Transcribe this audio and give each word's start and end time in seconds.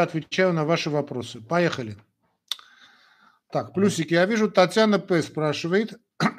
отвечаю 0.00 0.52
на 0.54 0.64
ваши 0.64 0.88
вопросы. 0.90 1.40
Поехали. 1.40 1.98
Так, 3.50 3.74
плюсики. 3.74 4.14
Я 4.14 4.24
вижу, 4.24 4.50
Татьяна 4.50 4.98
П. 4.98 5.22
спрашивает. 5.22 6.00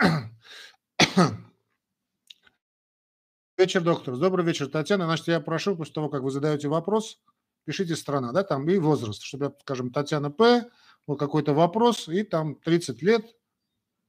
Вечер, 3.58 3.82
доктор. 3.82 4.18
Добрый 4.18 4.44
вечер, 4.44 4.68
Татьяна. 4.68 5.06
Значит, 5.06 5.28
я 5.28 5.40
прошу, 5.40 5.76
после 5.76 5.94
того, 5.94 6.10
как 6.10 6.24
вы 6.24 6.32
задаете 6.32 6.68
вопрос, 6.68 7.20
пишите 7.66 7.96
страна, 7.96 8.32
да, 8.32 8.44
там 8.44 8.68
и 8.68 8.80
возраст, 8.80 9.22
чтобы, 9.22 9.56
скажем, 9.62 9.92
Татьяна 9.92 10.32
П. 10.32 10.68
Вот 11.06 11.20
какой-то 11.20 11.54
вопрос, 11.54 12.10
и 12.10 12.24
там 12.24 12.56
30 12.56 13.04
лет, 13.04 13.24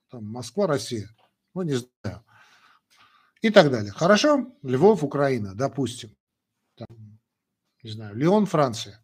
там 0.08 0.24
Москва, 0.24 0.66
Россия. 0.66 1.11
Ну, 1.54 1.61
не 1.62 1.74
знаю. 1.74 2.24
И 3.42 3.50
так 3.50 3.70
далее. 3.70 3.92
Хорошо? 3.92 4.56
Львов, 4.62 5.04
Украина, 5.04 5.54
допустим. 5.54 6.16
Там, 6.76 7.20
не 7.82 7.90
знаю, 7.90 8.16
Леон, 8.16 8.46
Франция. 8.46 9.04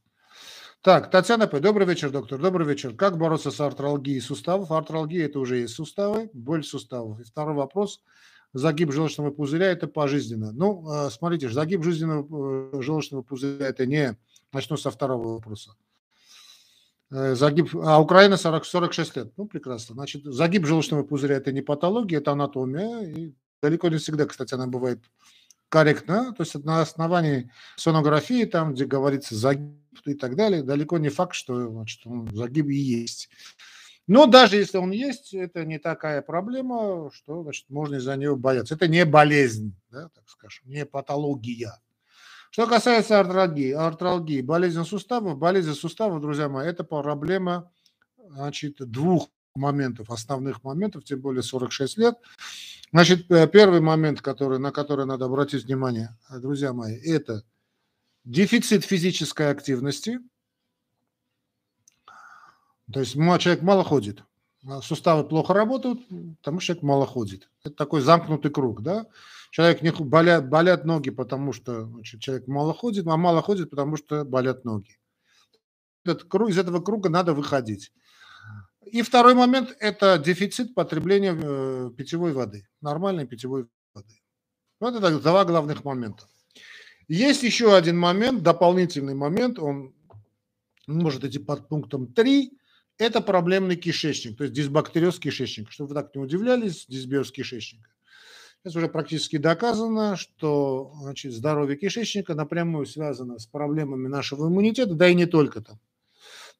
Так, 0.83 1.11
Татьяна 1.11 1.47
П. 1.47 1.61
Добрый 1.61 1.87
вечер, 1.87 2.11
доктор. 2.11 2.41
Добрый 2.41 2.67
вечер. 2.67 2.95
Как 2.95 3.19
бороться 3.19 3.51
с 3.51 3.61
артралгией 3.61 4.19
суставов? 4.23 4.71
Артралгия– 4.71 5.25
это 5.27 5.39
уже 5.39 5.59
есть 5.59 5.75
суставы, 5.75 6.31
боль 6.33 6.65
суставов. 6.65 7.21
И 7.21 7.23
второй 7.23 7.55
вопрос. 7.55 8.01
Загиб 8.55 8.91
желчного 8.91 9.31
пузыря– 9.31 9.67
это 9.73 9.89
пожизненно. 9.89 10.53
Ну, 10.53 10.91
э, 10.91 11.11
смотрите, 11.11 11.51
загиб 11.51 11.85
жизненного 11.85 12.79
э, 12.79 12.81
желчного 12.81 13.21
пузыря– 13.21 13.67
это 13.69 13.85
не... 13.85 14.17
Начну 14.55 14.79
со 14.79 14.91
второго 14.91 15.35
вопроса. 15.35 15.73
Э, 17.11 17.35
загиб, 17.35 17.75
а 17.75 18.01
Украина 18.01 18.39
40, 18.39 18.65
46 18.65 19.17
лет. 19.17 19.33
Ну, 19.37 19.45
прекрасно. 19.45 19.95
Значит, 19.95 20.25
загиб 20.25 20.65
желчного 20.65 21.03
пузыря– 21.03 21.37
это 21.37 21.53
не 21.53 21.61
патология, 21.61 22.21
это 22.21 22.33
анатомия. 22.33 23.03
И 23.03 23.35
далеко 23.61 23.89
не 23.89 23.99
всегда, 23.99 24.25
кстати, 24.25 24.55
она 24.55 24.67
бывает 24.67 25.01
корректно. 25.71 26.35
То 26.35 26.43
есть 26.43 26.55
на 26.65 26.83
основании 26.83 27.51
сонографии, 27.77 28.45
там, 28.45 28.75
где 28.75 28.85
говорится 28.85 29.35
загиб 29.35 29.73
и 30.05 30.15
так 30.15 30.37
далее, 30.37 30.63
далеко 30.63 30.99
не 30.99 31.09
факт, 31.09 31.35
что 31.35 31.71
значит, 31.71 32.07
он 32.07 32.29
загиб 32.35 32.67
и 32.67 32.75
есть. 32.75 33.31
Но 34.07 34.27
даже 34.27 34.57
если 34.57 34.77
он 34.77 34.91
есть, 34.91 35.33
это 35.33 35.65
не 35.65 35.79
такая 35.79 36.21
проблема, 36.21 37.11
что 37.13 37.43
значит, 37.43 37.71
можно 37.71 37.95
из-за 37.97 38.17
него 38.17 38.37
бояться. 38.37 38.75
Это 38.75 38.89
не 38.89 39.05
болезнь, 39.05 39.75
да, 39.91 40.09
так 40.09 40.29
скажем, 40.29 40.69
не 40.69 40.85
патология. 40.85 41.81
Что 42.51 42.67
касается 42.67 43.21
артралгии, 43.21 43.71
артралгии, 43.71 44.41
болезнь 44.41 44.85
суставов, 44.85 45.39
болезнь 45.39 45.75
суставов, 45.75 46.21
друзья 46.21 46.49
мои, 46.49 46.67
это 46.67 46.83
проблема 46.83 47.71
значит, 48.17 48.79
двух 48.79 49.29
моментов, 49.55 50.11
основных 50.11 50.65
моментов, 50.65 51.05
тем 51.05 51.21
более 51.21 51.45
46 51.45 51.99
лет. 51.99 52.17
Значит, 52.93 53.31
э, 53.31 53.47
первый 53.47 53.81
момент, 53.81 54.21
который, 54.21 54.59
на 54.59 54.73
который 54.73 55.07
надо 55.07 55.27
обратить 55.27 55.65
внимание, 55.65 56.17
э, 56.29 56.39
друзья 56.41 56.73
мои, 56.73 56.97
это 56.97 57.45
дефицит 58.25 58.85
физической 58.85 59.51
активности. 59.51 60.19
То 62.93 63.01
есть 63.01 63.13
человек 63.13 63.63
мало 63.63 63.85
ходит, 63.85 64.25
а 64.67 64.83
суставы 64.83 65.23
плохо 65.23 65.55
работают, 65.55 66.01
потому 66.43 66.59
что 66.59 66.67
человек 66.67 66.83
мало 66.83 67.07
ходит. 67.07 67.49
Это 67.63 67.77
такой 67.77 68.01
замкнутый 68.01 68.51
круг, 68.51 68.83
да? 68.83 69.07
Человек 69.53 69.83
не 69.83 69.93
болят, 69.93 70.49
болят 70.49 70.85
ноги, 70.85 71.11
потому 71.11 71.53
что 71.53 71.87
значит, 71.87 72.21
человек 72.21 72.49
мало 72.49 72.75
ходит, 72.75 73.07
а 73.07 73.17
мало 73.17 73.41
ходит, 73.41 73.71
потому 73.71 73.97
что 73.97 74.25
болят 74.25 74.65
ноги. 74.65 74.99
Этот 76.05 76.25
круг, 76.25 76.51
из 76.51 76.59
этого 76.59 76.81
круга 76.81 77.09
надо 77.09 77.35
выходить. 77.35 77.93
И 78.93 79.03
второй 79.03 79.35
момент– 79.35 79.77
это 79.81 80.19
дефицит 80.19 80.75
потребления 80.75 81.37
э, 81.41 81.91
питьевой 81.97 82.33
воды, 82.33 82.67
нормальной 82.81 83.27
питьевой 83.27 83.67
воды. 83.95 84.21
Вот 84.81 84.97
это 84.97 85.21
два 85.21 85.45
главных 85.45 85.85
момента. 85.85 86.25
Есть 87.07 87.43
еще 87.43 87.77
один 87.77 87.99
момент, 87.99 88.43
дополнительный 88.43 89.15
момент, 89.15 89.59
он 89.59 89.95
может 90.87 91.25
идти 91.25 91.39
под 91.39 91.69
пунктом 91.69 92.13
3, 92.13 92.53
это 92.99 93.21
проблемный 93.21 93.77
кишечник, 93.77 94.37
то 94.37 94.45
есть 94.45 94.55
дисбактериоз 94.55 95.19
кишечника. 95.19 95.71
Чтобы 95.71 95.91
вы 95.91 95.95
так 95.95 96.15
не 96.15 96.21
удивлялись, 96.21 96.87
дисбиоз 96.89 97.31
кишечника. 97.31 97.89
Сейчас 98.63 98.77
уже 98.77 98.89
практически 98.89 99.39
доказано, 99.39 100.17
что 100.17 100.93
значит, 101.01 101.33
здоровье 101.33 101.77
кишечника 101.77 102.35
напрямую 102.35 102.87
связано 102.87 103.39
с 103.39 103.47
проблемами 103.47 104.09
нашего 104.09 104.49
иммунитета, 104.49 104.95
да 104.95 105.09
и 105.09 105.15
не 105.15 105.27
только 105.27 105.61
там 105.61 105.81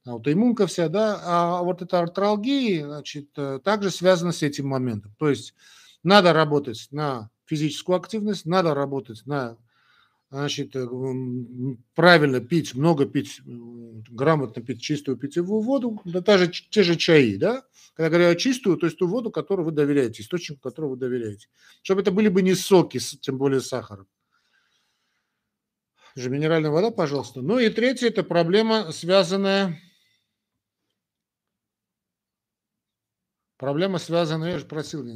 аутоиммунка 0.05 0.67
вся, 0.67 0.89
да, 0.89 1.21
а 1.23 1.63
вот 1.63 1.83
эта 1.83 2.01
артралгия, 2.01 2.87
значит, 2.87 3.31
э, 3.37 3.61
также 3.63 3.91
связана 3.91 4.33
с 4.33 4.43
этим 4.43 4.67
моментом. 4.69 5.15
То 5.19 5.29
есть 5.29 5.55
надо 6.03 6.33
работать 6.33 6.89
на 6.91 7.31
физическую 7.47 7.97
активность, 7.97 8.47
надо 8.47 8.75
работать 8.75 9.23
на, 9.27 9.59
значит, 10.31 10.75
э, 10.75 10.87
правильно 11.95 12.41
пить, 12.41 12.75
много 12.75 13.07
пить, 13.07 13.41
грамотно 13.45 14.63
пить 14.63 14.81
чистую 14.81 15.19
питьевую 15.19 15.63
воду, 15.63 16.01
да 16.05 16.21
даже 16.21 16.49
те 16.49 16.83
же 16.83 16.97
чаи, 16.97 17.37
да, 17.37 17.63
когда 17.95 18.09
говорю 18.11 18.35
чистую, 18.39 18.77
то 18.79 18.87
есть 18.87 18.99
ту 18.99 19.07
воду, 19.07 19.31
которую 19.31 19.67
вы 19.67 19.73
доверяете, 19.73 20.23
источник, 20.23 20.61
которому 20.61 20.93
вы 20.93 20.99
доверяете. 20.99 21.49
Чтобы 21.83 22.01
это 22.01 22.11
были 22.11 22.29
бы 22.29 22.41
не 22.43 22.55
соки, 22.55 22.99
тем 22.99 23.37
более 23.37 23.61
сахаром 23.61 24.07
же 26.17 26.31
минеральная 26.31 26.71
вода, 26.71 26.91
пожалуйста. 26.91 27.41
Ну 27.41 27.59
и 27.59 27.69
третье, 27.69 28.09
это 28.09 28.23
проблема, 28.23 28.93
связанная 28.93 29.81
Проблема 33.61 33.99
связанная, 33.99 34.53
я 34.53 34.59
же 34.59 34.65
просил, 34.65 35.07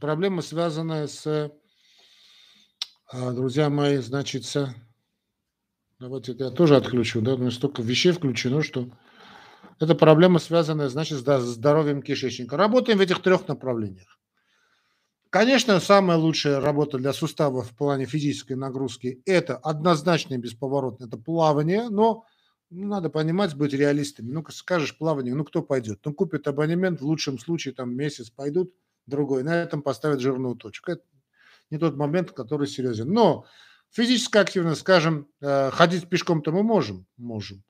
проблема 0.00 0.42
связанная 0.42 1.06
с, 1.06 1.52
а, 3.06 3.30
друзья 3.30 3.70
мои, 3.70 3.98
значит, 3.98 4.44
с, 4.44 4.74
давайте 6.00 6.34
я 6.36 6.50
тоже 6.50 6.74
отключу, 6.74 7.20
да, 7.20 7.36
но 7.36 7.52
столько 7.52 7.82
вещей 7.82 8.10
включено, 8.10 8.64
что 8.64 8.90
это 9.78 9.94
проблема, 9.94 10.40
связанная, 10.40 10.88
значит, 10.88 11.18
с 11.18 11.40
здоровьем 11.40 12.02
кишечника. 12.02 12.56
Работаем 12.56 12.98
в 12.98 13.00
этих 13.00 13.22
трех 13.22 13.46
направлениях. 13.46 14.18
Конечно, 15.30 15.78
самая 15.78 16.18
лучшая 16.18 16.60
работа 16.60 16.98
для 16.98 17.12
суставов 17.12 17.70
в 17.70 17.76
плане 17.76 18.06
физической 18.06 18.54
нагрузки– 18.54 19.22
это 19.24 19.56
однозначно 19.56 20.34
и 20.34 20.38
бесповоротно, 20.38 21.04
это 21.04 21.16
плавание, 21.16 21.90
но 21.90 22.24
ну, 22.70 22.88
надо 22.88 23.08
понимать, 23.08 23.54
быть 23.54 23.72
реалистами. 23.72 24.30
Ну, 24.30 24.44
скажешь 24.50 24.96
плавание, 24.96 25.34
ну, 25.34 25.44
кто 25.44 25.62
пойдет? 25.62 26.00
Ну, 26.04 26.12
купит 26.12 26.46
абонемент, 26.46 27.00
в 27.00 27.06
лучшем 27.06 27.38
случае, 27.38 27.74
там, 27.74 27.94
месяц 27.94 28.30
пойдут, 28.30 28.74
другой, 29.06 29.42
на 29.42 29.62
этом 29.62 29.82
поставят 29.82 30.20
жирную 30.20 30.54
точку. 30.54 30.92
Это 30.92 31.02
не 31.70 31.78
тот 31.78 31.96
момент, 31.96 32.32
который 32.32 32.66
серьезен. 32.66 33.10
Но 33.10 33.46
физическая 33.90 34.42
активность, 34.42 34.80
скажем, 34.80 35.28
э, 35.40 35.70
ходить 35.70 36.08
пешком-то 36.08 36.52
мы 36.52 36.62
можем, 36.62 37.06
можем. 37.16 37.62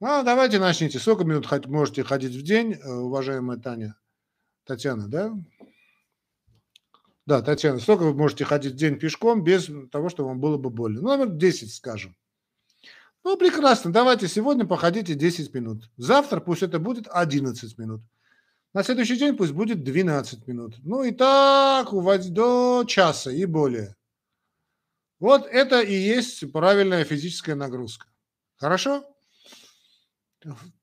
Ну, 0.00 0.22
давайте 0.22 0.58
начните. 0.58 0.98
Сколько 0.98 1.24
минут 1.24 1.48
можете 1.66 2.04
ходить 2.04 2.34
в 2.34 2.42
день, 2.42 2.74
э, 2.74 2.92
уважаемая 2.92 3.58
Таня? 3.58 3.96
Татьяна, 4.64 5.08
да? 5.08 5.34
Да, 7.26 7.40
Татьяна, 7.40 7.78
сколько 7.78 8.02
вы 8.02 8.14
можете 8.14 8.44
ходить 8.44 8.74
в 8.74 8.76
день 8.76 8.98
пешком 8.98 9.42
без 9.42 9.70
того, 9.90 10.10
чтобы 10.10 10.30
вам 10.30 10.40
было 10.40 10.58
бы 10.58 10.68
больно? 10.68 11.00
Ну, 11.00 11.08
наверное, 11.08 11.36
10, 11.36 11.72
скажем. 11.72 12.14
Ну, 13.24 13.38
прекрасно, 13.38 13.90
давайте 13.90 14.28
сегодня 14.28 14.66
походите 14.66 15.14
10 15.14 15.54
минут. 15.54 15.90
Завтра 15.96 16.40
пусть 16.40 16.62
это 16.62 16.78
будет 16.78 17.08
11 17.10 17.78
минут. 17.78 18.02
На 18.74 18.82
следующий 18.82 19.16
день 19.16 19.34
пусть 19.34 19.52
будет 19.52 19.82
12 19.82 20.46
минут. 20.46 20.74
Ну 20.82 21.02
и 21.04 21.10
так 21.10 21.90
до 22.32 22.84
часа 22.86 23.30
и 23.32 23.46
более. 23.46 23.96
Вот 25.20 25.46
это 25.46 25.80
и 25.80 25.94
есть 25.94 26.52
правильная 26.52 27.04
физическая 27.04 27.54
нагрузка. 27.54 28.08
Хорошо? 28.56 29.04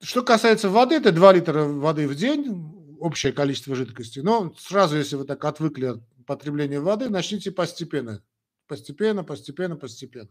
Что 0.02 0.24
касается 0.24 0.70
воды, 0.70 0.96
это 0.96 1.12
2 1.12 1.34
литра 1.34 1.66
воды 1.66 2.08
в 2.08 2.16
день, 2.16 2.98
общее 3.00 3.34
количество 3.34 3.76
жидкости. 3.76 4.20
Но 4.20 4.56
сразу, 4.58 4.98
если 4.98 5.16
вы 5.16 5.26
так 5.26 5.46
отвыкли 5.46 5.86
от 5.86 6.26
потребления 6.26 6.80
воды, 6.80 7.10
начните 7.10 7.52
постепенно. 7.52 8.24
Постепенно, 8.66 9.24
постепенно, 9.24 9.76
постепенно. 9.76 10.30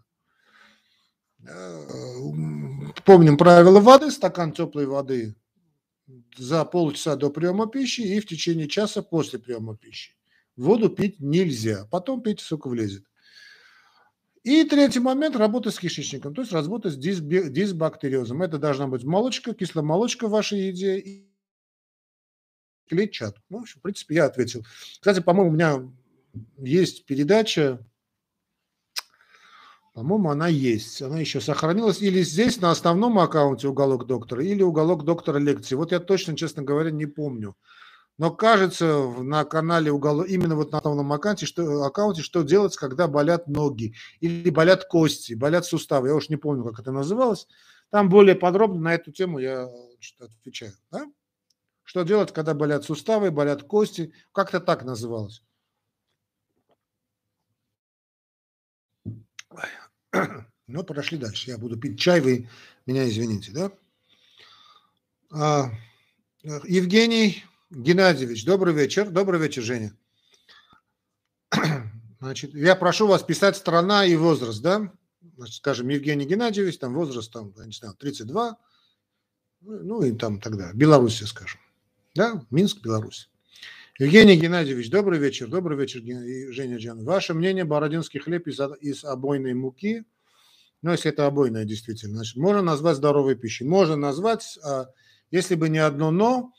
Э, 1.46 1.86
помним 3.04 3.36
правила 3.36 3.80
воды, 3.80 4.10
стакан 4.10 4.52
теплой 4.52 4.86
воды 4.86 5.34
за 6.36 6.64
полчаса 6.64 7.16
до 7.16 7.30
приема 7.30 7.66
пищи 7.66 8.00
и 8.00 8.20
в 8.20 8.26
течение 8.26 8.68
часа 8.68 9.02
после 9.02 9.38
приема 9.38 9.76
пищи. 9.76 10.16
Воду 10.56 10.90
пить 10.90 11.20
нельзя, 11.20 11.86
потом 11.90 12.22
пить, 12.22 12.40
сколько 12.40 12.68
влезет. 12.68 13.04
И 14.42 14.64
третий 14.64 15.00
момент– 15.00 15.36
работа 15.36 15.70
с 15.70 15.78
кишечником, 15.78 16.34
то 16.34 16.40
есть 16.40 16.52
работа 16.52 16.90
с 16.90 16.96
дисбактериозом. 16.96 18.42
Это 18.42 18.58
должна 18.58 18.86
быть 18.86 19.04
молочка, 19.04 19.54
кисломолочка 19.54 20.28
в 20.28 20.30
вашей 20.30 20.60
еде 20.68 20.98
и 20.98 21.30
клетчатку. 22.88 23.42
Ну, 23.50 23.64
в 23.64 23.82
принципе, 23.82 24.16
я 24.16 24.24
ответил. 24.24 24.64
Кстати, 24.98 25.20
по-моему, 25.20 25.50
у 25.50 25.54
меня 25.54 25.92
есть 26.56 27.04
передача 27.04 27.86
по-моему, 29.92 30.30
она 30.30 30.48
есть. 30.48 31.02
Она 31.02 31.18
еще 31.18 31.40
сохранилась 31.40 32.00
или 32.00 32.22
здесь, 32.22 32.60
на 32.60 32.70
основном 32.70 33.18
аккаунте 33.18 33.68
«Уголок 33.68 34.06
доктора», 34.06 34.44
или 34.44 34.62
«Уголок 34.62 35.04
доктора 35.04 35.38
лекции». 35.38 35.74
Вот 35.74 35.92
я 35.92 36.00
точно, 36.00 36.36
честно 36.36 36.62
говоря, 36.62 36.90
не 36.90 37.06
помню. 37.06 37.56
но 38.18 38.30
кажется 38.30 39.08
на 39.18 39.44
канале 39.44 39.90
уголо... 39.90 40.24
именно 40.24 40.54
вот 40.54 40.72
на 40.72 40.78
основном 40.78 41.10
аккаунте 41.10 41.46
что, 41.46 41.84
аккаунте, 41.84 42.20
что 42.20 42.42
делать, 42.42 42.76
когда 42.76 43.08
болят 43.08 43.48
ноги 43.48 43.94
или 44.20 44.50
болят 44.50 44.84
кости, 44.84 45.32
болят 45.32 45.64
суставы. 45.64 46.08
Я 46.08 46.14
уж 46.14 46.28
не 46.28 46.36
помню, 46.36 46.62
как 46.64 46.80
это 46.80 46.92
называлось. 46.92 47.48
Там 47.90 48.10
более 48.10 48.36
подробно 48.36 48.80
на 48.80 48.94
эту 48.94 49.10
тему 49.10 49.38
я 49.38 49.68
отвечаю. 50.20 50.72
Да? 50.92 51.06
Что 51.82 52.02
делать, 52.02 52.30
когда 52.32 52.52
болят 52.52 52.84
суставы, 52.84 53.30
болят 53.30 53.62
кости? 53.62 54.12
Как-то 54.32 54.60
так 54.60 54.84
называлось. 54.84 55.42
Ну, 60.66 60.84
прошли 60.84 61.18
дальше. 61.18 61.50
Я 61.50 61.58
буду 61.58 61.76
пить 61.76 61.98
чай, 61.98 62.20
вы 62.20 62.48
меня 62.86 63.08
извините, 63.08 63.52
да? 63.52 63.72
А, 65.32 65.70
Евгений 66.42 67.44
Геннадьевич, 67.70 68.44
добрый 68.44 68.74
вечер. 68.74 69.10
Добрый 69.10 69.40
вечер, 69.40 69.62
Женя. 69.62 69.96
Значит, 72.20 72.54
я 72.54 72.76
прошу 72.76 73.06
вас 73.06 73.22
писать 73.22 73.56
страна 73.56 74.04
и 74.04 74.14
возраст, 74.14 74.60
да? 74.60 74.92
Значит, 75.36 75.56
скажем, 75.56 75.88
Евгений 75.88 76.26
Геннадьевич, 76.26 76.78
там 76.78 76.94
возраст, 76.94 77.32
там, 77.32 77.52
я 77.56 77.64
не 77.64 77.72
знаю, 77.72 77.94
32, 77.94 78.58
ну 79.62 80.02
и 80.02 80.12
там 80.12 80.40
тогда, 80.40 80.72
Белоруссия, 80.72 81.26
скажем. 81.26 81.60
Да, 82.14 82.44
Минск, 82.50 82.82
Беларусь. 82.82 83.30
Евгений 84.00 84.36
Геннадьевич, 84.36 84.88
добрый 84.88 85.18
вечер. 85.18 85.46
Добрый 85.46 85.76
вечер, 85.76 86.00
Женя 86.00 86.78
Джан. 86.78 87.04
Ваше 87.04 87.34
мнение, 87.34 87.64
бородинский 87.64 88.18
хлеб 88.18 88.46
из, 88.46 88.58
из 88.80 89.04
обойной 89.04 89.52
муки, 89.52 90.06
ну, 90.80 90.92
если 90.92 91.10
это 91.10 91.26
обойная 91.26 91.66
действительно, 91.66 92.14
значит, 92.14 92.36
можно 92.36 92.62
назвать 92.62 92.96
здоровой 92.96 93.36
пищей. 93.36 93.66
Можно 93.66 93.96
назвать, 93.96 94.58
а, 94.64 94.86
если 95.30 95.54
бы 95.54 95.68
не 95.68 95.80
одно 95.80 96.10
«но», 96.10 96.54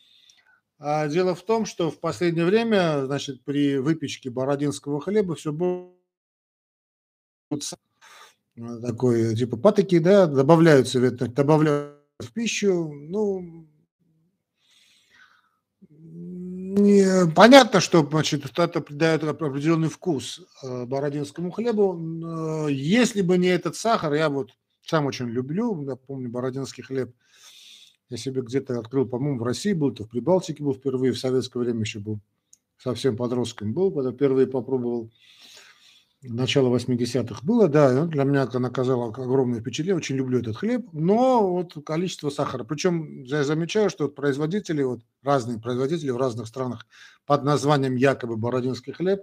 а 0.77 1.07
дело 1.07 1.33
в 1.33 1.41
том, 1.41 1.65
что 1.65 1.89
в 1.89 1.99
последнее 1.99 2.45
время, 2.45 3.07
значит, 3.07 3.43
при 3.43 3.77
выпечке 3.77 4.29
бородинского 4.29 5.01
хлеба 5.01 5.33
все 5.33 5.51
будет 5.51 5.97
такой, 8.83 9.35
типа, 9.35 9.57
патоки, 9.57 9.97
да, 9.97 10.27
добавляются, 10.27 11.09
добавляют 11.09 11.97
в 12.19 12.33
пищу, 12.33 12.93
ну, 12.93 13.67
не, 15.89 16.51
понятно, 17.35 17.79
что 17.79 18.07
значит, 18.07 18.45
это 18.57 18.81
придает 18.81 19.23
определенный 19.23 19.89
вкус 19.89 20.41
э, 20.63 20.85
бородинскому 20.85 21.51
хлебу. 21.51 22.68
Если 22.69 23.21
бы 23.21 23.38
не 23.38 23.47
этот 23.47 23.75
сахар, 23.75 24.13
я 24.13 24.29
вот 24.29 24.51
сам 24.85 25.06
очень 25.06 25.27
люблю, 25.27 25.83
я 25.88 25.95
помню 25.95 26.29
бородинский 26.29 26.83
хлеб– 26.83 27.13
я 28.12 28.18
себе 28.18 28.41
где-то 28.41 28.77
открыл, 28.77 29.06
по-моему, 29.06 29.39
в 29.39 29.44
России 29.44 29.71
был, 29.71 29.91
то 29.94 30.03
в 30.03 30.09
Прибалтике 30.09 30.62
был 30.62 30.73
впервые, 30.73 31.13
в 31.13 31.18
советское 31.18 31.59
время 31.59 31.79
еще 31.79 32.00
был 32.00 32.19
совсем 32.77 33.15
подростком 33.15 33.74
был, 33.74 33.89
когда 33.89 34.12
впервые 34.12 34.47
попробовал. 34.47 35.09
Начало 36.23 36.69
80-х 36.69 37.41
было, 37.41 37.68
да, 37.68 38.06
для 38.06 38.23
меня 38.25 38.44
это 38.44 38.59
оказало 38.59 39.07
огромное 39.07 39.59
впечатление, 39.59 39.95
очень 39.95 40.15
люблю 40.15 40.39
этот 40.39 40.56
хлеб, 40.56 40.88
но 40.94 41.50
вот 41.51 41.83
количество 41.83 42.29
сахара. 42.29 42.63
Причем 42.63 43.23
я 43.23 43.44
замечаю, 43.44 43.89
что 43.89 44.03
вот 44.03 44.13
производители, 44.13 44.83
вот 44.83 45.01
разные 45.23 45.59
производители 45.59 46.12
в 46.12 46.18
разных 46.18 46.47
странах 46.47 46.85
под 47.25 47.44
названием 47.44 47.95
якобы 47.95 48.38
бородинский 48.38 48.94
хлеб, 48.94 49.21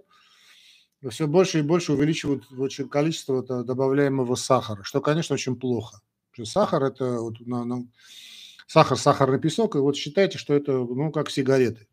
все 1.09 1.29
больше 1.29 1.61
и 1.61 1.63
больше 1.63 1.93
увеличивают 1.93 2.51
очень 2.51 2.89
количество 2.89 3.43
добавляемого 3.63 4.35
сахара, 4.35 4.83
что, 4.83 5.01
конечно, 5.01 5.35
очень 5.35 5.55
плохо. 5.55 6.01
Сахар– 6.43 6.83
это 6.85 7.21
вот 7.21 7.41
на, 7.41 7.65
на, 7.65 7.87
сахар, 8.69 8.97
сахарный 8.97 9.41
песок, 9.41 9.75
и 9.75 9.79
вот 9.79 9.97
считайте, 9.97 10.39
что 10.39 10.55
это, 10.55 10.73
ну, 10.73 11.11
как 11.11 11.31
сигареты. 11.31 11.88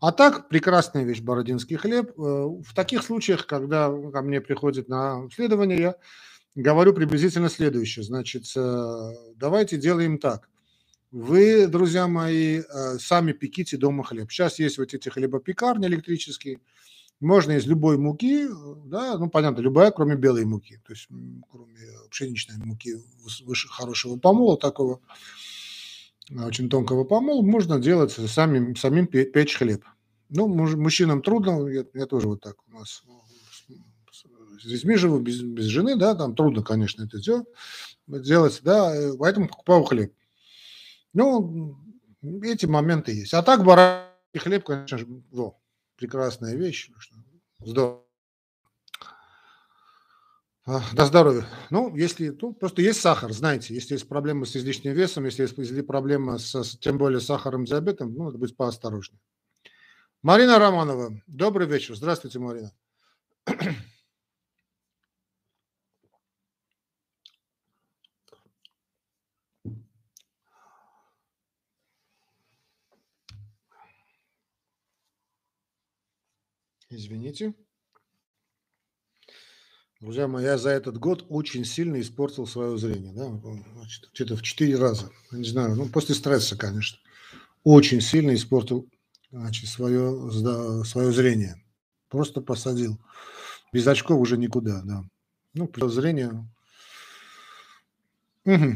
А 0.00 0.12
так, 0.12 0.48
прекрасная 0.48 1.04
вещь 1.04 1.20
бородинский 1.20 1.76
хлеб. 1.76 2.10
Э, 2.10 2.22
в 2.22 2.74
таких 2.74 3.02
случаях, 3.02 3.46
когда 3.46 3.88
ко 3.88 4.22
мне 4.22 4.40
приходит 4.40 4.88
на 4.88 5.26
исследование, 5.30 5.78
я 5.78 5.96
говорю 6.54 6.92
приблизительно 6.92 7.48
следующее. 7.48 8.02
Значит, 8.04 8.44
э, 8.56 9.10
давайте 9.36 9.76
делаем 9.76 10.18
так. 10.18 10.48
Вы, 11.10 11.66
друзья 11.66 12.06
мои, 12.06 12.60
э, 12.60 12.98
сами 12.98 13.32
пеките 13.32 13.76
дома 13.76 14.02
хлеб. 14.02 14.30
Сейчас 14.30 14.58
есть 14.58 14.78
вот 14.78 14.92
эти 14.92 15.08
хлебопекарни 15.08 15.86
электрические. 15.86 16.60
Можно 17.20 17.52
из 17.52 17.66
любой 17.66 17.98
муки, 17.98 18.48
да, 18.86 19.16
ну, 19.16 19.30
понятно, 19.30 19.60
любая, 19.60 19.92
кроме 19.92 20.16
белой 20.16 20.44
муки. 20.44 20.80
То 20.84 20.92
есть, 20.92 21.06
кроме 21.48 21.78
пшеничной 22.10 22.56
муки 22.56 22.96
выше 23.44 23.68
хорошего 23.68 24.18
помола 24.18 24.58
такого 24.58 25.00
очень 26.30 26.68
тонкого 26.68 27.04
помола, 27.04 27.42
можно 27.42 27.78
делать 27.78 28.12
самим, 28.12 28.76
самим 28.76 29.06
печь 29.06 29.56
хлеб. 29.56 29.84
Ну, 30.28 30.48
мужчинам 30.48 31.22
трудно, 31.22 31.66
я, 31.68 31.84
я 31.94 32.06
тоже 32.06 32.28
вот 32.28 32.40
так 32.40 32.56
у 32.68 32.78
нас 32.78 33.02
с 34.62 34.66
детьми 34.66 34.96
живу, 34.96 35.18
без, 35.18 35.42
без 35.42 35.64
жены, 35.64 35.96
да, 35.96 36.14
там 36.14 36.34
трудно, 36.34 36.62
конечно, 36.62 37.02
это 37.04 37.20
делать, 37.20 37.46
делать, 38.06 38.60
да, 38.62 38.94
поэтому 39.18 39.48
покупаю 39.48 39.82
хлеб. 39.82 40.14
Ну, 41.12 41.76
эти 42.42 42.66
моменты 42.66 43.12
есть. 43.12 43.34
А 43.34 43.42
так 43.42 43.64
баранский 43.64 44.38
хлеб, 44.38 44.64
конечно 44.64 44.98
же, 44.98 45.06
во, 45.30 45.58
прекрасная 45.96 46.54
вещь. 46.54 46.90
Здорово. 47.58 48.01
А, 50.64 50.80
до 50.92 51.06
здоровья. 51.06 51.44
Ну, 51.70 51.94
если, 51.96 52.28
ну, 52.40 52.52
просто 52.52 52.82
есть 52.82 53.00
сахар, 53.00 53.32
знаете, 53.32 53.74
если 53.74 53.94
есть 53.94 54.08
проблемы 54.08 54.46
с 54.46 54.56
излишним 54.56 54.92
весом, 54.92 55.24
если 55.24 55.42
есть 55.42 55.86
проблема 55.86 56.38
с, 56.38 56.78
тем 56.78 56.98
более, 56.98 57.20
сахаром, 57.20 57.64
диабетом, 57.64 58.14
ну, 58.14 58.24
надо 58.26 58.38
быть 58.38 58.56
поосторожнее. 58.56 59.20
Марина 60.22 60.60
Романова, 60.60 61.20
добрый 61.26 61.66
вечер. 61.66 61.96
Здравствуйте, 61.96 62.38
Марина. 62.38 62.72
Извините. 76.88 77.54
Друзья 80.02 80.26
мои, 80.26 80.42
я 80.42 80.58
за 80.58 80.70
этот 80.70 80.98
год 80.98 81.24
очень 81.28 81.64
сильно 81.64 82.00
испортил 82.00 82.44
свое 82.44 82.76
зрение. 82.76 83.12
Да? 83.12 83.30
Где-то 84.12 84.34
в 84.34 84.42
четыре 84.42 84.76
раза. 84.76 85.12
Не 85.30 85.44
знаю, 85.44 85.76
ну, 85.76 85.86
после 85.88 86.16
стресса, 86.16 86.58
конечно. 86.58 86.98
Очень 87.62 88.00
сильно 88.00 88.34
испортил 88.34 88.90
значит, 89.30 89.68
свое, 89.68 90.32
свое 90.84 91.12
зрение. 91.12 91.62
Просто 92.08 92.40
посадил. 92.40 92.98
Без 93.72 93.86
очков 93.86 94.18
уже 94.18 94.36
никуда, 94.38 94.82
да. 94.82 95.04
Ну, 95.54 95.70
зрение. 95.88 96.48
Угу. 98.44 98.74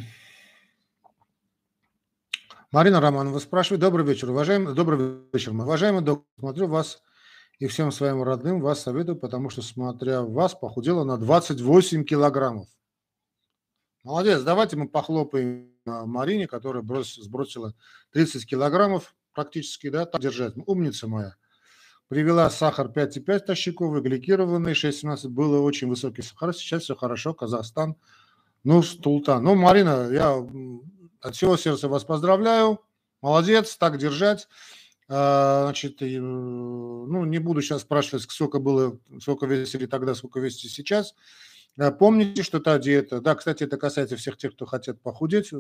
Марина 2.71 3.01
Романова 3.01 3.41
спрашивает. 3.41 3.81
Добрый 3.81 4.07
вечер, 4.07 4.31
уважаемый. 4.31 4.77
Добрый 4.77 5.19
вечер, 5.33 5.51
уважаемый 5.51 6.03
доктор. 6.03 6.25
Смотрю 6.39 6.69
вас 6.69 7.03
и 7.59 7.67
всем 7.67 7.91
своим 7.91 8.23
родным 8.23 8.61
вас 8.61 8.83
советую, 8.83 9.17
потому 9.17 9.51
что, 9.51 9.63
смотря 9.63 10.23
вас, 10.23 10.55
похудела 10.55 11.05
на 11.05 11.17
28 11.17 12.05
килограммов. 12.05 12.69
Молодец, 14.05 14.43
давайте 14.43 14.77
мы 14.77 14.89
похлопаем 14.89 15.73
Марине, 15.85 16.47
которая 16.47 16.83
брос, 16.83 17.15
сбросила 17.17 17.75
30 18.13 18.47
килограммов 18.47 19.15
практически, 19.33 19.91
да, 19.91 20.07
так 20.07 20.21
держать. 20.21 20.55
Умница 20.67 21.09
моя. 21.09 21.35
Привела 22.09 22.49
сахар 22.51 22.87
5,5 22.87 23.41
тащиковый, 23.41 24.01
гликированный, 24.01 24.73
6,17, 24.73 25.29
было 25.29 25.61
очень 25.61 25.89
высокий 25.89 26.23
сахар. 26.23 26.55
Сейчас 26.55 26.85
все 26.85 26.95
хорошо, 26.95 27.35
Казахстан, 27.35 27.97
ну, 28.63 28.83
Стултан. 28.83 29.43
Ну, 29.43 29.57
Марина, 29.57 30.09
я 30.13 30.37
от 31.21 31.35
всего 31.35 31.57
сердца 31.57 31.89
вас 31.89 32.05
поздравляю. 32.05 32.81
Молодец, 33.23 33.77
так 33.77 33.99
держать. 33.99 34.47
А, 35.09 35.65
значит, 35.65 36.03
э, 36.03 36.19
ну, 36.19 37.25
не 37.25 37.39
буду 37.39 37.63
сейчас 37.63 37.83
спрашивать, 37.83 38.25
сколько 38.29 38.59
было, 38.59 38.99
сколько 39.21 39.47
весили 39.47 39.87
тогда, 39.87 40.15
сколько 40.15 40.41
весите 40.41 40.69
сейчас. 40.69 41.15
А, 41.79 41.93
помните, 41.93 42.43
что 42.43 42.59
та 42.59 42.79
диета, 42.79 43.21
да, 43.21 43.35
кстати, 43.35 43.65
это 43.65 43.77
касается 43.77 44.17
всех 44.17 44.37
тех, 44.37 44.55
кто 44.55 44.67
хотят 44.67 45.01
похудеть, 45.01 45.53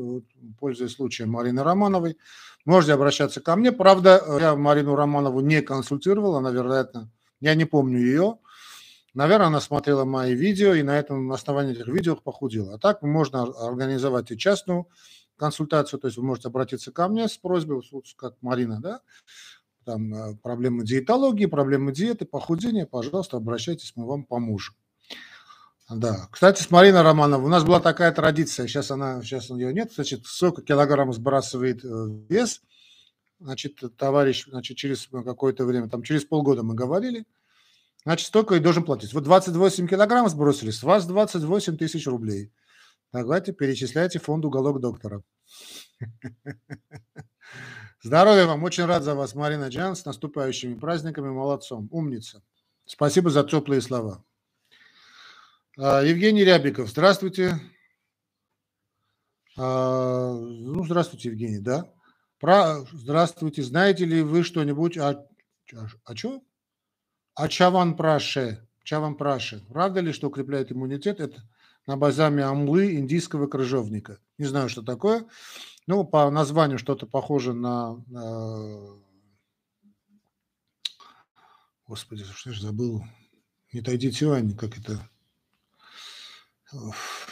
пользуясь 0.59 0.95
случаем 0.95 1.31
Марины 1.31 1.63
Романовой, 1.63 2.17
можете 2.65 2.95
обращаться 2.95 3.41
ко 3.41 3.55
мне. 3.55 3.71
Правда, 3.71 4.23
я 4.41 4.57
Марину 4.57 4.97
Романову 4.97 5.41
не 5.41 5.63
консультировал, 5.63 6.37
она, 6.37 6.51
вероятно, 6.51 7.11
я 7.41 7.55
не 7.55 7.65
помню 7.65 7.99
ее, 7.99 8.39
Наверное, 9.17 9.47
она 9.47 9.63
смотрела 9.63 10.05
мои 10.05 10.35
видео 10.35 10.75
и 10.75 10.83
на 10.83 10.99
этом 10.99 11.33
основании 11.33 11.73
этих 11.73 11.89
видео 11.89 12.17
похудела. 12.17 12.75
А 12.75 12.79
так 12.79 13.01
можно 13.01 13.45
организовать 13.45 14.31
и 14.31 14.37
частную 14.37 14.89
консультацию, 15.37 16.01
то 16.01 16.09
есть 16.09 16.19
вы 16.19 16.25
можете 16.25 16.49
обратиться 16.49 16.93
ко 16.93 17.09
мне 17.09 17.29
с 17.29 17.37
просьбой, 17.37 17.83
вот 17.91 18.05
как 18.17 18.35
Марина, 18.41 18.81
да, 18.81 19.01
там 19.85 20.13
э, 20.13 20.37
проблемы 20.43 20.85
диетологии, 20.85 21.47
проблемы 21.47 21.93
диеты, 21.93 22.25
похудения, 22.25 22.87
пожалуйста, 22.87 23.37
обращайтесь, 23.37 23.93
мы 23.95 24.07
вам 24.07 24.25
поможем. 24.25 24.75
Да. 25.89 26.29
Кстати, 26.33 26.63
с 26.63 26.71
Мариной 26.73 27.03
Романовой 27.03 27.47
у 27.47 27.49
нас 27.49 27.63
была 27.63 27.79
такая 27.79 28.11
традиция, 28.11 28.67
сейчас 28.67 28.91
она, 28.91 29.23
сейчас 29.23 29.51
ее 29.51 29.73
нет, 29.73 29.93
значит, 29.95 30.27
сколько 30.27 30.63
килограмм 30.63 31.13
сбрасывает 31.13 31.85
э, 31.85 31.89
вес, 32.29 32.63
значит, 33.39 33.79
товарищ, 33.97 34.47
значит, 34.49 34.77
через 34.77 35.07
какое-то 35.07 35.65
время, 35.65 35.89
там, 35.89 36.03
через 36.03 36.25
полгода 36.25 36.65
мы 36.65 36.75
говорили, 36.75 37.25
значит, 38.05 38.27
столько 38.27 38.57
и 38.57 38.61
должен 38.61 38.83
платить. 38.83 39.15
Вот 39.15 39.23
28 39.23 39.87
килограмм 39.87 40.29
сбросили, 40.29 40.71
с 40.71 40.83
вас 40.83 41.07
28 41.07 41.77
тысяч 41.77 42.07
рублей. 42.09 42.51
Давайте 43.13 43.53
перечисляйте 43.53 44.19
фонд 44.19 44.45
«Уголок 44.45 44.81
доктора». 44.81 45.23
Здоровья 48.03 48.47
вам. 48.47 48.65
Очень 48.65 48.85
рад 48.85 49.03
за 49.05 49.15
вас, 49.15 49.35
Марина 49.35 49.69
Джан. 49.69 49.97
С 49.97 50.05
наступающими 50.05 50.75
праздниками. 50.75 51.29
Молодцом. 51.29 51.89
Умница. 51.91 52.43
Спасибо 52.85 53.31
за 53.31 53.45
теплые 53.45 53.81
слова. 53.81 54.25
А, 55.79 56.03
Евгений 56.03 56.45
Рябиков. 56.45 56.89
Здравствуйте. 56.89 57.61
А, 59.57 60.33
ну, 60.35 60.85
здравствуйте, 60.85 61.31
Евгений, 61.31 61.61
да. 61.61 61.91
Про... 62.39 62.85
Здравствуйте. 62.93 63.63
Знаете 63.63 64.05
ли 64.05 64.23
вы 64.23 64.43
что-нибудь 64.43 64.99
о... 64.99 65.27
О, 65.73 65.87
о 66.05 66.17
что? 66.17 66.43
О 67.35 67.49
Чаван-Праше. 67.49 68.67
Чаван-Праше. 68.85 69.65
Правда 69.69 70.01
ли, 70.01 70.13
что 70.13 70.29
укрепляет 70.29 70.71
иммунитет? 70.71 71.21
Это 71.21 71.43
на 71.87 71.97
базаме 71.97 72.45
амлы 72.45 72.95
индийского 72.97 73.47
крыжовника. 73.47 74.19
Не 74.39 74.47
знаю, 74.47 74.69
что 74.69 74.83
такое. 74.83 75.27
Ну, 75.87 76.05
по 76.05 76.29
названию 76.31 76.79
что-то 76.79 77.07
похоже 77.07 77.53
на... 77.53 77.97
Господи, 81.87 82.25
что 82.25 82.53
же 82.53 82.61
забыл? 82.61 83.05
Не 83.73 83.81
Тайди 83.81 84.11
Тюань, 84.11 84.57
как 84.57 84.77
это? 84.77 85.09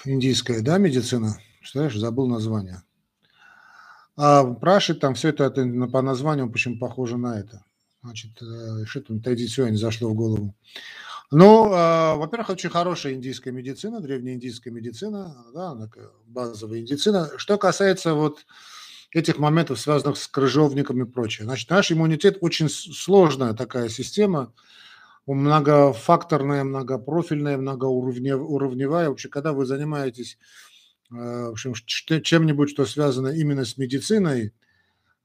Индийская, 0.04 0.62
да, 0.62 0.78
медицина? 0.78 1.38
Знаешь, 1.64 1.96
забыл 1.96 2.28
название. 2.28 2.82
А 4.16 4.44
Праши 4.44 4.94
там 4.94 5.14
все 5.14 5.30
это 5.30 5.50
по 5.92 6.02
названию 6.02 6.50
почему 6.50 6.78
похоже 6.78 7.16
на 7.16 7.40
это. 7.40 7.64
Значит, 8.02 8.40
э, 8.42 8.84
что 8.84 9.00
там 9.00 9.20
Тайди 9.20 9.48
Сюань 9.48 9.76
зашло 9.76 10.10
в 10.10 10.14
голову. 10.14 10.54
Ну, 11.30 11.66
э, 11.72 12.16
во-первых, 12.16 12.50
очень 12.50 12.70
хорошая 12.70 13.14
индийская 13.14 13.50
медицина, 13.50 14.00
древняя 14.00 14.34
индийская 14.34 14.70
медицина, 14.70 15.44
да, 15.54 15.76
базовая 16.26 16.80
медицина. 16.82 17.30
Что 17.36 17.58
касается 17.58 18.14
вот 18.14 18.44
этих 19.12 19.38
моментов, 19.38 19.80
связанных 19.80 20.18
с 20.18 20.26
крыжовниками 20.26 21.02
и 21.02 21.06
прочее. 21.10 21.44
Значит, 21.46 21.70
наш 21.70 21.90
иммунитет 21.92 22.38
очень 22.40 22.68
сложная 22.68 23.54
такая 23.54 23.88
система, 23.88 24.52
многофакторная, 25.26 26.64
многопрофильная, 26.64 27.56
многоуровневая. 27.56 29.08
Вообще, 29.08 29.28
когда 29.28 29.52
вы 29.52 29.66
занимаетесь 29.66 30.36
э, 31.10 31.14
в 31.14 31.52
общем, 31.52 31.74
чем-нибудь, 31.74 32.70
что 32.70 32.86
связано 32.86 33.28
именно 33.28 33.64
с 33.64 33.78
медициной, 33.78 34.52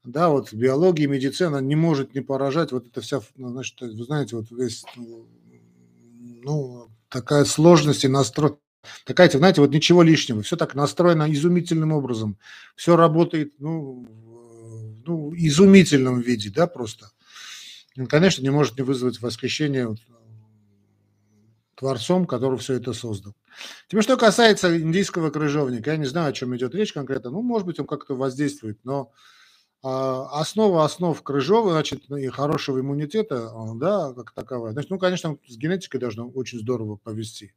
да, 0.04 0.30
вот 0.30 0.52
биология, 0.52 1.08
медицина 1.08 1.58
не 1.58 1.76
может 1.76 2.14
не 2.14 2.20
поражать 2.22 2.72
вот 2.72 2.86
это 2.86 3.00
вся, 3.02 3.20
значит, 3.36 3.80
вы 3.80 4.04
знаете, 4.04 4.36
вот 4.36 4.50
весь 4.50 4.84
ну, 6.42 6.88
такая 7.08 7.44
сложность 7.44 8.04
и 8.04 8.08
настрой. 8.08 8.56
Такая, 9.04 9.30
знаете, 9.30 9.60
вот 9.60 9.70
ничего 9.70 10.02
лишнего. 10.02 10.42
Все 10.42 10.56
так 10.56 10.74
настроено 10.74 11.30
изумительным 11.30 11.92
образом. 11.92 12.38
Все 12.76 12.96
работает, 12.96 13.54
ну, 13.58 14.06
ну 15.04 15.34
изумительном 15.34 16.20
виде, 16.20 16.50
да, 16.50 16.66
просто. 16.66 17.10
И, 17.94 18.04
конечно, 18.06 18.42
не 18.42 18.50
может 18.50 18.78
не 18.78 18.84
вызвать 18.84 19.20
восхищение 19.20 19.94
творцом, 21.74 22.26
который 22.26 22.58
все 22.58 22.74
это 22.74 22.92
создал. 22.92 23.34
Теперь, 23.88 24.02
что 24.02 24.16
касается 24.16 24.80
индийского 24.80 25.30
крыжовника, 25.30 25.92
я 25.92 25.96
не 25.96 26.06
знаю, 26.06 26.30
о 26.30 26.32
чем 26.32 26.54
идет 26.56 26.74
речь 26.74 26.92
конкретно. 26.92 27.30
Ну, 27.30 27.42
может 27.42 27.66
быть, 27.66 27.80
он 27.80 27.86
как-то 27.86 28.14
воздействует, 28.14 28.78
но 28.84 29.12
основа 29.82 30.84
основ 30.84 31.20
крыжового, 31.22 31.72
значит, 31.72 32.04
ну, 32.08 32.16
и 32.16 32.26
хорошего 32.28 32.80
иммунитета, 32.80 33.50
а, 33.50 33.74
да, 33.74 34.12
как 34.12 34.32
таковая. 34.32 34.72
Значит, 34.72 34.90
ну, 34.90 34.98
конечно, 34.98 35.38
с 35.46 35.56
генетикой 35.56 36.00
должно 36.00 36.28
очень 36.28 36.58
здорово 36.58 36.96
повести. 36.96 37.54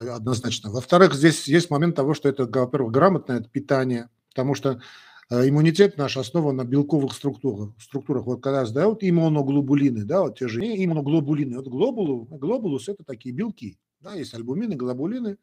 Однозначно. 0.00 0.70
Во-вторых, 0.70 1.14
здесь 1.14 1.48
есть 1.48 1.70
момент 1.70 1.96
того, 1.96 2.14
что 2.14 2.28
это, 2.28 2.46
во-первых, 2.46 2.92
грамотное 2.92 3.42
питание, 3.42 4.08
потому 4.30 4.54
что 4.54 4.80
э, 5.28 5.48
иммунитет 5.48 5.98
наш 5.98 6.16
основан 6.16 6.56
на 6.56 6.64
белковых 6.64 7.12
структурах. 7.12 7.74
структурах. 7.80 8.24
Вот 8.24 8.40
когда 8.42 8.64
сдают 8.64 9.02
иммуноглобулины, 9.02 10.04
да, 10.04 10.22
вот 10.22 10.38
те 10.38 10.48
же 10.48 10.60
иммуноглобулины. 10.60 11.56
Вот 11.56 11.66
глобулу, 11.66 12.24
глобулус– 12.24 12.88
это 12.88 13.02
такие 13.04 13.34
белки. 13.34 13.76
Да, 14.00 14.14
есть 14.14 14.32
альбумины, 14.34 14.76
глобулины, 14.76 15.36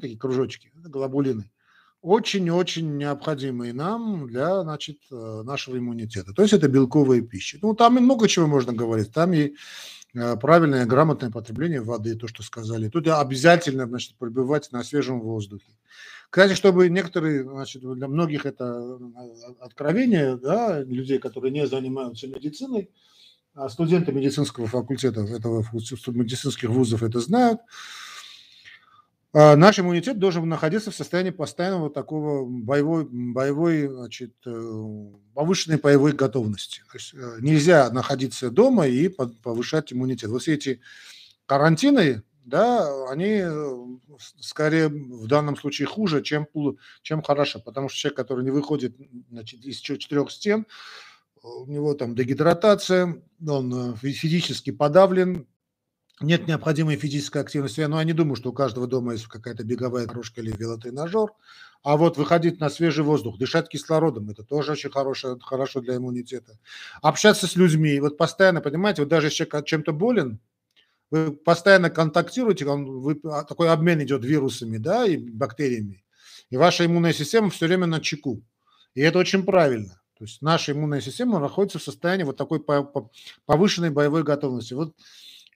такие 0.00 0.18
кружочки, 0.18 0.72
это 0.80 0.88
глобулины 0.88 1.50
очень-очень 2.00 2.96
необходимые 2.96 3.72
нам 3.72 4.28
для 4.28 4.62
значит, 4.62 4.98
э, 5.10 5.42
нашего 5.44 5.78
иммунитета. 5.78 6.32
То 6.32 6.42
есть 6.42 6.54
это 6.54 6.68
белковая 6.68 7.22
пища. 7.22 7.58
Ну, 7.60 7.74
там 7.74 7.98
и 7.98 8.00
много 8.00 8.28
чего 8.28 8.46
можно 8.46 8.72
говорить. 8.72 9.12
Там 9.12 9.32
и 9.32 9.54
э, 10.14 10.36
правильное, 10.36 10.86
грамотное 10.86 11.30
потребление 11.30 11.80
воды, 11.80 12.14
то, 12.14 12.28
что 12.28 12.42
сказали. 12.42 12.88
Тут 12.88 13.08
обязательно 13.08 13.86
значит, 13.86 14.16
пребывать 14.16 14.70
на 14.70 14.84
свежем 14.84 15.20
воздухе. 15.20 15.66
Кстати, 16.30 16.54
чтобы 16.54 16.88
некоторые, 16.88 17.42
значит, 17.42 17.82
для 17.82 18.06
многих 18.06 18.46
это 18.46 18.64
э, 18.64 19.52
откровение, 19.60 20.36
да, 20.36 20.80
людей, 20.80 21.18
которые 21.18 21.50
не 21.50 21.66
занимаются 21.66 22.28
медициной, 22.28 22.90
а 23.54 23.68
студенты 23.68 24.12
медицинского 24.12 24.68
факультета, 24.68 25.22
этого, 25.22 25.64
медицинских 25.72 26.68
вузов 26.68 27.02
это 27.02 27.18
знают, 27.18 27.60
наш 29.34 29.78
иммунитет 29.78 30.18
должен 30.18 30.48
находиться 30.48 30.90
в 30.90 30.94
состоянии 30.94 31.30
постоянного 31.30 31.90
такого 31.90 32.46
боевой, 32.46 33.06
боевой 33.10 33.88
значит, 33.88 34.34
э, 34.46 35.12
повышенной 35.34 35.76
боевой 35.76 36.12
готовности. 36.12 36.80
То 36.90 36.96
есть 36.98 37.14
э, 37.14 37.36
нельзя 37.40 37.90
находиться 37.90 38.50
дома 38.50 38.86
и 38.86 39.08
повышать 39.08 39.92
иммунитет. 39.92 40.30
Вот 40.30 40.42
все 40.42 40.54
эти 40.54 40.80
карантины, 41.44 42.22
да, 42.46 43.10
они 43.10 43.42
э, 43.42 43.86
скорее 44.40 44.88
в 44.88 45.26
данном 45.26 45.56
случае 45.56 45.88
хуже, 45.88 46.22
чем, 46.22 46.46
чем 47.02 47.22
хорошо, 47.22 47.60
потому 47.60 47.90
что 47.90 47.98
человек, 47.98 48.16
который 48.16 48.44
не 48.44 48.50
выходит 48.50 48.96
значит, 49.30 49.62
из 49.64 49.78
четырех 49.78 50.30
стен, 50.30 50.66
у 51.42 51.66
него 51.66 51.92
там 51.94 52.14
дегидратация, 52.14 53.22
он 53.46 53.94
физически 53.96 54.70
подавлен, 54.70 55.46
нет 56.20 56.48
необходимой 56.48 56.96
физической 56.96 57.42
активности. 57.42 57.80
Но 57.82 57.98
я 57.98 58.04
не 58.04 58.12
думаю, 58.12 58.36
что 58.36 58.50
у 58.50 58.52
каждого 58.52 58.86
дома 58.86 59.12
есть 59.12 59.26
какая-то 59.26 59.64
беговая 59.64 60.06
кружка 60.06 60.40
или 60.40 60.52
велотренажер. 60.56 61.30
А 61.82 61.96
вот 61.96 62.16
выходить 62.16 62.60
на 62.60 62.70
свежий 62.70 63.04
воздух, 63.04 63.38
дышать 63.38 63.68
кислородом, 63.68 64.30
это 64.30 64.42
тоже 64.42 64.72
очень 64.72 64.90
хорошо, 64.90 65.38
хорошо 65.40 65.80
для 65.80 65.96
иммунитета. 65.96 66.58
Общаться 67.02 67.46
с 67.46 67.54
людьми, 67.54 68.00
вот 68.00 68.16
постоянно, 68.16 68.60
понимаете, 68.60 69.02
вот 69.02 69.08
даже 69.08 69.28
если 69.28 69.44
человек 69.44 69.64
чем-то 69.66 69.92
болен, 69.92 70.40
вы 71.10 71.32
постоянно 71.32 71.88
контактируете, 71.88 72.66
он, 72.66 72.84
вы, 72.84 73.20
а, 73.24 73.44
такой 73.44 73.70
обмен 73.70 74.02
идет 74.02 74.24
вирусами, 74.24 74.76
да, 74.76 75.06
и 75.06 75.16
бактериями, 75.16 76.04
и 76.50 76.56
ваша 76.56 76.84
иммунная 76.84 77.12
система 77.12 77.48
все 77.48 77.66
время 77.66 77.86
на 77.86 78.00
чеку. 78.00 78.42
И 78.94 79.00
это 79.00 79.18
очень 79.18 79.44
правильно. 79.44 80.00
То 80.18 80.24
есть 80.24 80.42
наша 80.42 80.72
иммунная 80.72 81.00
система 81.00 81.38
находится 81.38 81.78
в 81.78 81.82
состоянии 81.82 82.24
вот 82.24 82.36
такой 82.36 82.60
повышенной 83.46 83.90
боевой 83.90 84.24
готовности. 84.24 84.74
Вот 84.74 84.96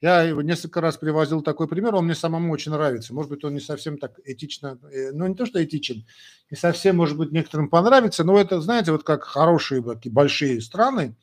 я 0.03 0.21
его 0.23 0.41
несколько 0.41 0.81
раз 0.81 0.97
привозил 0.97 1.41
такой 1.41 1.69
пример, 1.69 1.95
он 1.95 2.03
мне 2.03 2.13
самому 2.13 2.51
очень 2.51 2.73
нравится. 2.73 3.13
Может 3.13 3.31
быть, 3.31 3.45
он 3.45 3.53
не 3.53 3.61
совсем 3.61 3.97
так 3.97 4.19
этично, 4.25 4.77
э, 4.91 5.11
ну 5.13 5.25
не 5.27 5.33
то, 5.33 5.45
что 5.45 5.63
этичен, 5.63 6.05
не 6.51 6.57
совсем, 6.57 6.97
может 6.97 7.17
быть, 7.17 7.31
некоторым 7.31 7.69
понравится, 7.69 8.25
но 8.25 8.37
это, 8.37 8.59
знаете, 8.59 8.91
вот 8.91 9.03
как 9.03 9.23
хорошие 9.23 9.81
такие 9.81 10.11
большие 10.11 10.59
страны, 10.59 11.15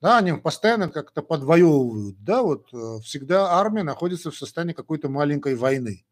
да, 0.00 0.18
они 0.18 0.32
постоянно 0.34 0.88
как-то 0.88 1.22
подвоевывают, 1.22 2.22
да, 2.22 2.44
вот 2.44 2.68
э, 2.72 3.00
всегда 3.02 3.52
армия 3.58 3.82
находится 3.82 4.30
в 4.30 4.36
состоянии 4.36 4.74
какой-то 4.74 5.08
маленькой 5.08 5.56
войны. 5.56 6.04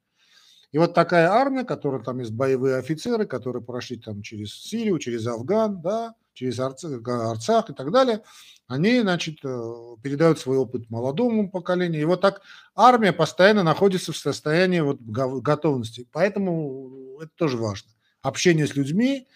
И 0.73 0.79
вот 0.79 0.95
такая 0.95 1.29
армия, 1.29 1.65
которая 1.65 2.03
там 2.03 2.19
есть 2.19 2.33
боевые 2.33 2.77
офицеры, 2.77 3.27
которые 3.27 3.63
прошли 3.63 3.99
там 3.99 4.23
через 4.23 4.55
Сирию, 4.55 4.99
через 4.99 5.27
Афган, 5.27 5.81
да, 5.81 6.15
через 6.33 6.59
Арцах 6.59 7.71
и 7.71 7.75
так 7.75 7.91
далее– 7.91 8.23
они, 8.73 9.01
значит, 9.01 9.41
э, 9.45 9.97
передают 10.03 10.39
свой 10.39 10.57
опыт 10.57 10.89
молодому 10.89 11.51
поколению. 11.51 12.01
И 12.01 12.07
вот 12.07 12.23
так 12.23 12.41
армия 12.75 13.13
постоянно 13.13 13.63
находится 13.63 14.13
в 14.13 14.17
состоянии 14.17 14.81
вот 14.81 14.99
готовности. 15.03 16.09
Поэтому 16.11 17.19
это 17.21 17.31
тоже 17.37 17.59
важно. 17.59 17.91
Общение 18.23 18.67
с 18.67 18.75
людьми, 18.75 19.29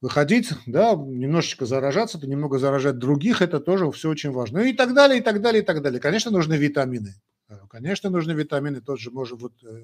выходить, 0.00 0.50
да, 0.64 0.94
немножечко 0.94 1.66
заражаться, 1.66 2.18
то 2.18 2.26
немного 2.26 2.58
заражать 2.58 2.98
других, 2.98 3.42
это 3.42 3.60
тоже 3.60 3.90
все 3.90 4.08
очень 4.08 4.30
важно. 4.30 4.60
И 4.60 4.72
так 4.72 4.94
далее, 4.94 5.18
и 5.18 5.22
так 5.22 5.42
далее, 5.42 5.62
и 5.62 5.64
так 5.64 5.82
далее. 5.82 6.00
Конечно, 6.00 6.30
нужны 6.30 6.54
витамины. 6.54 7.16
Э, 7.50 7.58
конечно, 7.68 8.08
нужны 8.08 8.32
витамины. 8.32 8.80
Тот 8.80 8.98
же, 8.98 9.10
может, 9.10 9.42
вот 9.42 9.52
э, 9.62 9.82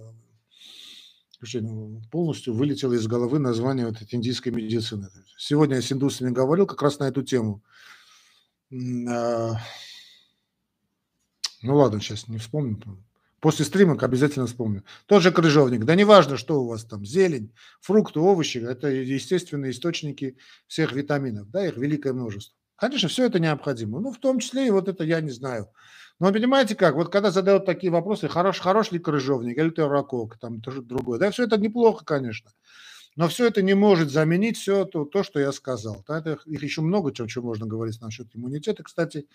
полностью 2.10 2.54
вылетело 2.54 2.92
из 2.94 3.06
головы 3.06 3.38
название 3.38 3.86
вот 3.86 4.00
этой 4.00 4.14
индийской 4.14 4.52
медицины. 4.52 5.08
Сегодня 5.38 5.76
я 5.76 5.82
с 5.82 5.92
индусами 5.92 6.30
говорил 6.30 6.66
как 6.66 6.82
раз 6.82 6.98
на 6.98 7.04
эту 7.04 7.22
тему. 7.22 7.62
А, 8.72 9.52
ну 11.62 11.76
ладно, 11.76 12.00
сейчас 12.00 12.28
не 12.28 12.38
вспомню. 12.38 12.80
После 13.40 13.66
стрима 13.66 13.94
обязательно 14.00 14.46
вспомню. 14.46 14.84
Тоже 15.06 15.30
крыжовник. 15.30 15.84
Да 15.84 15.94
неважно, 15.94 16.38
что 16.38 16.62
у 16.62 16.66
вас 16.66 16.84
там, 16.84 17.04
зелень, 17.04 17.52
фрукты, 17.80 18.18
овощи, 18.18 18.58
это 18.58 18.88
естественные 18.88 19.72
источники 19.72 20.38
всех 20.66 20.92
витаминов, 20.92 21.50
да, 21.50 21.66
их 21.66 21.76
великое 21.76 22.14
множество. 22.14 22.56
Конечно, 22.76 23.08
все 23.08 23.26
это 23.26 23.38
необходимо. 23.38 24.00
Ну, 24.00 24.12
в 24.12 24.18
том 24.18 24.40
числе 24.40 24.66
и 24.66 24.70
вот 24.70 24.88
это 24.88 25.04
я 25.04 25.20
не 25.20 25.30
знаю. 25.30 25.68
Но 26.20 26.32
понимаете 26.32 26.74
как, 26.74 26.94
вот 26.94 27.10
когда 27.10 27.30
задают 27.30 27.66
такие 27.66 27.90
вопросы, 27.90 28.28
хорош, 28.28 28.60
хорош 28.60 28.92
ли 28.92 28.98
крыжовник, 28.98 29.58
или 29.58 29.70
ты 29.70 29.86
ракок, 29.86 30.38
там 30.38 30.60
тоже 30.60 30.82
другое, 30.82 31.18
да, 31.18 31.30
все 31.30 31.44
это 31.44 31.56
неплохо, 31.56 32.04
конечно. 32.04 32.50
Но 33.16 33.28
все 33.28 33.46
это 33.46 33.62
не 33.62 33.74
может 33.74 34.10
заменить 34.10 34.56
все 34.56 34.84
то, 34.84 35.04
то 35.04 35.22
что 35.22 35.38
я 35.38 35.52
сказал. 35.52 36.04
Да, 36.08 36.18
это, 36.18 36.38
их 36.46 36.62
еще 36.62 36.80
много 36.80 37.12
чего, 37.12 37.28
чего 37.28 37.46
можно 37.46 37.64
говорить 37.64 38.00
насчет 38.00 38.26
иммунитета. 38.34 38.82
Кстати, 38.82 39.28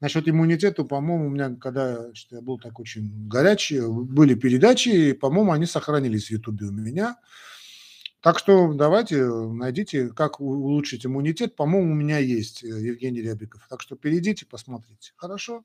насчет 0.00 0.28
иммунитета, 0.28 0.84
по-моему, 0.84 1.26
у 1.26 1.30
меня, 1.30 1.56
когда 1.56 2.06
я 2.30 2.40
был 2.40 2.58
так 2.60 2.78
очень 2.78 3.28
горячий, 3.28 3.80
были 3.80 4.34
передачи, 4.34 4.88
и, 4.88 5.12
по-моему, 5.14 5.50
они 5.50 5.66
сохранились 5.66 6.28
в 6.28 6.30
Ютубе 6.30 6.66
у 6.66 6.72
меня. 6.72 7.16
Так 8.20 8.38
что 8.38 8.72
давайте 8.72 9.26
найдите, 9.26 10.08
как 10.08 10.40
улучшить 10.40 11.04
иммунитет. 11.04 11.56
По-моему, 11.56 11.92
у 11.92 11.94
меня 11.94 12.18
есть 12.18 12.64
э, 12.64 12.68
Евгений 12.68 13.20
Рябиков. 13.20 13.66
Так 13.68 13.82
что 13.82 13.96
перейдите, 13.96 14.46
посмотрите. 14.46 15.12
Хорошо? 15.16 15.62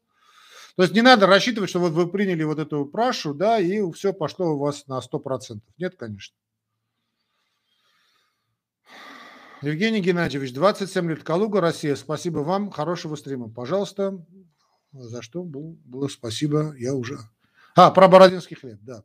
То 0.79 0.83
есть 0.83 0.95
не 0.95 1.01
надо 1.01 1.27
рассчитывать, 1.27 1.69
что 1.69 1.79
вот 1.81 1.91
вы 1.91 2.07
приняли 2.07 2.41
вот 2.43 2.57
эту 2.57 2.85
прашу, 2.85 3.33
да, 3.33 3.59
и 3.59 3.81
все 3.91 4.13
пошло 4.13 4.53
у 4.53 4.57
вас 4.57 4.87
на 4.87 4.99
100%. 4.99 5.59
Нет, 5.77 5.97
конечно. 5.97 6.37
Евгений 9.61 9.99
Геннадьевич, 9.99 10.53
27 10.53 11.09
лет, 11.09 11.23
Калуга, 11.23 11.59
Россия. 11.59 11.95
Спасибо 11.95 12.39
вам, 12.39 12.71
хорошего 12.71 13.17
стрима. 13.17 13.49
Пожалуйста, 13.49 14.25
за 14.93 15.21
что 15.21 15.43
был, 15.43 15.77
было 15.83 16.07
спасибо, 16.07 16.73
я 16.77 16.95
уже... 16.95 17.17
А, 17.75 17.91
про 17.91 18.07
бородинский 18.07 18.55
хлеб, 18.55 18.79
да. 18.81 19.03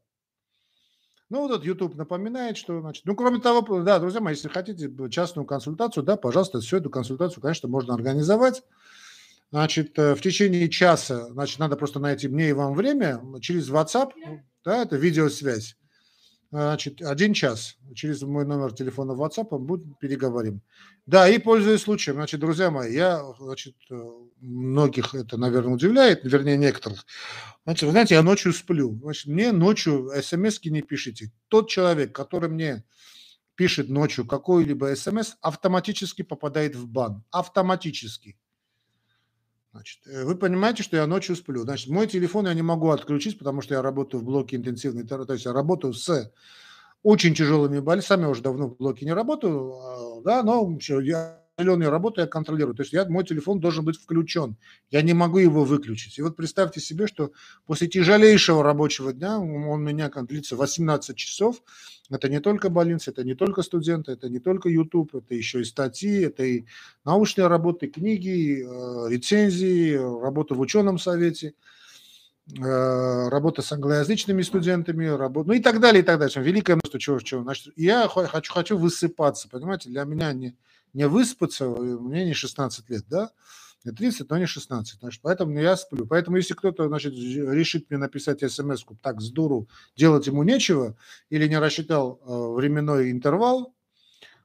Ну, 1.29 1.41
вот 1.41 1.51
этот 1.51 1.65
YouTube 1.65 1.97
напоминает, 1.97 2.57
что, 2.57 2.81
значит, 2.83 3.05
ну, 3.05 3.17
кроме 3.17 3.41
того, 3.41 3.83
да, 3.83 3.99
друзья 3.99 4.21
мои, 4.21 4.35
если 4.35 4.47
хотите 4.47 4.93
частную 5.11 5.45
консультацию, 5.45 6.05
да, 6.05 6.17
пожалуйста, 6.17 6.61
всю 6.61 6.77
эту 6.77 6.89
консультацию, 6.89 7.43
конечно, 7.43 7.69
можно 7.69 7.95
организовать. 7.95 8.63
Значит, 9.55 9.97
э, 10.01 10.17
в 10.17 10.21
течение 10.21 10.69
часа, 10.69 11.29
значит, 11.29 11.61
надо 11.61 11.77
просто 11.77 12.01
найти 12.01 12.27
мне 12.27 12.49
и 12.49 12.53
вам 12.53 12.75
время 12.75 13.23
через 13.41 13.71
WhatsApp, 13.71 14.11
да, 14.65 14.83
это 14.83 14.97
видеосвязь. 14.97 15.77
Значит, 16.51 17.01
один 17.01 17.35
час 17.35 17.77
через 17.95 18.23
мой 18.23 18.45
номер 18.47 18.73
телефона 18.73 19.13
WhatsApp 19.13 19.57
будем 19.57 19.95
переговорим. 20.01 20.61
Да, 21.07 21.29
и 21.29 21.39
пользуясь 21.39 21.83
случаем, 21.83 22.17
значит, 22.17 22.41
друзья 22.41 22.73
мои, 22.73 22.93
я, 22.93 23.23
значит, 23.39 23.77
э, 23.93 24.11
многих 24.41 25.15
это, 25.15 25.37
наверное, 25.37 25.75
удивляет, 25.75 26.25
вернее, 26.25 26.57
некоторых. 26.57 27.07
Значит, 27.65 27.85
вы 27.85 27.91
знаете, 27.93 28.17
я 28.17 28.25
ночью 28.25 28.53
сплю. 28.53 28.99
Значит, 29.05 29.27
мне 29.27 29.53
ночью 29.53 30.11
смс 30.21 30.61
не 30.65 30.83
пишите. 30.83 31.31
Тот 31.47 31.71
человек, 31.71 32.13
который 32.13 32.49
мне 32.49 32.83
пишет 33.55 33.89
ночью 33.89 34.27
какой-либо 34.27 34.97
смс, 34.97 35.37
автоматически 35.43 36.23
попадает 36.23 36.75
в 36.75 36.89
бан. 36.89 37.23
Автоматически. 37.31 38.37
Значит, 39.75 40.07
э, 40.07 40.23
вы 40.25 40.37
понимаете, 40.37 40.85
что 40.85 40.97
я 40.97 41.05
ночью 41.05 41.35
сплю. 41.35 41.63
Значит, 41.63 41.89
мой 41.89 42.07
телефон 42.07 42.47
я 42.47 42.55
не 42.55 42.63
могу 42.63 42.91
отключить, 42.91 43.37
потому 43.41 43.61
что 43.61 43.75
я 43.75 43.83
работаю 43.83 44.21
в 44.21 44.25
блоке 44.25 44.55
интенсивной 44.57 45.05
терапии. 45.05 45.27
То 45.27 45.33
есть 45.33 45.47
я 45.47 45.53
работаю 45.53 45.93
с 45.95 46.33
очень 47.03 47.35
тяжелыми. 47.35 48.01
Сам 48.01 48.21
я 48.21 48.29
уже 48.29 48.41
давно 48.41 48.69
в 48.69 48.77
блоке 48.77 49.05
не 49.05 49.13
работаю, 49.13 49.73
а, 49.73 50.21
да, 50.23 50.45
но 50.45 50.79
я 51.01 51.44
определенную 51.57 51.91
работу 51.91 52.21
я 52.21 52.27
контролирую. 52.27 52.75
То 52.75 52.83
есть 52.83 52.93
я, 52.93 53.05
мой 53.07 53.25
телефон 53.25 53.61
должен 53.61 53.85
быть 53.85 53.97
включен. 53.97 54.57
Я 54.91 55.03
не 55.03 55.15
могу 55.15 55.39
его 55.39 55.65
выключить. 55.65 56.19
И 56.19 56.23
вот 56.23 56.37
представьте 56.37 56.81
себе, 56.81 57.07
что 57.07 57.33
после 57.67 57.87
тяжелейшего 57.87 58.63
рабочего 58.63 59.13
дня, 59.13 59.39
он 59.39 59.65
у 59.65 59.77
меня 59.77 60.11
длится 60.11 60.57
18 60.57 61.17
часов, 61.17 61.63
это 62.11 62.29
не 62.29 62.41
только 62.41 62.69
больница, 62.71 63.13
это 63.13 63.25
не 63.25 63.35
только 63.35 63.63
студенты, 63.63 64.13
это 64.13 64.29
не 64.29 64.41
только 64.41 64.69
YouTube, 64.69 65.15
это 65.15 65.35
еще 65.35 65.61
и 65.61 65.65
статьи, 65.65 66.23
это 66.23 66.43
и 66.43 66.65
научные 67.05 67.47
работы, 67.47 67.87
книги, 67.87 68.63
э, 68.63 69.11
рецензии, 69.11 69.95
работа 69.95 70.55
в 70.55 70.61
ученом 70.61 70.99
совете 70.99 71.55
э, 72.53 73.29
работа 73.29 73.63
с 73.63 73.73
англоязычными 73.73 74.43
студентами, 74.43 75.07
работа, 75.07 75.49
ну 75.49 75.55
и 75.55 75.61
так 75.61 75.81
далее, 75.81 76.03
и 76.03 76.05
так 76.05 76.19
далее. 76.19 76.43
Великое 76.43 76.75
множество 76.75 77.01
чего, 77.01 77.21
чего. 77.21 77.43
Значит, 77.43 77.73
я 77.77 78.09
хочу, 78.09 78.53
хочу 78.53 78.77
высыпаться, 78.77 79.49
понимаете, 79.49 79.89
для 79.89 80.05
меня 80.05 80.33
не, 80.35 80.57
не 80.95 81.07
выспаться, 81.09 81.69
мне 81.69 82.25
не 82.25 82.33
16 82.33 82.89
лет, 82.89 83.05
да, 83.09 83.31
мне 83.85 83.93
30, 83.93 84.31
но 84.31 84.39
не 84.39 84.47
16, 84.47 85.01
значит, 85.01 85.21
поэтому 85.23 85.59
я 85.59 85.77
сплю. 85.77 86.07
Поэтому 86.07 86.39
если 86.39 86.55
кто-то, 86.55 86.89
значит, 86.89 87.13
решит 87.15 87.91
мне 87.91 87.99
написать 87.99 88.41
смс 88.51 88.85
так 89.03 89.21
с 89.21 89.31
дуру, 89.31 89.69
делать 89.97 90.27
ему 90.27 90.43
нечего, 90.43 90.97
или 91.29 91.47
не 91.47 91.59
рассчитал 91.59 92.21
э, 92.23 92.55
временной 92.55 93.11
интервал, 93.11 93.75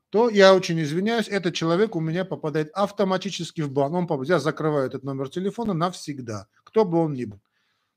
то 0.10 0.30
я 0.30 0.56
очень 0.56 0.82
извиняюсь, 0.82 1.28
этот 1.28 1.54
человек 1.54 1.96
у 1.96 2.00
меня 2.00 2.26
попадает 2.26 2.72
автоматически 2.74 3.62
в 3.62 3.72
бан. 3.72 3.94
Он, 3.94 4.24
я 4.24 4.40
закрываю 4.40 4.88
этот 4.88 5.04
номер 5.04 5.30
телефона 5.30 5.74
навсегда, 5.74 6.48
кто 6.64 6.84
бы 6.84 6.98
он 6.98 7.14
ни 7.14 7.26
был. 7.26 7.40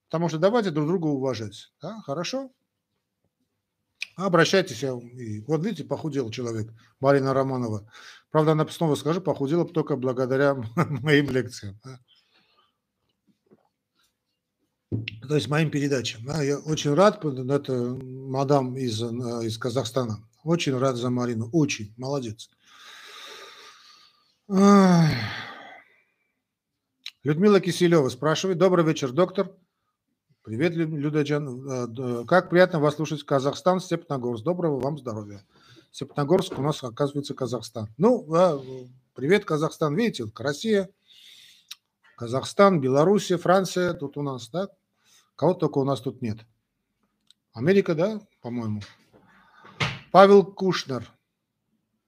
Потому 0.09 0.29
что 0.29 0.39
давайте 0.39 0.71
друг 0.71 0.87
друга 0.89 1.07
уважать. 1.07 1.73
Да? 1.81 2.03
Хорошо? 2.03 2.53
Обращайтесь. 4.17 4.83
Я... 4.83 4.95
Вот 4.95 5.65
видите, 5.65 5.85
похудел 5.85 6.31
человек, 6.31 6.73
Марина 7.01 7.35
Романова. 7.35 7.91
Правда, 8.31 8.53
она 8.53 8.67
снова 8.69 8.95
скажу, 8.95 9.21
похудела 9.21 9.65
только 9.67 9.97
благодаря 9.97 10.55
моим 10.77 11.31
лекциям. 11.31 11.79
Да? 11.85 11.99
То 15.27 15.37
есть 15.37 15.49
моим 15.49 15.71
передачам. 15.71 16.25
Да? 16.25 16.43
Я 16.43 16.59
очень 16.59 16.95
рад, 16.95 17.25
это 17.25 17.99
мадам 18.03 18.77
из, 18.77 19.01
из 19.03 19.59
Казахстана. 19.59 20.27
Очень 20.45 20.77
рад 20.77 20.97
за 20.97 21.11
Марину. 21.11 21.49
Очень. 21.53 21.95
Молодец. 21.97 22.51
Людмила 27.23 27.61
Киселева 27.61 28.09
спрашивает. 28.09 28.59
Добрый 28.59 28.85
вечер, 28.85 29.13
доктор. 29.13 29.53
Привет, 30.45 30.75
Людаджан. 30.75 31.71
Э, 31.71 32.25
как 32.27 32.51
приятно 32.51 32.81
вас 32.81 32.97
слушать. 32.97 33.23
Казахстан, 33.23 33.79
Степногорск. 33.79 34.43
Доброго 34.43 34.81
вам 34.81 34.99
здоровья. 34.99 35.45
Степногорск 35.93 36.59
у 36.59 36.63
нас, 36.63 36.83
оказывается, 36.83 37.33
Казахстан. 37.33 37.89
Ну, 37.97 38.27
привет, 39.15 39.45
Казахстан. 39.45 39.95
Видите, 39.95 40.25
Россия, 40.37 40.91
Казахстан, 42.17 42.81
Белоруссия, 42.81 43.37
Франция. 43.37 43.95
Тут 43.95 44.17
у 44.17 44.23
нас, 44.23 44.49
да? 44.49 44.69
Кого 45.37 45.55
только 45.55 45.79
у 45.79 45.85
нас 45.85 46.01
тут 46.01 46.23
нет. 46.23 46.39
Америка, 47.53 47.95
да, 47.95 48.21
по-моему. 48.41 48.81
Павел 50.11 50.45
Кушнер. 50.45 51.09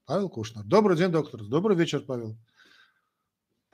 Павел 0.07 0.29
Кушнер. 0.29 0.64
Добрый 0.64 0.97
день, 0.97 1.12
доктор. 1.12 1.44
Добрый 1.44 1.77
вечер, 1.77 2.01
Павел. 2.01 2.37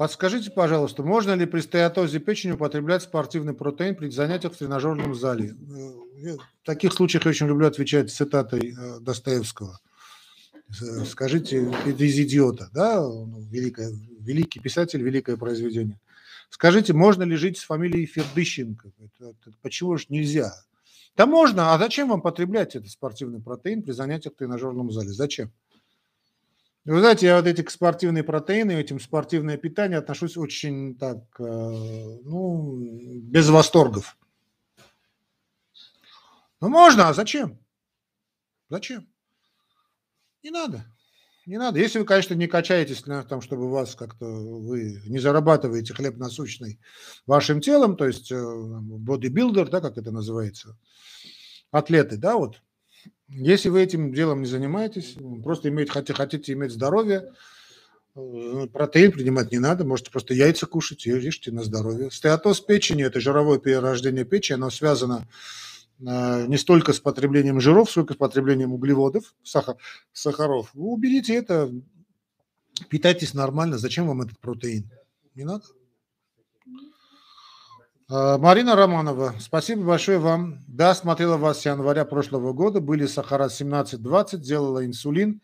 Подскажите, 0.00 0.50
пожалуйста, 0.50 1.02
можно 1.02 1.34
ли 1.34 1.44
при 1.44 1.60
стеатозе 1.60 2.20
печени 2.20 2.52
употреблять 2.52 3.02
спортивный 3.02 3.52
протеин 3.52 3.94
при 3.94 4.08
занятиях 4.08 4.54
в 4.54 4.56
тренажерном 4.56 5.14
зале? 5.14 5.50
Э, 5.50 6.36
в 6.36 6.64
таких 6.64 6.94
случаях 6.94 7.26
я 7.26 7.28
очень 7.28 7.48
люблю 7.48 7.66
отвечать 7.66 8.10
цитатой 8.10 8.74
э, 8.74 9.00
Достоевского. 9.00 9.78
Э, 10.70 11.04
скажите, 11.04 11.58
из 11.84 12.18
идиота, 12.18 12.70
да, 12.72 13.06
великое, 13.50 13.92
великий 14.20 14.58
писатель, 14.58 15.02
великое 15.02 15.36
произведение. 15.36 16.00
Скажите, 16.48 16.94
можно 16.94 17.24
ли 17.24 17.36
жить 17.36 17.58
с 17.58 17.64
фамилией 17.64 18.06
Фердыщенко? 18.06 18.92
Почему 19.60 19.98
же 19.98 20.06
нельзя? 20.08 20.54
Да 21.14 21.26
можно, 21.26 21.74
а 21.74 21.78
зачем 21.78 22.08
вам 22.08 22.22
потреблять 22.22 22.74
этот 22.74 22.88
спортивный 22.88 23.42
протеин 23.42 23.82
при 23.82 23.92
занятиях 23.92 24.32
в 24.32 24.38
тренажерном 24.38 24.90
зале? 24.92 25.10
Зачем? 25.10 25.52
Вы 26.86 27.00
знаете, 27.00 27.26
я 27.26 27.36
вот 27.36 27.46
эти 27.46 27.66
спортивные 27.68 28.24
протеины, 28.24 28.72
этим 28.72 29.00
спортивное 29.00 29.58
питание 29.58 29.98
отношусь 29.98 30.36
очень 30.36 30.96
так, 30.96 31.18
э, 31.38 31.42
ну, 31.42 32.78
без 33.22 33.50
восторгов. 33.50 34.16
Ну, 36.60 36.68
можно, 36.68 37.08
а 37.08 37.14
зачем? 37.14 37.58
Зачем? 38.70 39.06
Не 40.42 40.50
надо. 40.50 40.84
Не 41.44 41.58
надо. 41.58 41.78
Если 41.78 41.98
вы, 41.98 42.04
конечно, 42.04 42.34
не 42.34 42.46
качаетесь 42.46 43.04
на 43.06 43.24
том, 43.24 43.42
чтобы 43.42 43.70
вас 43.70 43.94
как-то 43.94 44.24
вы 44.24 45.02
не 45.06 45.18
зарабатываете 45.18 45.92
хлеб 45.92 46.16
насущный 46.16 46.78
вашим 47.26 47.60
телом, 47.60 47.96
то 47.96 48.06
есть 48.06 48.30
э, 48.32 48.36
бодибилдер, 48.38 49.68
да, 49.68 49.80
как 49.80 49.98
это 49.98 50.12
называется, 50.12 50.78
атлеты, 51.72 52.16
да, 52.16 52.36
вот, 52.36 52.62
если 53.30 53.68
вы 53.68 53.82
этим 53.82 54.12
делом 54.12 54.40
не 54.40 54.46
занимаетесь, 54.46 55.16
просто 55.44 55.68
иметь, 55.68 55.90
хотите, 55.90 56.14
хотите 56.14 56.52
иметь 56.52 56.72
здоровье, 56.72 57.32
э, 58.16 58.66
протеин 58.72 59.12
принимать 59.12 59.52
не 59.52 59.58
надо, 59.58 59.84
можете 59.84 60.10
просто 60.10 60.34
яйца 60.34 60.66
кушать 60.66 61.06
и 61.06 61.10
ешьте 61.10 61.52
на 61.52 61.62
здоровье. 61.62 62.10
Стеатоз 62.10 62.60
печени– 62.60 63.04
это 63.06 63.20
жировое 63.20 63.58
перерождение 63.58 64.24
печени, 64.24 64.56
оно 64.56 64.70
связано 64.70 65.28
э, 66.00 66.46
не 66.46 66.56
столько 66.58 66.92
с 66.92 66.98
потреблением 66.98 67.60
жиров, 67.60 67.90
сколько 67.90 68.14
с 68.14 68.16
потреблением 68.16 68.72
углеводов, 68.72 69.34
сахар, 69.44 69.76
сахаров. 70.12 70.70
Вы 70.74 70.88
уберите 70.88 71.34
это, 71.34 71.72
питайтесь 72.88 73.32
нормально. 73.32 73.78
Зачем 73.78 74.08
вам 74.08 74.22
этот 74.22 74.40
протеин? 74.40 74.90
Не 75.36 75.44
надо. 75.44 75.64
А, 78.12 78.38
Марина 78.38 78.74
Романова, 78.74 79.34
спасибо 79.38 79.84
большое 79.84 80.18
вам. 80.18 80.58
Да, 80.66 80.96
смотрела 80.96 81.36
вас 81.36 81.60
с 81.60 81.66
января 81.66 82.04
прошлого 82.04 82.52
года, 82.52 82.80
были 82.80 83.06
сахара 83.06 83.44
17-20, 83.44 84.38
делала 84.38 84.84
инсулин, 84.84 85.40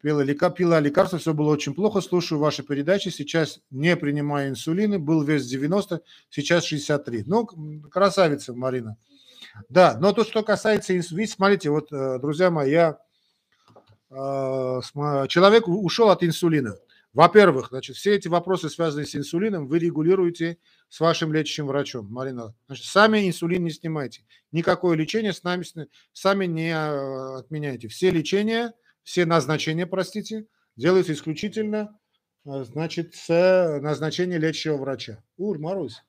пила, 0.00 0.22
лека, 0.22 0.50
пила 0.50 0.78
лекарства, 0.78 1.18
все 1.18 1.34
было 1.34 1.50
очень 1.50 1.74
плохо, 1.74 2.00
слушаю 2.00 2.38
ваши 2.38 2.62
передачи, 2.62 3.08
сейчас 3.08 3.58
не 3.72 3.96
принимаю 3.96 4.50
инсулины, 4.50 5.00
был 5.00 5.24
вес 5.24 5.44
90, 5.46 6.00
сейчас 6.30 6.66
63. 6.66 7.24
Ну, 7.26 7.46
красавица, 7.90 8.54
Марина. 8.54 8.96
Да, 9.68 9.98
но 9.98 10.12
то, 10.12 10.22
что 10.22 10.44
касается 10.44 10.96
инсулина, 10.96 11.26
смотрите, 11.28 11.70
вот, 11.70 11.90
э, 11.90 12.20
друзья 12.20 12.52
мои, 12.52 12.70
я, 12.70 12.98
э, 14.10 14.14
человек 15.26 15.66
ушел 15.66 16.10
от 16.10 16.22
инсулина. 16.22 16.76
Во-первых, 17.14 17.68
значит, 17.68 17.96
все 17.96 18.14
эти 18.14 18.28
вопросы, 18.28 18.68
связанные 18.68 19.06
с 19.06 19.16
инсулином, 19.16 19.66
вы 19.66 19.78
регулируете 19.78 20.58
с 20.88 21.00
вашим 21.00 21.32
лечащим 21.32 21.66
врачом, 21.66 22.06
Марина. 22.10 22.54
Значит, 22.66 22.84
сами 22.84 23.26
инсулин 23.26 23.64
не 23.64 23.70
снимайте. 23.70 24.24
Никакое 24.52 24.96
лечение 24.96 25.32
с 25.32 25.42
нами, 25.42 25.64
сами 26.12 26.46
не 26.46 26.70
э, 26.70 27.38
отменяйте. 27.38 27.88
Все 27.88 28.10
лечения, 28.10 28.74
все 29.02 29.24
назначения, 29.24 29.86
простите, 29.86 30.46
делаются 30.76 31.14
исключительно 31.14 31.98
э, 32.44 32.64
значит, 32.64 33.14
с 33.14 33.78
назначения 33.80 34.38
лечащего 34.38 34.76
врача. 34.76 35.24
Ур, 35.38 35.58
Марусь. 35.58 36.02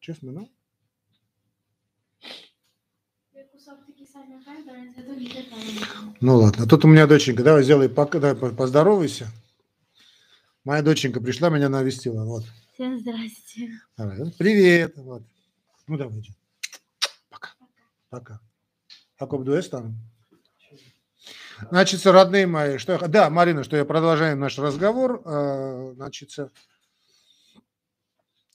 Честно, 0.00 0.32
ну? 0.32 0.48
Ну 6.20 6.36
ладно, 6.36 6.66
тут 6.66 6.84
у 6.84 6.88
меня 6.88 7.06
доченька, 7.06 7.42
давай 7.42 7.62
сделай, 7.62 7.88
давай, 7.88 8.34
поздоровайся. 8.34 9.28
Моя 10.64 10.82
доченька 10.82 11.20
пришла, 11.20 11.48
меня 11.48 11.68
навестила, 11.68 12.24
вот. 12.24 12.44
Всем 12.74 12.98
здрасте. 12.98 13.70
Давай, 13.96 14.30
привет, 14.38 14.96
вот. 14.96 15.22
Ну 15.86 15.96
давай, 15.96 16.22
пока. 17.28 17.50
Пока. 18.10 18.40
Акоп 19.18 19.44
дуэс 19.44 19.68
там? 19.68 19.96
Значит, 21.70 22.04
родные 22.06 22.46
мои, 22.46 22.78
что 22.78 22.92
я... 22.92 22.98
Да, 22.98 23.28
Марина, 23.28 23.64
что 23.64 23.76
я 23.76 23.84
продолжаем 23.84 24.40
наш 24.40 24.58
разговор. 24.58 25.22
А, 25.24 25.92
значит, 25.94 26.30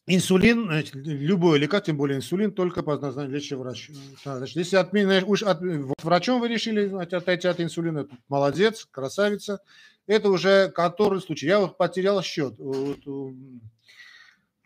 Инсулин, 0.08 0.70
любое 0.94 1.58
лекарство, 1.58 1.88
тем 1.88 1.98
более 1.98 2.18
инсулин, 2.18 2.52
только 2.52 2.84
по 2.84 2.96
назначению 2.96 3.36
лечащего 3.36 3.64
врача. 3.64 3.94
Значит, 4.24 4.56
если 4.56 4.76
отменить, 4.76 5.24
уж 5.28 5.42
от, 5.42 5.60
врачом 6.04 6.42
вы 6.42 6.48
решили 6.48 6.88
отойти 7.16 7.48
от 7.48 7.60
инсулина, 7.60 8.08
молодец, 8.30 8.88
красавица. 8.92 9.62
Это 10.06 10.30
уже 10.30 10.70
который 10.70 11.22
случай. 11.22 11.48
Я 11.48 11.60
вот 11.60 11.78
потерял 11.78 12.22
счет. 12.22 12.54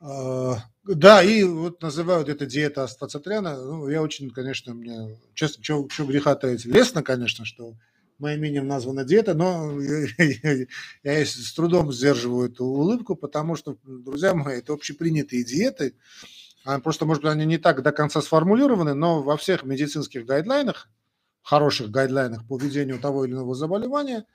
А, 0.01 0.57
да, 0.83 1.23
и 1.23 1.43
вот 1.43 1.81
называют 1.81 2.29
это 2.29 2.45
диета 2.45 2.83
астацитриана. 2.83 3.57
Ну, 3.57 3.89
я 3.89 4.01
очень, 4.01 4.31
конечно, 4.31 4.73
мне, 4.73 5.17
честно, 5.33 5.63
что 5.63 6.05
греха 6.05 6.35
таить, 6.35 6.65
лестно, 6.65 7.01
конечно, 7.03 7.45
что 7.45 7.75
моим 8.19 8.43
именем 8.43 8.67
названа 8.67 9.03
диета, 9.03 9.33
но 9.33 9.79
я, 11.03 11.25
с 11.25 11.53
трудом 11.53 11.91
сдерживаю 11.91 12.49
эту 12.49 12.65
улыбку, 12.65 13.15
потому 13.15 13.55
что, 13.55 13.77
друзья 13.83 14.33
мои, 14.33 14.59
это 14.59 14.73
общепринятые 14.73 15.43
диеты, 15.43 15.95
а 16.65 16.79
просто, 16.79 17.05
может 17.05 17.23
быть, 17.23 17.31
они 17.31 17.45
не 17.45 17.57
так 17.57 17.81
до 17.81 17.91
конца 17.91 18.21
сформулированы, 18.21 18.93
но 18.93 19.21
во 19.21 19.37
всех 19.37 19.63
медицинских 19.63 20.25
гайдлайнах, 20.25 20.89
хороших 21.41 21.89
гайдлайнах 21.89 22.45
по 22.47 22.57
ведению 22.57 22.99
того 22.99 23.25
или 23.25 23.33
иного 23.33 23.55
заболевания, 23.55 24.25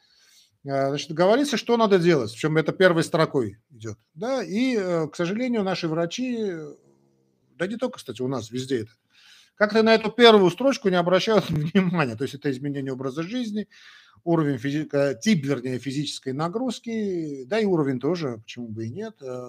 э, 0.64 0.88
значит, 0.88 1.12
говорится, 1.12 1.56
что 1.56 1.76
надо 1.76 1.98
делать, 1.98 2.32
причем 2.32 2.56
это 2.56 2.72
первой 2.72 3.04
строкой 3.04 3.58
идет. 3.70 3.98
Да? 4.14 4.42
И, 4.42 4.76
э, 4.76 5.06
к 5.08 5.14
сожалению, 5.14 5.62
наши 5.62 5.86
врачи, 5.86 6.54
да 7.56 7.66
не 7.66 7.76
только, 7.76 7.98
кстати, 7.98 8.22
у 8.22 8.28
нас, 8.28 8.50
везде 8.50 8.82
это, 8.82 8.92
как-то 9.54 9.82
на 9.82 9.94
эту 9.94 10.10
первую 10.10 10.50
строчку 10.50 10.88
не 10.88 10.96
обращают 10.96 11.48
внимания. 11.50 12.16
То 12.16 12.24
есть 12.24 12.34
это 12.34 12.50
изменение 12.50 12.92
образа 12.92 13.22
жизни, 13.22 13.68
уровень 14.24 14.58
физика, 14.58 15.14
тип, 15.14 15.44
вернее, 15.44 15.78
физической 15.78 16.32
нагрузки, 16.32 17.44
да 17.44 17.58
и 17.58 17.64
уровень 17.64 18.00
тоже, 18.00 18.38
почему 18.38 18.68
бы 18.68 18.86
и 18.86 18.90
нет, 18.90 19.14
э, 19.20 19.48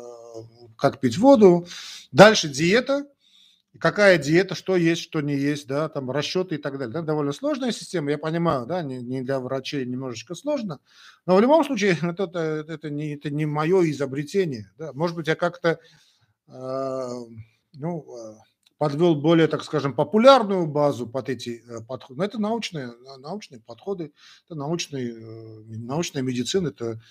как 0.78 1.00
пить 1.00 1.18
воду. 1.18 1.65
Дальше 2.12 2.50
диета, 2.50 3.08
какая 3.80 4.18
диета, 4.18 4.54
что 4.56 4.76
есть, 4.76 5.02
что 5.02 5.22
не 5.22 5.36
есть, 5.36 5.68
да, 5.68 5.89
там 5.89 6.12
расчеты 6.12 6.56
и 6.56 6.58
так 6.58 6.78
далее. 6.78 6.94
Да, 6.94 7.02
довольно 7.02 7.32
сложная 7.32 7.72
система, 7.72 8.12
я 8.12 8.18
понимаю, 8.18 8.65
да, 8.65 8.82
не, 8.82 9.02
не 9.02 9.22
для 9.22 9.39
врачей 9.39 9.86
немножечко 9.86 10.36
сложно, 10.36 10.80
но 11.26 11.36
в 11.36 11.41
любом 11.41 11.63
случае 11.63 11.98
это, 12.02 12.24
это, 12.24 12.65
это, 12.74 12.89
не, 12.89 13.15
это 13.15 13.30
не 13.30 13.46
мое 13.46 13.89
изобретение. 13.89 14.72
Да. 14.78 14.91
Может 14.94 15.15
быть, 15.15 15.28
я 15.28 15.36
как-то, 15.36 15.80
э, 16.48 17.10
ну, 17.74 18.06
э, 18.18 18.36
подвел 18.77 19.15
более, 19.15 19.47
так 19.47 19.63
скажем, 19.63 19.93
популярную 19.93 20.67
базу 20.67 21.07
под 21.07 21.29
эти 21.29 21.63
э, 21.67 21.81
подходы. 21.81 22.19
Но 22.19 22.25
это 22.25 22.39
научные, 22.39 22.93
научные 23.19 23.61
подходы, 23.61 24.11
это 24.45 24.55
научные, 24.55 25.11
э, 25.11 25.63
научная 25.67 26.21
медицина, 26.21 26.69
это 26.69 27.01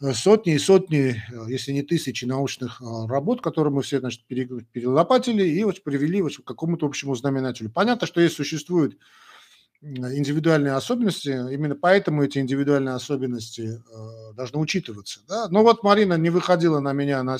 э, 0.00 0.12
сотни 0.14 0.54
и 0.54 0.58
сотни, 0.58 1.22
если 1.48 1.72
не 1.72 1.82
тысячи 1.82 2.24
научных 2.24 2.80
работ, 2.80 3.42
которые 3.42 3.72
мы 3.72 3.82
все 3.82 4.00
значит, 4.00 4.24
перелопатили 4.26 5.46
и 5.46 5.62
вот 5.64 5.82
привели 5.82 6.22
вот 6.22 6.36
к 6.36 6.44
какому-то 6.44 6.86
общему 6.86 7.14
знаменателю. 7.14 7.70
Понятно, 7.70 8.06
что 8.06 8.20
есть 8.20 8.36
существуют 8.36 8.96
индивидуальные 9.80 10.72
особенности, 10.72 11.28
именно 11.28 11.76
поэтому 11.76 12.24
эти 12.24 12.38
индивидуальные 12.38 12.96
особенности 12.96 13.80
должны 14.34 14.58
учитываться. 14.58 15.20
Да? 15.28 15.48
Но 15.50 15.62
вот 15.62 15.84
Марина 15.84 16.14
не 16.14 16.30
выходила 16.30 16.80
на 16.80 16.92
меня 16.92 17.22
на, 17.22 17.38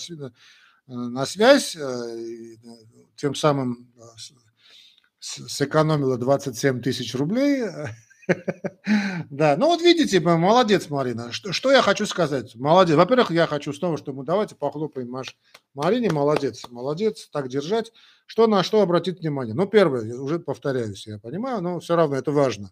на 0.88 1.26
связь, 1.26 1.76
тем 3.16 3.34
самым 3.34 3.92
а, 4.00 4.04
сэкономила 5.20 6.16
27 6.16 6.80
тысяч 6.80 7.14
рублей. 7.14 7.64
Да, 9.30 9.56
ну 9.56 9.68
вот 9.68 9.80
видите, 9.80 10.20
молодец, 10.20 10.90
Марина. 10.90 11.32
Что, 11.32 11.52
что 11.52 11.70
я 11.72 11.80
хочу 11.80 12.04
сказать? 12.04 12.54
Молодец. 12.56 12.94
Во-первых, 12.94 13.30
я 13.30 13.46
хочу 13.46 13.72
снова, 13.72 13.96
что 13.96 14.12
мы 14.12 14.22
давайте 14.22 14.54
похлопаем 14.54 15.08
Маш. 15.08 15.34
Марине. 15.72 16.10
Молодец, 16.10 16.66
молодец, 16.68 17.28
так 17.32 17.48
держать. 17.48 17.90
Что 18.26 18.46
на 18.46 18.62
что 18.62 18.82
обратить 18.82 19.20
внимание? 19.20 19.54
Ну, 19.54 19.66
первое, 19.66 20.14
уже 20.14 20.38
повторяюсь, 20.40 21.06
я 21.06 21.18
понимаю, 21.18 21.62
но 21.62 21.80
все 21.80 21.96
равно 21.96 22.16
это 22.16 22.30
важно. 22.30 22.70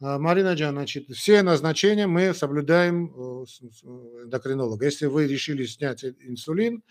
А, 0.00 0.18
Марина 0.18 0.54
Джан, 0.54 0.74
значит, 0.74 1.08
все 1.10 1.42
назначения 1.42 2.06
мы 2.06 2.34
соблюдаем 2.34 3.06
э, 3.06 3.44
эндокринолога. 4.24 4.84
Если 4.84 5.06
вы 5.06 5.26
решили 5.26 5.64
снять 5.64 6.04
инсулин, 6.04 6.82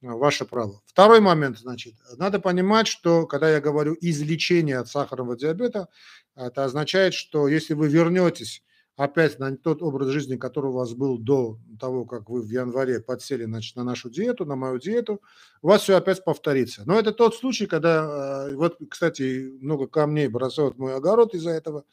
ваше 0.00 0.44
право. 0.44 0.80
Второй 0.86 1.20
момент, 1.20 1.58
значит, 1.58 1.94
надо 2.16 2.38
понимать, 2.38 2.86
что 2.86 3.26
когда 3.26 3.50
я 3.50 3.60
говорю 3.60 3.96
излечение 4.00 4.78
от 4.78 4.88
сахарного 4.88 5.36
диабета, 5.36 5.88
это 6.36 6.64
означает, 6.64 7.14
что 7.14 7.48
если 7.48 7.74
вы 7.74 7.88
вернетесь 7.88 8.62
опять 8.96 9.38
на 9.38 9.56
тот 9.56 9.82
образ 9.82 10.08
жизни, 10.08 10.36
который 10.36 10.70
у 10.70 10.74
вас 10.74 10.92
был 10.92 11.18
до 11.18 11.58
того, 11.78 12.04
как 12.04 12.28
вы 12.28 12.42
в 12.42 12.50
январе 12.50 13.00
подсели 13.00 13.44
значит, 13.44 13.76
на 13.76 13.84
нашу 13.84 14.10
диету, 14.10 14.44
на 14.44 14.56
мою 14.56 14.78
диету, 14.78 15.22
у 15.62 15.68
вас 15.68 15.82
все 15.82 15.96
опять 15.96 16.24
повторится. 16.24 16.82
Но 16.84 16.98
это 16.98 17.12
тот 17.12 17.36
случай, 17.36 17.66
когда, 17.66 18.46
а, 18.46 18.50
вот, 18.54 18.76
кстати, 18.90 19.52
много 19.60 19.86
камней 19.86 20.26
бросают 20.26 20.78
мой 20.78 20.96
огород 20.96 21.32
из-за 21.34 21.50
этого. 21.50 21.84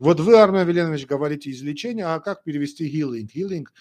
Вот 0.00 0.18
вы, 0.18 0.40
Армен 0.40 0.66
Веленович, 0.66 1.06
говорите 1.06 1.50
излечение, 1.50 2.06
а 2.06 2.18
как 2.18 2.42
перевести 2.42 2.88
healing? 2.88 3.28
Healing– 3.32 3.66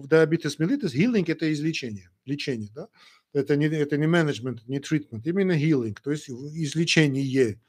в 0.00 0.06
diabetes 0.06 0.58
mellitus 0.58 0.94
healing– 0.94 1.24
это 1.28 1.52
излечение, 1.52 2.10
лечение, 2.24 2.70
да? 2.74 2.88
Это 3.32 3.56
не, 3.56 3.66
это 3.66 3.96
не 3.96 4.06
менеджмент, 4.06 4.66
не 4.66 4.78
treatment, 4.78 5.22
именно 5.24 5.52
healing, 5.52 5.96
то 6.02 6.10
есть 6.10 6.28
излечение. 6.28 7.60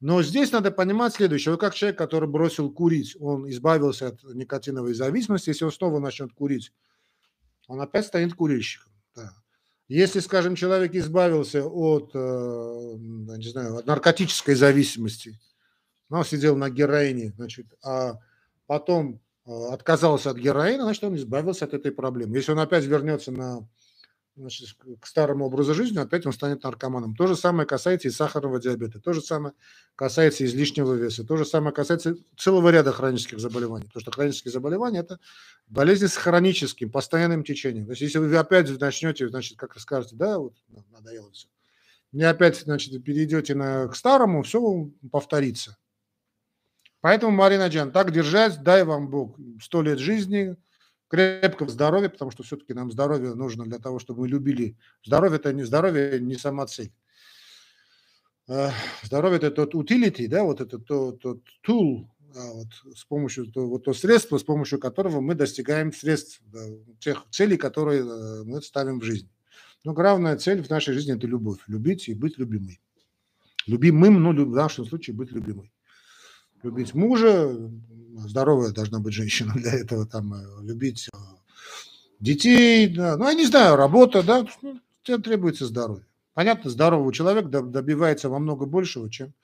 Но 0.00 0.22
здесь 0.22 0.52
надо 0.52 0.70
понимать 0.70 1.14
следующее. 1.14 1.56
Как 1.56 1.74
человек, 1.74 1.98
который 1.98 2.28
бросил 2.28 2.70
курить, 2.70 3.16
он 3.18 3.48
избавился 3.50 4.08
от 4.08 4.22
никотиновой 4.34 4.94
зависимости, 4.94 5.48
если 5.48 5.64
он 5.64 5.72
снова 5.72 5.98
начнет 5.98 6.32
курить, 6.32 6.72
он 7.66 7.80
опять 7.80 8.06
станет 8.06 8.34
курильщиком. 8.34 8.92
Да. 9.16 9.32
Если, 9.88 10.20
скажем, 10.20 10.54
человек 10.54 10.94
избавился 10.94 11.64
от, 11.64 12.10
э, 12.14 12.94
не 12.98 13.48
знаю, 13.48 13.76
от 13.76 13.86
наркотической 13.86 14.54
зависимости, 14.54 15.40
ну, 16.10 16.22
сидел 16.22 16.56
на 16.56 16.70
героине, 16.70 17.32
значит, 17.36 17.66
а 17.82 18.18
потом 18.66 19.20
отказался 19.48 20.30
от 20.30 20.36
героина, 20.36 20.84
значит, 20.84 21.04
он 21.04 21.16
избавился 21.16 21.64
от 21.64 21.74
этой 21.74 21.92
проблемы. 21.92 22.36
Если 22.36 22.52
он 22.52 22.58
опять 22.58 22.84
вернется 22.84 23.32
на, 23.32 23.66
значит, 24.36 24.76
к 25.00 25.06
старому 25.06 25.46
образу 25.46 25.74
жизни, 25.74 25.98
опять 25.98 26.26
он 26.26 26.32
станет 26.32 26.62
наркоманом. 26.62 27.14
То 27.14 27.26
же 27.26 27.36
самое 27.36 27.66
касается 27.66 28.08
и 28.08 28.10
сахарного 28.10 28.60
диабета, 28.60 29.00
то 29.00 29.12
же 29.12 29.20
самое 29.20 29.54
касается 29.96 30.44
излишнего 30.44 30.94
веса, 30.94 31.24
то 31.24 31.36
же 31.36 31.44
самое 31.44 31.74
касается 31.74 32.16
целого 32.36 32.68
ряда 32.70 32.92
хронических 32.92 33.40
заболеваний. 33.40 33.86
Потому 33.86 34.02
что 34.02 34.12
хронические 34.12 34.52
заболевания– 34.52 34.98
это 35.00 35.18
болезни 35.66 36.06
с 36.06 36.16
хроническим, 36.16 36.90
постоянным 36.90 37.44
течением. 37.44 37.86
То 37.86 37.92
есть 37.92 38.02
если 38.02 38.18
вы 38.18 38.36
опять 38.36 38.68
начнете, 38.78 39.28
значит, 39.28 39.58
как 39.58 39.78
скажете, 39.78 40.16
да, 40.16 40.38
вот 40.38 40.54
надоело 40.90 41.30
все, 41.32 41.48
и 42.12 42.22
опять, 42.22 42.56
значит, 42.56 43.04
перейдете 43.04 43.54
на, 43.54 43.86
к 43.88 43.94
старому, 43.94 44.42
все 44.42 44.90
повторится. 45.12 45.76
Поэтому, 47.00 47.32
Марина 47.32 47.68
Джан, 47.68 47.92
так 47.92 48.12
держать, 48.12 48.62
дай 48.62 48.84
вам 48.84 49.08
Бог 49.08 49.38
сто 49.60 49.82
лет 49.82 49.98
жизни, 49.98 50.56
крепкого 51.08 51.70
здоровья, 51.70 52.08
потому 52.08 52.30
что 52.30 52.42
все-таки 52.42 52.74
нам 52.74 52.90
здоровье 52.90 53.34
нужно 53.34 53.64
для 53.64 53.78
того, 53.78 53.98
чтобы 53.98 54.22
мы 54.22 54.28
любили. 54.28 54.76
Здоровье– 55.04 55.36
это 55.38 55.52
не 55.52 55.64
здоровье, 55.64 56.20
не 56.20 56.36
сама 56.36 56.66
цель. 56.66 56.92
Э, 58.48 58.70
здоровье– 59.02 59.38
это 59.38 59.50
тот 59.50 59.74
utility, 59.74 60.26
да, 60.28 60.42
вот 60.42 60.60
это 60.60 60.78
тот, 60.78 61.20
тот 61.20 61.40
tool, 61.66 62.08
а, 62.36 62.52
вот, 62.52 62.68
с 62.94 63.04
помощью 63.04 63.50
вот 63.54 63.84
то 63.84 63.94
средство, 63.94 64.36
с 64.36 64.44
помощью 64.44 64.78
которого 64.78 65.20
мы 65.20 65.34
достигаем 65.34 65.92
средств, 65.92 66.40
да, 66.46 66.60
тех 67.00 67.24
целей, 67.30 67.56
которые 67.56 68.02
э, 68.02 68.42
мы 68.44 68.60
ставим 68.60 69.00
в 69.00 69.04
жизнь. 69.04 69.30
Но 69.84 69.94
главная 69.94 70.36
цель 70.36 70.62
в 70.62 70.68
нашей 70.68 70.94
жизни– 70.94 71.14
это 71.16 71.26
любовь. 71.26 71.60
Любить 71.68 72.08
и 72.08 72.14
быть 72.14 72.38
любимой. 72.38 72.80
Любимым, 73.66 74.22
но 74.22 74.32
в 74.32 74.54
нашем 74.54 74.84
случае 74.84 75.14
быть 75.16 75.30
любимой. 75.30 75.72
Любить 76.62 76.94
мужа, 76.94 77.54
здоровая 78.26 78.70
должна 78.70 79.00
быть 79.00 79.14
женщина 79.14 79.52
для 79.54 79.72
этого, 79.72 80.06
там, 80.06 80.34
э, 80.34 80.62
любить 80.62 81.08
детей, 82.20 82.88
да, 82.88 83.16
ну, 83.16 83.28
я 83.28 83.34
не 83.34 83.46
знаю, 83.46 83.76
работа, 83.76 84.22
да, 84.22 84.46
ну, 84.62 84.80
тебе 85.02 85.18
требуется 85.18 85.66
здоровье. 85.66 86.04
Понятно, 86.34 86.70
здоровый 86.70 87.12
человек 87.12 87.48
добивается 87.48 88.28
во 88.28 88.38
много 88.38 88.66
большего, 88.66 89.10
чем 89.10 89.34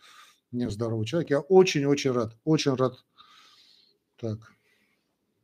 нездоровый 0.53 1.07
человек. 1.07 1.31
Я 1.31 1.41
очень-очень 1.41 2.13
рад, 2.13 2.37
очень 2.45 2.75
рад 2.75 3.05
так, 4.21 4.53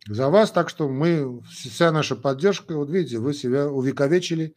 за 0.07 0.29
вас. 0.29 0.53
Так 0.53 0.69
что 0.69 0.89
мы, 0.89 1.43
вся 1.51 1.91
наша 1.91 2.17
поддержка, 2.17 2.77
вот 2.77 2.91
видите, 2.91 3.19
вы 3.19 3.35
себя 3.35 3.69
увековечили 3.69 4.55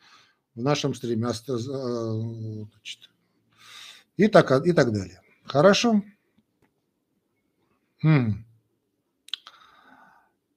в 0.54 0.62
нашем 0.62 0.94
стриме. 0.94 1.28
А, 1.28 1.34
значит, 1.34 3.10
и 4.18 4.28
так, 4.28 4.66
и 4.66 4.72
так 4.72 4.94
далее. 4.94 5.22
Хорошо? 5.46 6.04
Хм. 8.04 8.46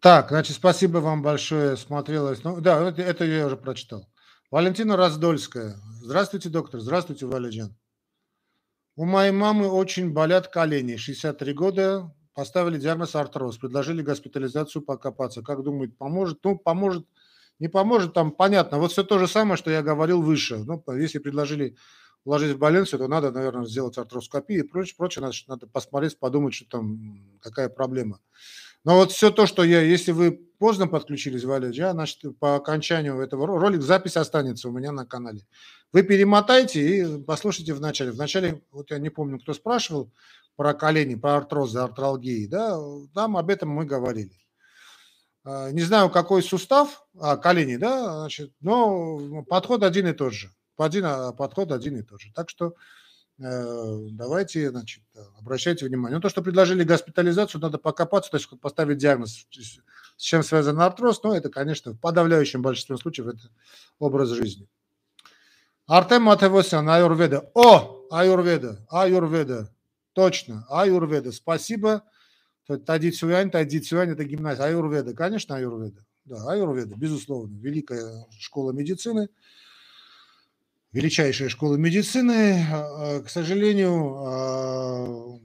Так, 0.00 0.30
значит, 0.30 0.56
спасибо 0.56 0.98
вам 0.98 1.22
большое. 1.22 1.76
Смотрелось. 1.76 2.42
Ну, 2.42 2.60
да, 2.60 2.88
это, 2.88 3.02
это 3.02 3.24
я 3.24 3.46
уже 3.46 3.56
прочитал. 3.56 4.08
Валентина 4.50 4.96
Раздольская. 4.96 5.76
Здравствуйте, 6.02 6.48
доктор. 6.48 6.80
Здравствуйте, 6.80 7.26
Валеджан. 7.26 7.76
У 8.96 9.04
моей 9.04 9.30
мамы 9.30 9.68
очень 9.68 10.12
болят 10.12 10.48
колени. 10.48 10.96
63 10.96 11.52
года. 11.52 12.12
Поставили 12.34 12.78
диагноз 12.78 13.14
артроз. 13.14 13.58
Предложили 13.58 14.02
госпитализацию 14.02 14.82
покопаться. 14.82 15.42
Как 15.42 15.62
думаете, 15.62 15.94
поможет? 15.96 16.40
Ну, 16.42 16.58
поможет. 16.58 17.06
Не 17.58 17.68
поможет, 17.68 18.12
там 18.12 18.32
понятно. 18.32 18.78
Вот 18.78 18.92
все 18.92 19.02
то 19.02 19.18
же 19.18 19.28
самое, 19.28 19.56
что 19.56 19.70
я 19.70 19.82
говорил 19.82 20.20
выше. 20.20 20.58
Ну, 20.58 20.82
если 20.94 21.18
предложили 21.18 21.76
вложить 22.26 22.56
в 22.56 22.58
больницу, 22.58 22.98
то 22.98 23.08
надо, 23.08 23.30
наверное, 23.30 23.64
сделать 23.64 23.96
артроскопию 23.96 24.64
и 24.64 24.68
прочее, 24.68 24.96
прочее. 24.98 25.22
Надо, 25.22 25.36
надо 25.46 25.66
посмотреть, 25.68 26.18
подумать, 26.18 26.54
что 26.54 26.68
там, 26.68 27.38
какая 27.40 27.68
проблема. 27.68 28.20
Но 28.84 28.96
вот 28.96 29.12
все 29.12 29.30
то, 29.30 29.46
что 29.46 29.64
я, 29.64 29.80
если 29.80 30.12
вы 30.12 30.32
поздно 30.32 30.86
подключились, 30.88 31.44
Валя, 31.44 31.70
я, 31.70 31.92
значит, 31.92 32.20
по 32.38 32.56
окончанию 32.56 33.18
этого 33.20 33.46
ролика 33.46 33.82
запись 33.82 34.16
останется 34.16 34.68
у 34.68 34.72
меня 34.72 34.92
на 34.92 35.06
канале. 35.06 35.46
Вы 35.92 36.02
перемотайте 36.02 36.80
и 36.82 37.22
послушайте 37.22 37.74
в 37.74 37.80
начале. 37.80 38.10
В 38.10 38.16
начале, 38.16 38.62
вот 38.70 38.90
я 38.90 38.98
не 38.98 39.08
помню, 39.08 39.38
кто 39.38 39.54
спрашивал 39.54 40.12
про 40.56 40.74
колени, 40.74 41.14
про 41.14 41.36
артрозы, 41.36 41.78
артралгии, 41.78 42.46
да, 42.46 42.78
там 43.14 43.36
об 43.36 43.50
этом 43.50 43.70
мы 43.70 43.84
говорили. 43.84 44.32
А, 45.44 45.70
не 45.70 45.82
знаю, 45.82 46.10
какой 46.10 46.42
сустав, 46.42 47.06
а, 47.18 47.36
колени, 47.36 47.76
да, 47.76 48.20
значит, 48.20 48.52
но 48.60 49.44
подход 49.44 49.84
один 49.84 50.08
и 50.08 50.12
тот 50.12 50.32
же. 50.32 50.50
Один, 50.76 51.04
а, 51.04 51.32
подход 51.32 51.72
один 51.72 51.96
и 51.96 52.02
тот 52.02 52.20
же. 52.20 52.32
Так 52.34 52.50
что 52.50 52.74
Э, 53.38 53.98
давайте, 54.12 54.70
значит, 54.70 55.02
обращайте 55.38 55.86
внимание. 55.86 56.16
Ну, 56.16 56.22
то, 56.22 56.30
что 56.30 56.42
предложили 56.42 56.84
госпитализацию, 56.84 57.60
надо 57.60 57.78
покопаться, 57.78 58.30
то 58.30 58.38
есть 58.38 58.48
поставить 58.60 58.96
диагноз, 58.96 59.46
с 60.16 60.22
чем 60.22 60.42
связан 60.42 60.80
артроз, 60.80 61.22
но 61.22 61.36
это, 61.36 61.50
конечно, 61.50 61.92
в 61.92 62.00
подавляющем 62.00 62.62
большинстве 62.62 62.96
случаев 62.96 63.28
это 63.28 63.50
образ 63.98 64.30
жизни. 64.30 64.68
Артем 65.86 66.22
Матевосян, 66.22 66.88
Аюрведа. 66.88 67.50
О, 67.54 68.06
Аюрведа, 68.10 68.86
Аюрведа, 68.88 69.70
точно, 70.14 70.66
Аюрведа. 70.68 71.30
Спасибо. 71.30 72.04
Тадицюань, 72.66 73.50
Тадицюань– 73.50 74.10
это 74.12 74.24
гимназия. 74.24 74.64
Аюрведа, 74.64 75.14
конечно, 75.14 75.56
Аюрведа. 75.56 76.04
Да, 76.24 76.50
Аюрведа, 76.50 76.96
безусловно, 76.96 77.56
великая 77.60 78.26
школа 78.40 78.72
медицины– 78.72 79.28
величайшая 80.96 81.50
школа 81.50 81.76
медицины. 81.76 82.66
А, 82.72 83.20
к 83.20 83.28
сожалению, 83.28 84.14
а, 84.16 85.38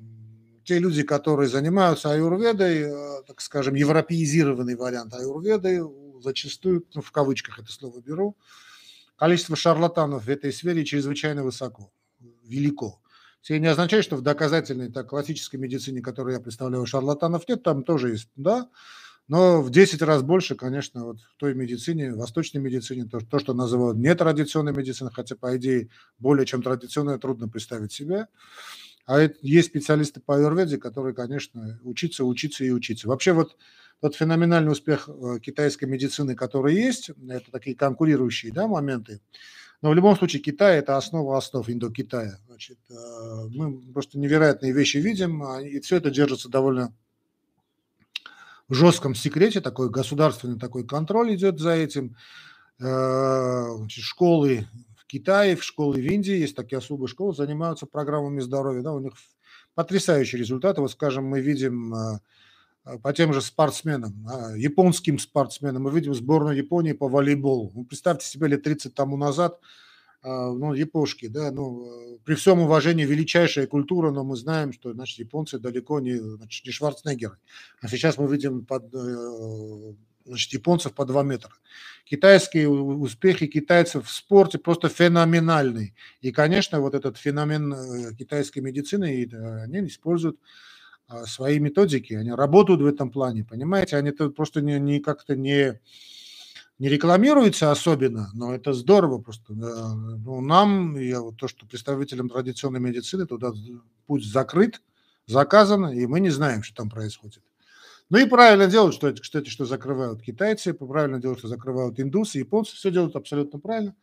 те 0.63 0.79
люди, 0.79 1.03
которые 1.03 1.49
занимаются 1.49 2.11
аюрведой, 2.11 3.23
так 3.27 3.41
скажем, 3.41 3.75
европеизированный 3.75 4.75
вариант 4.75 5.13
аюрведы, 5.13 5.83
зачастую, 6.21 6.85
ну, 6.93 7.01
в 7.01 7.11
кавычках 7.11 7.59
это 7.59 7.71
слово 7.71 7.99
беру, 7.99 8.37
количество 9.17 9.55
шарлатанов 9.57 10.25
в 10.25 10.29
этой 10.29 10.53
сфере 10.53 10.85
чрезвычайно 10.85 11.43
высоко, 11.43 11.91
велико. 12.43 13.01
Это 13.43 13.59
не 13.59 13.67
означает, 13.67 14.05
что 14.05 14.15
в 14.15 14.21
доказательной, 14.21 14.89
так, 14.91 15.09
классической 15.09 15.57
медицине, 15.57 16.01
которую 16.01 16.35
я 16.35 16.39
представляю, 16.39 16.85
шарлатанов 16.85 17.47
нет, 17.49 17.63
там 17.63 17.83
тоже 17.83 18.11
есть, 18.11 18.29
да, 18.35 18.69
но 19.31 19.61
в 19.61 19.69
10 19.69 20.01
раз 20.01 20.23
больше, 20.23 20.55
конечно, 20.55 21.05
вот 21.05 21.21
в 21.21 21.37
той 21.37 21.53
медицине, 21.53 22.13
восточной 22.13 22.59
медицине, 22.59 23.05
то, 23.05 23.21
то, 23.21 23.39
что 23.39 23.53
называют 23.53 23.97
нетрадиционной 23.97 24.73
медициной, 24.73 25.11
хотя, 25.13 25.37
по 25.37 25.55
идее, 25.55 25.87
более 26.19 26.45
чем 26.45 26.61
традиционная, 26.61 27.17
трудно 27.17 27.47
представить 27.47 27.93
себе. 27.93 28.27
А 29.05 29.21
есть 29.41 29.69
специалисты 29.69 30.19
по 30.19 30.35
аюрведе, 30.35 30.77
которые, 30.77 31.15
конечно, 31.15 31.79
учиться, 31.83 32.25
учиться 32.25 32.65
и 32.65 32.71
учиться. 32.71 33.07
Вообще 33.07 33.31
вот 33.31 33.55
тот 34.01 34.17
феноменальный 34.17 34.73
успех 34.73 35.07
э, 35.07 35.39
китайской 35.39 35.85
медицины, 35.85 36.35
который 36.35 36.75
есть, 36.75 37.11
это 37.29 37.51
такие 37.51 37.77
конкурирующие 37.77 38.51
да, 38.51 38.67
моменты. 38.67 39.21
Но 39.81 39.91
в 39.91 39.95
любом 39.95 40.17
случае 40.17 40.41
Китай– 40.41 40.77
это 40.79 40.97
основа 40.97 41.37
основ 41.37 41.69
Индокитая. 41.69 42.37
Значит, 42.47 42.79
э, 42.89 42.93
мы 43.55 43.81
просто 43.93 44.19
невероятные 44.19 44.73
вещи 44.73 44.97
видим, 44.97 45.41
а, 45.41 45.61
и 45.61 45.79
все 45.79 45.95
это 45.95 46.11
держится 46.11 46.49
довольно 46.49 46.89
в 46.89 47.00
жестком 48.73 49.15
секрете, 49.15 49.61
такой 49.61 49.89
государственный 49.89 50.59
такой 50.59 50.85
контроль 50.85 51.35
идет 51.35 51.59
за 51.59 51.71
этим. 51.71 52.15
Э, 52.79 53.65
школы 53.89 54.67
в 54.97 55.05
Китае, 55.05 55.57
школы 55.57 55.95
в 55.95 56.05
Индии, 56.05 56.33
есть 56.33 56.55
такие 56.55 56.77
особые 56.77 57.07
школы, 57.07 57.35
занимаются 57.35 57.85
программами 57.85 58.39
здоровья, 58.39 58.81
да, 58.81 58.93
у 58.93 58.99
них 58.99 59.13
потрясающие 59.75 60.39
результаты. 60.39 60.81
Вот, 60.81 60.91
скажем, 60.91 61.25
мы 61.25 61.41
видим 61.41 61.93
э, 61.93 62.19
по 63.03 63.13
тем 63.13 63.33
же 63.33 63.41
спортсменам, 63.41 64.27
японским 64.55 65.19
спортсменам, 65.19 65.83
мы 65.83 65.91
видим 65.91 66.13
сборную 66.13 66.57
Японии 66.57 66.93
по 66.93 67.07
волейболу. 67.07 67.85
Представьте 67.87 68.25
себе, 68.25 68.47
лет 68.47 68.63
30 68.63 68.93
тому 68.93 69.17
назад– 69.17 69.59
ну, 70.23 70.73
япошки, 70.73 71.27
да, 71.27 71.51
ну, 71.51 72.15
э, 72.15 72.17
при 72.23 72.35
всем 72.35 72.59
уважении 72.59 73.05
величайшая 73.05 73.65
культура, 73.65 74.11
но 74.11 74.23
мы 74.23 74.35
знаем, 74.35 74.71
что, 74.71 74.93
значит, 74.93 75.17
японцы 75.19 75.57
далеко 75.57 75.99
не, 75.99 76.13
значит, 76.13 76.65
не 76.65 76.71
Шварценеггеры. 76.71 77.37
А 77.81 77.87
сейчас 77.87 78.17
мы 78.17 78.31
видим 78.31 78.65
под, 78.65 78.93
э, 78.93 79.93
значит, 80.25 80.53
японцев 80.53 80.93
по 80.93 81.05
2 81.05 81.23
метра. 81.23 81.51
Китайские 82.05 82.69
успехи 82.69 83.47
китайцев 83.47 84.07
в 84.07 84.11
спорте 84.11 84.59
просто 84.59 84.89
феноменальные. 84.89 85.95
И, 86.21 86.31
конечно, 86.31 86.81
вот 86.81 86.93
этот 86.93 87.17
феномен 87.17 87.73
э, 87.73 88.13
китайской 88.15 88.59
медицины, 88.59 89.27
они 89.63 89.87
используют 89.87 90.37
а, 91.07 91.25
свои 91.25 91.59
методики, 91.59 92.13
они 92.13 92.31
работают 92.31 92.81
в 92.81 92.85
этом 92.85 93.11
плане, 93.11 93.43
понимаете, 93.43 93.97
они 93.97 94.11
-то 94.11 94.29
просто 94.29 94.61
не, 94.61 94.79
не 94.79 94.99
как-то 94.99 95.35
не 95.35 95.79
не 96.81 96.89
рекламируется 96.89 97.69
особенно, 97.71 98.31
но 98.33 98.55
это 98.55 98.73
здорово 98.73 99.19
просто. 99.19 99.53
Ну, 99.53 100.41
нам, 100.41 100.97
я 100.99 101.21
вот 101.21 101.37
то, 101.37 101.47
что 101.47 101.67
представителям 101.67 102.27
традиционной 102.27 102.79
медицины, 102.79 103.27
туда 103.27 103.51
путь 104.07 104.25
закрыт, 104.25 104.81
заказан, 105.27 105.89
и 105.89 106.07
мы 106.07 106.19
не 106.19 106.31
знаем, 106.31 106.63
что 106.63 106.75
там 106.75 106.89
происходит. 106.89 107.43
Ну 108.09 108.17
и 108.17 108.25
правильно 108.25 108.65
делают, 108.65 108.95
что, 108.95 109.13
кстати, 109.13 109.49
что 109.49 109.65
закрывают 109.65 110.23
китайцы, 110.23 110.73
правильно 110.73 111.21
делают, 111.21 111.39
что 111.39 111.49
закрывают 111.49 111.99
индусы, 111.99 112.39
японцы, 112.39 112.75
все 112.75 112.89
делают 112.89 113.15
абсолютно 113.15 113.59
правильно, 113.59 113.95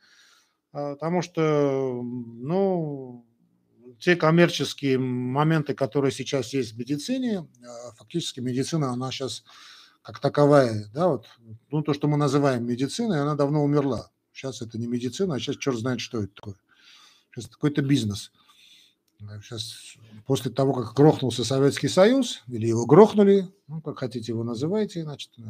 а, 0.72 0.94
потому 0.94 1.22
что, 1.22 2.00
ну, 2.02 3.26
те 3.98 4.16
коммерческие 4.16 4.98
моменты, 4.98 5.74
которые 5.74 6.12
сейчас 6.12 6.54
есть 6.54 6.74
в 6.74 6.78
медицине, 6.78 7.40
а, 7.40 7.92
фактически 7.96 8.40
медицина, 8.40 8.90
она 8.92 9.10
сейчас 9.10 9.42
как 10.08 10.20
таковая, 10.20 10.88
да, 10.94 11.08
вот, 11.08 11.26
ну, 11.70 11.82
то, 11.82 11.92
что 11.92 12.08
мы 12.08 12.16
называем 12.16 12.66
медициной, 12.66 13.20
она 13.20 13.34
давно 13.34 13.62
умерла. 13.62 14.08
Сейчас 14.32 14.62
это 14.62 14.78
не 14.78 14.86
медицина, 14.86 15.34
а 15.34 15.38
сейчас 15.38 15.56
черт 15.56 15.76
знает, 15.76 16.00
что 16.00 16.22
это 16.22 16.32
такое. 16.34 16.54
Сейчас 17.30 17.44
это 17.44 17.52
какой-то 17.52 17.82
бизнес. 17.82 18.32
Сейчас, 19.42 19.98
после 20.26 20.50
того, 20.50 20.72
как 20.72 20.94
грохнулся 20.94 21.44
Советский 21.44 21.88
Союз, 21.88 22.42
или 22.46 22.68
его 22.68 22.86
грохнули, 22.86 23.52
ну, 23.66 23.82
как 23.82 23.98
хотите 23.98 24.32
его 24.32 24.44
называйте, 24.44 25.02
значит, 25.02 25.30
э, 25.36 25.42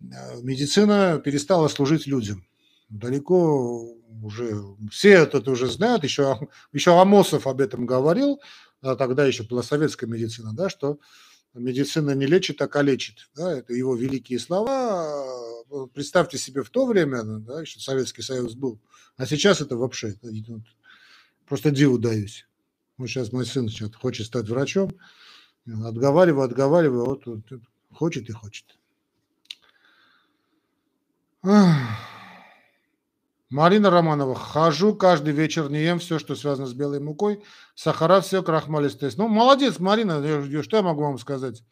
э, 0.00 0.40
медицина 0.40 1.20
перестала 1.22 1.68
служить 1.68 2.06
людям. 2.06 2.46
Далеко 2.88 3.98
уже, 4.22 4.64
все 4.90 5.10
это 5.10 5.50
уже 5.50 5.66
знают, 5.70 6.04
еще, 6.04 6.40
еще 6.72 6.98
Амосов 6.98 7.46
об 7.46 7.60
этом 7.60 7.84
говорил, 7.84 8.40
а 8.80 8.96
тогда 8.96 9.26
еще 9.26 9.42
была 9.42 9.62
советская 9.62 10.08
медицина, 10.08 10.54
да, 10.54 10.70
что 10.70 10.98
медицина 11.56 12.12
не 12.12 12.26
лечит, 12.26 12.62
а 12.62 12.68
калечит. 12.68 13.28
Да, 13.34 13.58
это 13.58 13.72
его 13.72 13.94
великие 13.96 14.38
слова. 14.38 15.24
Представьте 15.92 16.38
себе 16.38 16.62
в 16.62 16.70
то 16.70 16.86
время, 16.86 17.22
да, 17.24 17.60
еще 17.60 17.80
Советский 17.80 18.22
Союз 18.22 18.54
был, 18.54 18.80
а 19.16 19.26
сейчас 19.26 19.60
это 19.60 19.76
вообще, 19.76 20.14
просто 21.46 21.70
диву 21.70 21.98
даюсь. 21.98 22.46
Вот 22.96 23.08
сейчас 23.08 23.32
мой 23.32 23.44
сын 23.44 23.68
сейчас 23.68 23.94
хочет 23.94 24.26
стать 24.26 24.48
врачом, 24.48 24.92
отговариваю, 25.66 26.44
отговариваю, 26.44 27.04
вот, 27.04 27.26
вот 27.26 27.42
хочет 27.92 28.28
и 28.28 28.32
хочет. 28.32 28.78
Марина 33.50 33.90
Романова. 33.90 34.34
Хожу 34.34 34.94
каждый 34.94 35.32
вечер, 35.32 35.70
не 35.70 35.82
ем 35.82 35.98
все, 35.98 36.18
что 36.18 36.34
связано 36.34 36.66
с 36.66 36.74
белой 36.74 37.00
мукой. 37.00 37.42
Сахара 37.74 38.20
все, 38.20 38.42
крахмалистые. 38.42 39.12
Ну, 39.16 39.28
молодец, 39.28 39.78
Марина, 39.78 40.20
что 40.62 40.76
я 40.76 40.82
могу 40.82 41.02
вам 41.02 41.18
сказать? 41.18 41.62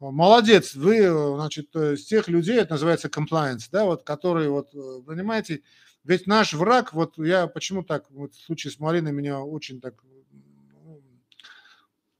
Молодец, 0.00 0.74
вы, 0.74 1.08
значит, 1.36 1.74
из 1.74 2.04
тех 2.04 2.28
людей, 2.28 2.58
это 2.58 2.72
называется 2.72 3.08
compliance, 3.08 3.68
да, 3.72 3.84
вот, 3.84 4.02
которые, 4.02 4.50
вот, 4.50 4.70
понимаете, 5.06 5.62
ведь 6.04 6.26
наш 6.26 6.52
враг, 6.52 6.92
вот 6.92 7.16
я 7.16 7.46
почему 7.46 7.82
так, 7.82 8.10
вот 8.10 8.34
в 8.34 8.44
случае 8.44 8.72
с 8.72 8.78
Мариной 8.78 9.12
меня 9.12 9.40
очень 9.40 9.80
так 9.80 9.94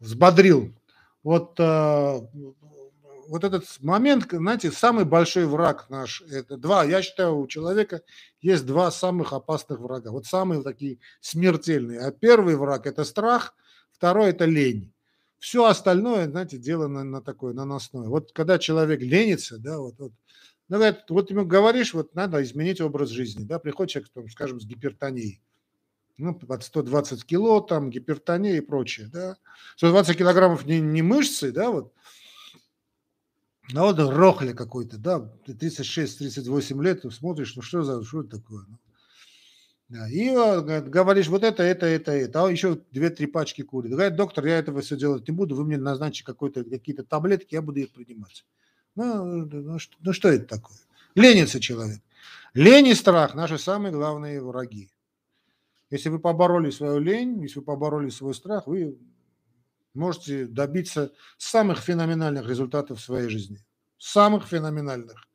взбодрил. 0.01 0.75
Вот 1.23 1.59
э, 1.59 2.21
вот 3.29 3.45
этот 3.45 3.65
момент, 3.81 4.27
знаете, 4.31 4.71
самый 4.71 5.05
большой 5.05 5.47
враг 5.47 5.89
наш, 5.91 6.23
это 6.23 6.57
два, 6.57 6.85
я 6.85 7.03
считаю, 7.03 7.39
у 7.39 7.47
человека 7.47 8.03
есть 8.41 8.67
два 8.67 8.91
самых 8.91 9.33
опасных 9.33 9.81
врага, 9.81 10.11
вот 10.11 10.27
самые 10.27 10.63
такие 10.63 10.99
смертельные. 11.21 12.01
А 12.01 12.13
первый 12.13 12.57
враг– 12.57 12.87
это 12.89 13.05
страх, 13.05 13.55
второй– 13.91 14.29
это 14.31 14.45
лень. 14.45 14.93
Все 15.39 15.65
остальное, 15.65 16.29
знаете, 16.29 16.59
дело 16.59 16.89
на, 16.89 17.05
на 17.05 17.21
такое 17.21 17.53
наносное. 17.53 18.09
Вот 18.09 18.33
когда 18.33 18.59
человек 18.59 19.01
ленится, 19.01 19.59
да, 19.59 19.79
вот, 19.79 19.95
вот, 19.99 20.13
ну, 20.69 20.79
вот 21.09 21.31
ему 21.31 21.45
говоришь, 21.45 21.95
вот 21.95 22.15
надо 22.15 22.43
изменить 22.43 22.81
образ 22.81 23.11
жизни, 23.11 23.45
да, 23.45 23.59
приходит 23.59 23.93
человек, 23.93 24.11
там, 24.13 24.29
скажем, 24.29 24.61
с 24.61 24.65
гипертонией, 24.65 25.41
ну, 26.19 26.35
под 26.35 26.65
120 26.65 27.25
кило, 27.25 27.61
там, 27.61 27.91
гипертония 27.91 28.57
и 28.57 28.61
прочее, 28.61 29.09
да. 29.13 29.37
120 29.77 30.17
килограммов 30.17 30.65
не, 30.65 30.81
не 30.81 31.03
мышцы, 31.03 31.53
да, 31.53 31.71
вот, 31.71 31.93
а 33.75 33.83
вот 33.83 33.99
рохля 33.99 34.53
какой-то, 34.53 34.99
да, 34.99 35.31
36-38 35.47 36.83
лет, 36.83 37.05
смотришь, 37.13 37.57
ну 37.57 37.63
что 37.63 37.83
за, 37.83 38.05
что 38.05 38.21
это 38.21 38.39
такое? 38.39 38.65
Ну, 38.69 38.79
да, 39.89 40.09
и 40.09 40.31
говоришь, 40.89 41.29
вот 41.29 41.45
это, 41.45 41.63
это, 41.63 41.87
это, 41.87 42.13
это, 42.13 42.45
а 42.45 42.51
еще 42.51 42.81
две-три 42.91 43.27
пачки 43.27 43.63
курит. 43.63 43.93
Говорит, 43.93 44.17
доктор, 44.17 44.47
я 44.47 44.59
этого 44.59 44.81
все 44.81 44.97
делать 44.97 45.29
не 45.29 45.35
буду, 45.35 45.55
вы 45.55 45.65
мне 45.65 45.79
назначите 45.79 46.25
какие-то 46.25 47.05
таблетки, 47.05 47.55
я 47.55 47.63
буду 47.63 47.81
их 47.81 47.93
принимать. 47.93 48.45
Ну, 48.95 49.47
ну, 49.47 49.79
что, 49.79 49.97
ну 50.01 50.13
что 50.13 50.29
это 50.29 50.47
такое? 50.47 50.79
Ленится 51.15 51.61
человек. 51.61 52.01
Лень 52.55 52.89
и 52.89 52.95
страх– 52.95 53.35
наши 53.37 53.59
самые 53.59 53.93
главные 53.93 54.43
враги. 54.43 54.91
Если 55.91 56.09
вы 56.09 56.19
побороли 56.19 56.71
свою 56.71 56.99
лень, 56.99 57.43
если 57.43 57.61
вы 57.61 57.65
побороли 57.65 58.11
свой 58.11 58.35
страх, 58.35 58.67
вы 58.67 58.99
можете 59.97 60.47
добиться 60.47 61.13
самых 61.39 61.79
феноменальных 61.79 62.47
результатов 62.47 62.99
в 62.99 63.03
своей 63.03 63.29
жизни. 63.29 63.65
Самых 63.99 64.47
феноменальных. 64.47 65.27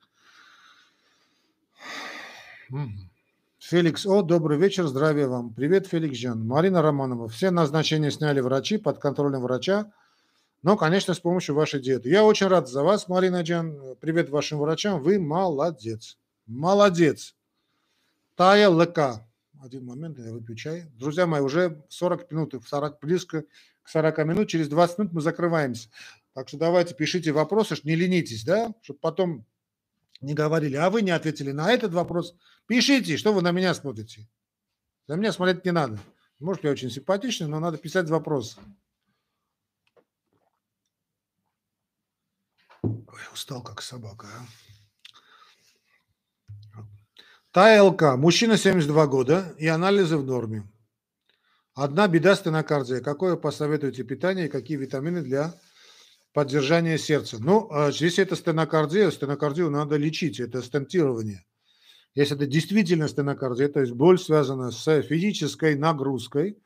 Феликс 3.60 4.06
О, 4.06 4.22
добрый 4.22 4.58
вечер, 4.58 4.88
здравия 4.88 5.28
вам. 5.28 5.54
Привет, 5.54 5.88
Феликс 5.88 6.18
Жан. 6.18 6.46
Марина 6.46 6.82
Романова. 6.82 7.28
Все 7.28 7.52
назначения 7.52 8.12
сняли 8.12 8.40
врачи 8.40 8.78
под 8.78 9.00
контролем 9.00 9.42
врача, 9.42 9.92
но, 10.64 10.78
конечно, 10.78 11.14
с 11.14 11.20
помощью 11.20 11.56
вашей 11.56 11.80
диеты. 11.80 12.10
Я 12.10 12.24
очень 12.24 12.48
рад 12.48 12.70
за 12.70 12.84
вас, 12.84 13.08
Марина 13.08 13.42
Джан. 13.42 13.96
Привет 14.00 14.30
вашим 14.30 14.60
врачам. 14.60 15.02
Вы 15.02 15.20
молодец. 15.20 16.18
Молодец. 16.46 17.36
Тая 18.36 18.70
ЛК. 18.70 19.26
Один 19.64 19.86
момент, 19.86 20.18
я 20.20 20.32
выпью 20.32 20.56
чай. 20.56 20.86
Друзья 20.98 21.28
мои, 21.28 21.42
уже 21.42 21.84
40 21.90 22.32
минут, 22.32 22.56
40, 22.66 23.00
близко 23.00 23.44
к 23.84 23.90
40 23.90 24.18
минут, 24.26 24.50
через 24.50 24.68
20 24.70 24.98
минут 25.00 25.14
мы 25.14 25.22
закрываемся. 25.22 25.90
Так 26.34 26.48
что 26.48 26.58
давайте 26.58 26.94
пишите 26.96 27.32
вопросы, 27.32 27.76
не 27.84 27.96
ленитесь, 27.96 28.44
да, 28.44 28.74
чтобы 28.82 29.00
потом 29.00 29.46
не 30.22 30.34
говорили, 30.34 30.76
а 30.76 30.90
вы 30.90 31.02
не 31.02 31.12
ответили 31.12 31.52
на 31.52 31.72
этот 31.72 31.94
вопрос. 31.94 32.36
Пишите, 32.68 33.18
что 33.18 33.34
вы 33.34 33.42
на 33.42 33.52
меня 33.52 33.74
смотрите. 33.74 34.28
На 35.08 35.16
меня 35.16 35.32
смотреть 35.32 35.66
не 35.66 35.72
надо. 35.72 36.00
Может, 36.40 36.64
я 36.64 36.72
очень 36.72 36.90
симпатичный, 36.90 37.48
но 37.48 37.60
надо 37.60 37.78
писать 37.78 38.10
вопрос. 38.10 38.58
Ой, 42.84 43.22
устал 43.34 43.62
как 43.62 43.82
собака, 43.82 44.28
а. 44.28 44.46
ТАЛК. 47.52 48.18
Мужчина 48.18 48.58
72 48.58 49.08
года 49.08 49.54
и 49.58 49.68
анализы 49.68 50.18
в 50.18 50.26
норме. 50.26 50.64
Одна 51.84 52.08
беда 52.08 52.36
стенокардия. 52.36 53.00
Какое 53.00 53.36
посоветуете 53.36 54.04
питание 54.04 54.46
и 54.46 54.50
какие 54.50 54.78
витамины 54.78 55.24
для 55.24 55.56
поддержания 56.32 57.00
сердца? 57.00 57.38
Ну, 57.40 57.70
а 57.72 57.92
здесь 57.92 58.20
это 58.20 58.36
стенокардия, 58.36 59.10
стенокардию 59.10 59.72
надо 59.72 59.96
лечить, 59.96 60.40
это 60.40 60.62
стентирование. 60.62 61.44
Если 62.14 62.36
это 62.36 62.46
действительно 62.46 63.08
стенокардия, 63.08 63.68
то 63.68 63.80
есть 63.80 63.94
боль 63.94 64.20
связана 64.20 64.70
с 64.70 65.02
физической 65.02 65.76
нагрузкой, 65.76 66.60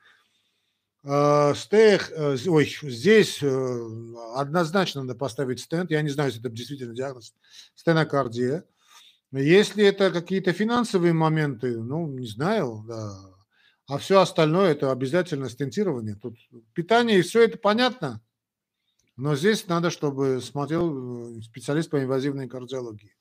а, 1.05 1.53
стех, 1.53 2.11
э, 2.11 2.35
ой, 2.47 2.75
здесь 2.81 3.41
э, 3.41 3.87
однозначно 4.35 5.03
надо 5.03 5.17
поставить 5.17 5.61
стенд. 5.61 5.91
Я 5.91 6.01
не 6.01 6.09
знаю, 6.09 6.27
если 6.27 6.41
это 6.41 6.49
действительно 6.49 6.93
диагноз 6.93 7.33
стенокардия. 7.73 8.65
Если 9.31 9.85
это 9.85 10.11
какие-то 10.11 10.51
финансовые 10.51 11.13
моменты, 11.13 11.77
ну, 11.77 12.05
не 12.05 12.27
знаю, 12.27 12.83
да 12.85 13.34
а 13.87 13.97
все 13.97 14.19
остальное 14.19 14.71
это 14.71 14.91
обязательно 14.91 15.49
стентирование. 15.49 16.15
Тут 16.15 16.37
питание 16.73 17.19
и 17.19 17.21
все 17.21 17.43
это 17.43 17.57
понятно, 17.57 18.21
но 19.15 19.35
здесь 19.35 19.67
надо, 19.67 19.89
чтобы 19.89 20.41
смотрел 20.41 21.37
э, 21.37 21.41
специалист 21.41 21.89
по 21.89 22.01
инвазивной 22.01 22.47
кардиологии. 22.47 23.15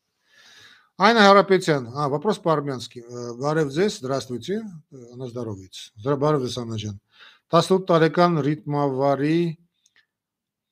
Айна 0.97 1.21
Харапетян. 1.21 1.89
А, 1.95 2.09
вопрос 2.09 2.39
по-армянски. 2.39 3.05
Э, 3.07 3.35
Барев 3.35 3.71
здесь, 3.71 3.99
здравствуйте. 3.99 4.63
Э, 4.91 4.97
она 5.13 5.29
здоровается. 5.29 5.93
Барев 6.05 6.51
Санаджан. 6.51 7.01
Тасут 7.49 7.87
Тарекан 7.87 8.41
ритмавари 8.41 9.61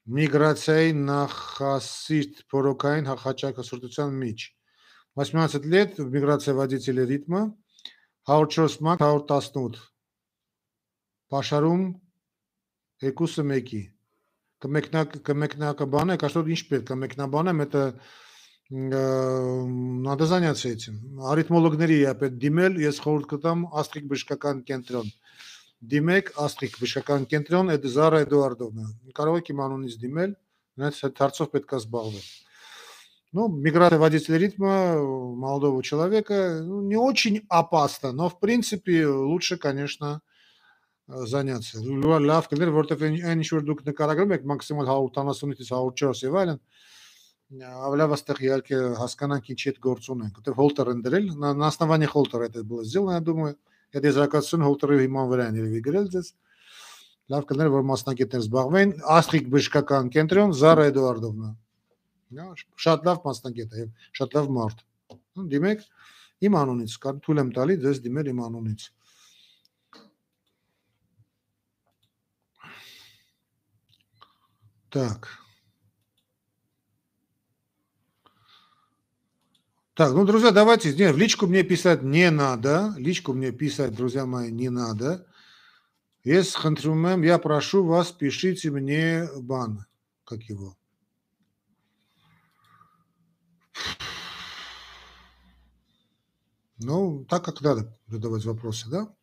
миграцией 0.06 0.92
нахасит 0.92 2.46
порокайн 2.48 3.06
хахачай 3.06 3.52
касуртуцан 3.52 4.14
мич. 4.14 4.56
18 5.14 5.64
лет 5.66 5.98
в 5.98 6.10
миграции 6.10 6.52
водителя 6.52 7.04
ритма 7.04 7.54
104 8.27 8.81
մակ, 8.83 9.03
118, 9.03 9.81
պաշարում 11.31 11.83
երկուսը 13.07 13.45
մեկի, 13.51 13.83
կմեկնակաբանեք, 14.63 16.23
а 16.23 16.31
что 16.33 16.43
ինչ 16.43 16.61
պետք 16.71 16.95
է 16.95 16.97
մեկնաբանեմ, 17.03 17.61
это 17.67 17.83
надо 18.69 20.25
заняться 20.25 20.67
этим։ 20.67 21.23
Արիթմոլոգների 21.23 22.01
է 22.03 22.13
պետք 22.19 22.39
դիմել, 22.41 22.73
ես 22.83 22.99
խորհուրդ 22.99 23.27
կտամ 23.31 23.61
Աստղիկ 23.79 24.09
բժշկական 24.11 24.59
կենտրոն։ 24.67 25.07
Դիմեք 25.93 26.33
Աստղիկ 26.43 26.75
բժշկական 26.81 27.27
կենտրոն, 27.31 27.71
այդ 27.71 27.87
Զարա 27.95 28.19
Էդուարդովնա։ 28.25 28.87
Կարող 29.15 29.39
եք 29.39 29.51
իմ 29.53 29.63
անունից 29.67 29.95
դիմել, 30.03 30.35
նրանց 30.83 30.99
հետ 31.05 31.23
հարցով 31.23 31.51
պետք 31.55 31.71
է 31.71 31.79
զբաղվել։ 31.79 32.27
Ну, 33.33 33.47
миграция 33.49 33.99
водителя 33.99 34.37
ритма 34.37 34.97
молодого 34.97 35.83
человека 35.83 36.61
ну, 36.63 36.81
не 36.81 36.95
очень 36.95 37.45
опасно, 37.49 38.11
но 38.11 38.29
в 38.29 38.39
принципе 38.39 39.05
лучше, 39.05 39.57
конечно, 39.57 40.21
заняться։ 41.07 41.79
Լավ 41.79 42.47
կներ, 42.51 42.71
որտեվ 42.75 43.03
այն 43.07 43.39
ինչ 43.39 43.47
որ 43.53 43.61
դուք 43.67 43.83
նկարագրում 43.87 44.33
եք 44.35 44.47
մաքսիմալ 44.51 44.89
170-ից 44.91 45.69
104 45.71 46.25
եւ 46.27 46.35
այլն, 46.41 46.59
ավելավ 47.63 48.15
աստեղ 48.17 48.41
իհարկե 48.43 48.79
հասկանանք 48.99 49.47
ինչի 49.53 49.69
հետ 49.69 49.79
գործ 49.87 50.09
ունենք, 50.11 50.41
որտեվ 50.41 50.57
հոլտեր 50.59 50.91
են 50.91 51.03
դրել, 51.05 51.29
на 51.39 51.67
основании 51.67 52.11
холтера 52.11 52.49
это 52.51 52.63
было 52.63 52.83
сделано, 52.83 53.15
я 53.15 53.21
думаю, 53.21 53.55
это 53.93 54.11
եզրակացություն 54.11 54.67
հոլտերի 54.67 54.99
հիման 55.05 55.31
վրա 55.31 55.47
են 55.47 55.61
երևի 55.61 55.81
գրել 55.87 56.11
ձեզ։ 56.11 56.33
Լավ 57.31 57.47
կներ, 57.47 57.71
որ 57.71 57.87
մասնակիցներ 57.87 58.43
զբաղվեն, 58.43 58.93
Աստղիկ 59.15 59.47
բժշկական 59.51 60.11
կենտրոն 62.31 62.37
Զարա 62.37 62.53
Էդուարդովնա 62.53 62.83
շատ 62.83 63.07
լավ 63.07 63.19
մասնագետ 63.25 63.73
է 63.73 63.81
եւ 63.81 63.89
շատ 64.19 64.37
լավ 64.37 64.47
մարդ։ 64.57 64.85
Դիմեք 65.53 65.83
իմ 66.47 66.55
անունից, 66.61 66.97
կամ 67.03 67.19
թույլ 67.25 67.41
եմ 67.43 67.51
տալի 67.55 67.77
ձեզ 67.83 68.01
դիմել 68.05 68.31
իմ 68.33 68.41
անունից։ 68.47 68.87
Так. 74.89 75.27
Так, 79.93 80.13
ну, 80.13 80.25
друзья, 80.25 80.51
давайте, 80.51 80.93
не, 80.93 81.11
в 81.11 81.17
личку 81.17 81.47
мне 81.47 81.63
писать 81.63 82.03
не 82.03 82.29
надо, 82.29 82.93
личку 82.97 83.33
мне 83.33 83.51
писать, 83.51 83.95
друзья 83.95 84.25
мои, 84.25 84.51
не 84.51 84.69
надо. 84.69 85.25
Если 86.23 86.57
хантрумем, 86.57 87.23
я 87.23 87.39
прошу 87.39 87.83
вас, 87.83 88.11
пишите 88.11 88.69
мне 88.69 89.27
бан, 89.35 89.85
как 90.23 90.43
его, 90.43 90.77
Ну, 96.78 97.24
так 97.28 97.44
как 97.44 97.60
надо 97.60 97.96
задавать 98.06 98.44
вопросы, 98.44 98.88
да? 98.90 99.14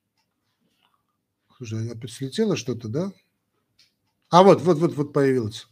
Слушай, 1.57 1.89
а 1.89 1.93
опять 1.93 2.11
слетело 2.11 2.55
что-то, 2.55 2.87
да? 2.87 3.11
А 4.29 4.43
вот, 4.43 4.61
вот, 4.61 4.77
вот, 4.77 4.93
вот 4.95 5.11
появилось. 5.11 5.67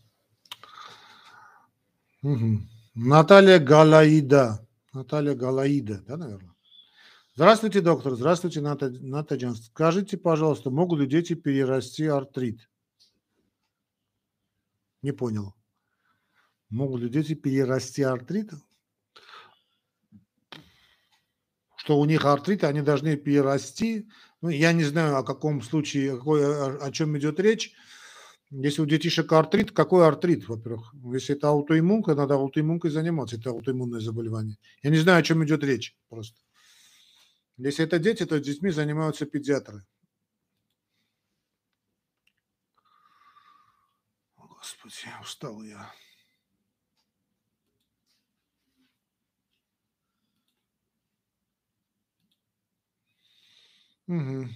Угу. 2.23 2.59
Наталья 2.95 3.59
Галаида. 3.59 4.67
Наталья 4.91 5.35
Галаида, 5.35 6.01
да, 6.01 6.17
наверное? 6.17 6.55
Здравствуйте, 7.35 7.81
доктор. 7.81 8.15
Здравствуйте, 8.15 8.61
Ната, 8.61 8.89
Натаджан. 8.89 9.55
Скажите, 9.55 10.17
пожалуйста, 10.17 10.71
могут 10.71 10.99
ли 10.99 11.07
дети 11.07 11.35
перерасти 11.35 12.05
артрит? 12.05 12.67
Не 15.03 15.11
понял. 15.11 15.53
Могут 16.69 17.01
ли 17.01 17.09
дети 17.09 17.35
перерасти 17.35 18.01
артрит? 18.01 18.51
Что 21.87 21.97
у 21.97 22.03
них 22.03 22.25
артрит, 22.25 22.65
они 22.65 22.81
должны 22.81 23.15
перерасти. 23.15 24.09
Ну, 24.41 24.49
я 24.49 24.73
не 24.73 24.83
знаю, 24.83 25.15
о 25.15 25.23
каком 25.23 25.61
случае, 25.61 26.15
о, 26.15 26.17
какой, 26.17 26.43
о, 26.43 26.91
чем 26.91 27.17
идет 27.17 27.39
речь. 27.39 27.71
Если 28.49 28.81
у 28.81 28.85
детишек 28.85 29.31
артрит, 29.31 29.71
какой 29.71 30.05
артрит, 30.05 30.49
во-первых? 30.49 30.93
Если 31.13 31.33
это 31.33 31.47
аутоиммунка, 31.47 32.13
надо 32.13 32.33
аутоиммункой 32.33 32.91
заниматься, 32.91 33.37
это 33.37 33.51
аутоиммунное 33.51 34.01
заболевание. 34.01 34.57
Я 34.83 34.89
не 34.89 34.97
знаю, 34.97 35.19
о 35.19 35.23
чем 35.23 35.45
идет 35.45 35.63
речь 35.63 35.95
просто. 36.09 36.37
Если 37.55 37.85
это 37.85 37.99
дети, 37.99 38.25
то 38.25 38.37
с 38.37 38.41
детьми 38.41 38.69
занимаются 38.69 39.25
педиатры. 39.25 39.85
Господи, 44.35 45.07
устал 45.21 45.63
я. 45.63 45.89
Угу. 54.07 54.47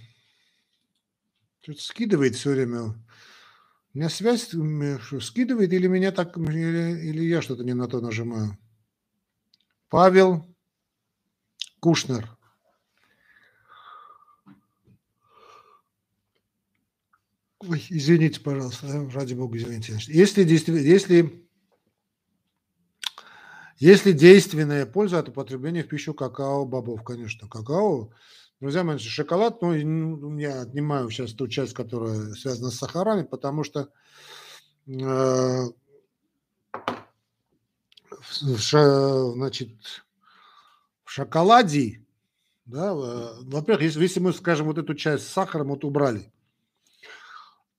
Что-то 1.62 1.82
скидывает 1.82 2.34
все 2.34 2.50
время. 2.50 2.82
У 3.94 3.98
меня 3.98 4.08
связь 4.08 4.48
что, 4.48 5.20
скидывает 5.20 5.72
или 5.72 5.86
меня 5.86 6.12
так, 6.12 6.36
или, 6.36 7.08
или 7.08 7.24
я 7.24 7.42
что-то 7.42 7.62
не 7.62 7.74
на 7.74 7.86
то 7.86 8.00
нажимаю. 8.00 8.58
Павел 9.88 10.46
Кушнер. 11.80 12.38
Ой, 17.60 17.84
извините, 17.90 18.40
пожалуйста, 18.40 19.08
ради 19.12 19.34
бога, 19.34 19.56
извините. 19.58 19.96
Если, 20.08 20.42
если, 20.42 21.46
если 23.78 24.12
действенная 24.12 24.86
польза 24.86 25.18
от 25.18 25.28
употребления 25.28 25.84
в 25.84 25.88
пищу 25.88 26.14
какао-бобов, 26.14 27.04
конечно, 27.04 27.46
какао 27.48 28.10
Друзья 28.62 28.84
мои, 28.84 28.96
шоколад, 28.96 29.60
ну, 29.60 30.38
я 30.38 30.60
отнимаю 30.60 31.10
сейчас 31.10 31.32
ту 31.32 31.48
часть, 31.48 31.74
которая 31.74 32.32
связана 32.34 32.70
с 32.70 32.76
сахарами, 32.76 33.24
потому 33.24 33.64
что 33.64 33.88
э, 34.86 35.64
значит, 39.32 40.04
в 41.02 41.10
шоколаде, 41.10 42.06
да, 42.64 42.94
во-первых, 42.94 43.82
если, 43.82 44.00
если 44.00 44.20
мы, 44.20 44.32
скажем, 44.32 44.68
вот 44.68 44.78
эту 44.78 44.94
часть 44.94 45.26
с 45.26 45.32
сахаром 45.32 45.70
вот 45.70 45.84
убрали, 45.84 46.32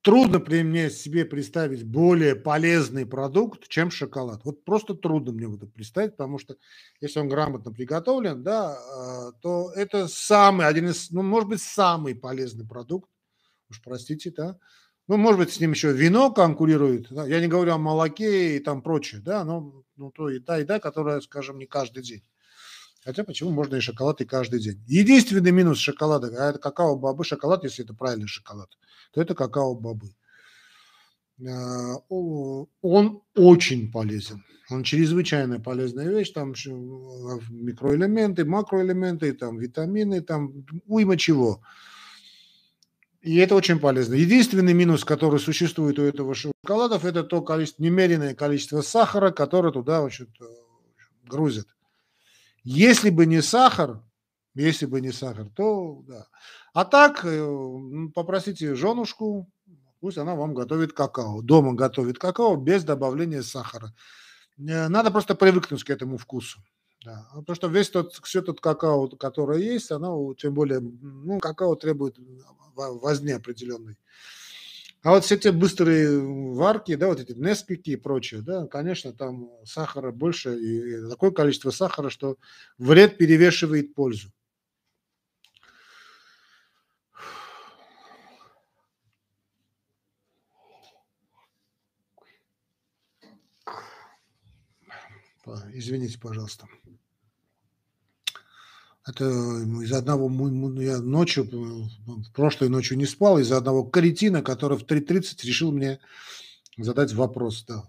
трудно 0.03 0.39
при 0.39 0.63
мне 0.63 0.89
себе 0.89 1.25
представить 1.25 1.83
более 1.83 2.35
полезный 2.35 3.05
продукт, 3.05 3.67
чем 3.69 3.89
шоколад. 3.89 4.43
Вот 4.43 4.63
просто 4.65 4.93
трудно 4.93 5.31
мне 5.31 5.53
это 5.55 5.65
представить, 5.65 6.11
потому 6.11 6.37
что 6.37 6.57
если 7.01 7.19
он 7.19 7.29
грамотно 7.29 7.71
приготовлен, 7.71 8.43
да, 8.43 8.77
а, 8.77 9.31
то 9.41 9.71
это 9.75 10.07
самый, 10.07 10.67
один 10.67 10.89
из, 10.89 11.09
ну, 11.09 11.23
может 11.23 11.49
быть, 11.49 11.61
самый 11.61 12.13
полезный 12.15 12.67
продукт. 12.67 13.09
Уж 13.69 13.81
простите, 13.81 14.31
да. 14.31 14.57
Ну, 15.07 15.17
может 15.17 15.39
быть, 15.39 15.53
с 15.53 15.59
ним 15.59 15.71
еще 15.71 15.91
вино 15.91 16.31
конкурирует. 16.31 17.07
Да? 17.09 17.25
Я 17.25 17.39
не 17.41 17.47
говорю 17.47 17.73
о 17.73 17.77
молоке 17.77 18.57
и 18.57 18.59
там 18.59 18.81
прочее, 18.81 19.21
да, 19.21 19.43
но 19.43 19.83
ну, 19.95 20.11
то 20.11 20.29
и 20.29 20.39
та 20.39 20.57
еда, 20.57 20.79
которая, 20.79 21.21
скажем, 21.21 21.57
не 21.57 21.65
каждый 21.65 22.03
день. 22.03 22.23
Хотя 23.05 23.23
почему 23.23 23.51
можно 23.51 23.75
и 23.75 23.81
шоколад 23.81 24.21
и 24.21 24.25
каждый 24.25 24.59
день. 24.61 24.81
Единственный 24.87 25.51
минус 25.51 25.79
шоколада, 25.79 26.27
а 26.39 26.49
это 26.51 26.59
какао-бобы, 26.59 27.25
шоколад, 27.25 27.63
если 27.63 27.83
это 27.83 27.93
правильный 27.93 28.27
шоколад, 28.27 28.69
то 29.11 29.21
это 29.21 29.35
какао-бобы. 29.35 30.09
А, 31.45 31.95
он 32.09 33.21
очень 33.35 33.91
полезен. 33.91 34.43
Он 34.69 34.83
чрезвычайно 34.83 35.59
полезная 35.59 36.09
вещь. 36.09 36.31
Там 36.31 36.51
микроэлементы, 36.51 38.45
макроэлементы, 38.45 39.33
там 39.33 39.57
витамины, 39.57 40.21
там 40.21 40.65
уйма 40.87 41.17
чего. 41.17 41.61
И 43.21 43.37
это 43.37 43.55
очень 43.55 43.79
полезно. 43.79 44.13
Единственный 44.15 44.73
минус, 44.73 45.03
который 45.03 45.39
существует 45.39 45.99
у 45.99 46.03
этого 46.03 46.35
шоколадов, 46.35 47.05
это 47.05 47.23
то 47.23 47.41
количество, 47.41 47.83
немеренное 47.83 48.35
количество 48.35 48.81
сахара, 48.81 49.31
которое 49.31 49.71
туда 49.73 50.01
значит, 50.01 50.29
грузят. 51.25 51.67
Если 52.63 53.09
бы 53.09 53.25
не 53.25 53.41
сахар, 53.41 54.01
если 54.55 54.85
бы 54.85 55.01
не 55.01 55.11
сахар, 55.11 55.49
то 55.55 56.03
да. 56.07 56.27
А 56.73 56.85
так, 56.85 57.25
э, 57.25 58.09
попросите 58.15 58.75
женушку, 58.75 59.49
пусть 59.99 60.17
она 60.17 60.35
вам 60.35 60.53
готовит 60.53 60.93
какао. 60.93 61.41
Дома 61.41 61.73
готовит 61.73 62.17
какао 62.19 62.55
без 62.55 62.83
добавления 62.83 63.41
сахара. 63.41 63.93
Э, 64.57 64.87
надо 64.87 65.11
просто 65.11 65.35
привыкнуть 65.35 65.83
к 65.83 65.89
этому 65.89 66.17
вкусу. 66.17 66.59
Да. 67.03 67.27
Потому 67.33 67.55
что 67.55 67.67
весь 67.67 67.89
тот, 67.89 68.13
все 68.23 68.41
тот 68.41 68.61
какао, 68.61 69.07
который 69.09 69.63
есть, 69.63 69.91
оно, 69.91 70.33
тем 70.35 70.53
более, 70.53 70.79
ну, 70.79 71.39
какао 71.39 71.75
требует 71.75 72.17
возни 72.75 73.31
определенной. 73.31 73.97
А 75.03 75.11
вот 75.11 75.25
все 75.25 75.35
эти 75.35 75.49
быстрые 75.49 76.17
варки, 76.17 76.95
да, 76.95 77.07
вот 77.07 77.19
эти 77.19 77.33
неспики 77.33 77.89
и 77.89 77.95
прочее, 77.97 78.41
да, 78.41 78.67
конечно, 78.67 79.11
там 79.11 79.49
сахара 79.65 80.13
больше 80.13 80.55
и 80.57 81.09
такое 81.09 81.31
количество 81.31 81.71
сахара, 81.71 82.09
что 82.09 82.37
вред 82.77 83.17
перевешивает 83.17 83.93
пользу. 83.95 84.31
Извините, 95.73 96.17
пожалуйста. 96.17 96.67
Это 99.05 99.25
из 99.25 99.91
одного, 99.91 100.29
я 100.81 100.99
ночью, 100.99 101.45
прошлой 102.33 102.69
ночью 102.69 102.97
не 102.97 103.05
спал, 103.05 103.37
из-за 103.39 103.57
одного 103.57 103.83
каретина, 103.83 104.41
который 104.41 104.77
в 104.77 104.85
3.30 104.85 105.45
решил 105.45 105.73
мне 105.73 105.99
задать 106.77 107.13
вопрос. 107.13 107.65
Да. 107.67 107.83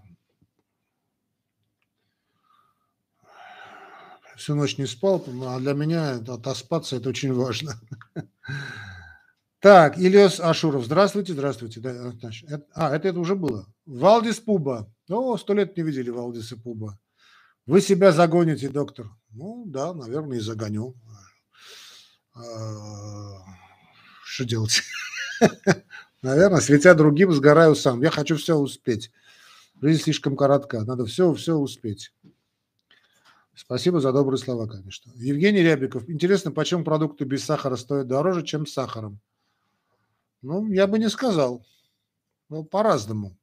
Всю 4.36 4.56
ночь 4.56 4.76
не 4.78 4.86
спал, 4.86 5.24
а 5.46 5.60
для 5.60 5.74
меня 5.74 6.16
отоспаться 6.16 6.96
это 6.96 7.08
очень 7.08 7.32
важно. 7.32 7.80
Так, 9.60 9.96
Ильяс 9.96 10.40
Ашуров, 10.40 10.84
здравствуйте, 10.84 11.32
здравствуйте. 11.32 11.80
А, 12.74 12.94
это, 12.94 13.08
это 13.08 13.18
уже 13.18 13.34
было. 13.34 13.66
Валдис 13.86 14.38
Пуба. 14.38 14.92
О, 15.08 15.38
сто 15.38 15.54
лет 15.54 15.74
не 15.74 15.82
видели 15.82 16.10
Валдиса 16.10 16.58
Пуба. 16.58 16.98
Вы 17.64 17.80
себя 17.80 18.12
загоните, 18.12 18.68
доктор. 18.68 19.06
Ну, 19.34 19.64
да, 19.66 19.92
наверное, 19.92 20.38
и 20.38 20.40
загоню. 20.40 20.94
А, 22.34 22.40
что 24.24 24.44
делать? 24.44 24.82
Наверное, 26.22 26.60
светя 26.60 26.94
другим, 26.94 27.32
сгораю 27.32 27.74
сам. 27.74 28.00
Я 28.00 28.10
хочу 28.10 28.36
все 28.36 28.56
успеть. 28.56 29.10
Жизнь 29.82 30.02
слишком 30.02 30.36
коротка. 30.36 30.84
Надо 30.84 31.04
все, 31.04 31.34
все 31.34 31.54
успеть. 31.54 32.12
Спасибо 33.54 34.00
за 34.00 34.12
добрые 34.12 34.38
слова, 34.38 34.66
конечно. 34.66 35.12
Евгений 35.16 35.62
Рябиков. 35.62 36.08
Интересно, 36.08 36.50
почему 36.50 36.84
продукты 36.84 37.24
без 37.24 37.44
сахара 37.44 37.76
стоят 37.76 38.06
дороже, 38.06 38.44
чем 38.44 38.66
с 38.66 38.72
сахаром? 38.72 39.20
Ну, 40.42 40.66
я 40.72 40.86
бы 40.86 40.98
не 40.98 41.08
сказал. 41.08 41.64
Ну, 42.48 42.64
по-разному. 42.64 43.36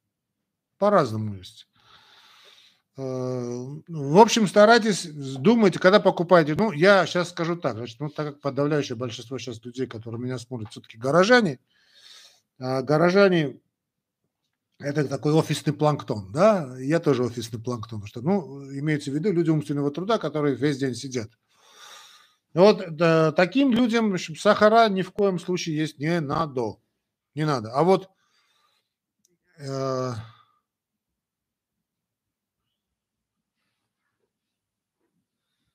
По-разному 0.78 1.36
есть. 1.36 1.66
Э, 2.96 3.02
в 3.88 4.18
общем, 4.18 4.46
старайтесь, 4.46 5.06
думайте, 5.06 5.78
когда 5.78 5.98
покупаете. 5.98 6.54
Ну, 6.54 6.72
я 6.72 7.06
сейчас 7.06 7.30
скажу 7.30 7.56
так, 7.56 7.76
значит, 7.76 8.00
ну, 8.00 8.10
так 8.10 8.26
как 8.26 8.40
подавляющее 8.40 8.96
большинство 8.96 9.38
сейчас 9.38 9.64
людей, 9.64 9.86
которые 9.86 10.20
меня 10.20 10.38
смотрят, 10.38 10.70
все-таки 10.70 10.98
горожане, 10.98 11.58
а 12.58 12.82
горожане 12.82 13.60
это 14.78 15.06
такой 15.08 15.32
офисный 15.32 15.72
планктон, 15.72 16.32
да, 16.32 16.76
я 16.78 17.00
тоже 17.00 17.24
офисный 17.24 17.60
планктон, 17.60 18.00
потому 18.00 18.08
что, 18.08 18.20
ну, 18.20 18.62
имеется 18.78 19.10
в 19.10 19.14
виду 19.14 19.32
люди 19.32 19.48
умственного 19.48 19.90
труда, 19.90 20.18
которые 20.18 20.56
весь 20.56 20.78
день 20.78 20.94
сидят. 20.94 21.30
Вот 22.52 22.96
да, 22.96 23.32
таким 23.32 23.72
людям 23.72 24.10
в 24.10 24.14
общем, 24.14 24.36
сахара 24.36 24.88
ни 24.90 25.00
в 25.00 25.12
коем 25.12 25.38
случае 25.38 25.76
есть 25.76 25.98
не 25.98 26.20
надо, 26.20 26.76
не 27.34 27.46
надо. 27.46 27.72
А 27.72 27.82
вот 27.82 28.10
э, 29.58 30.12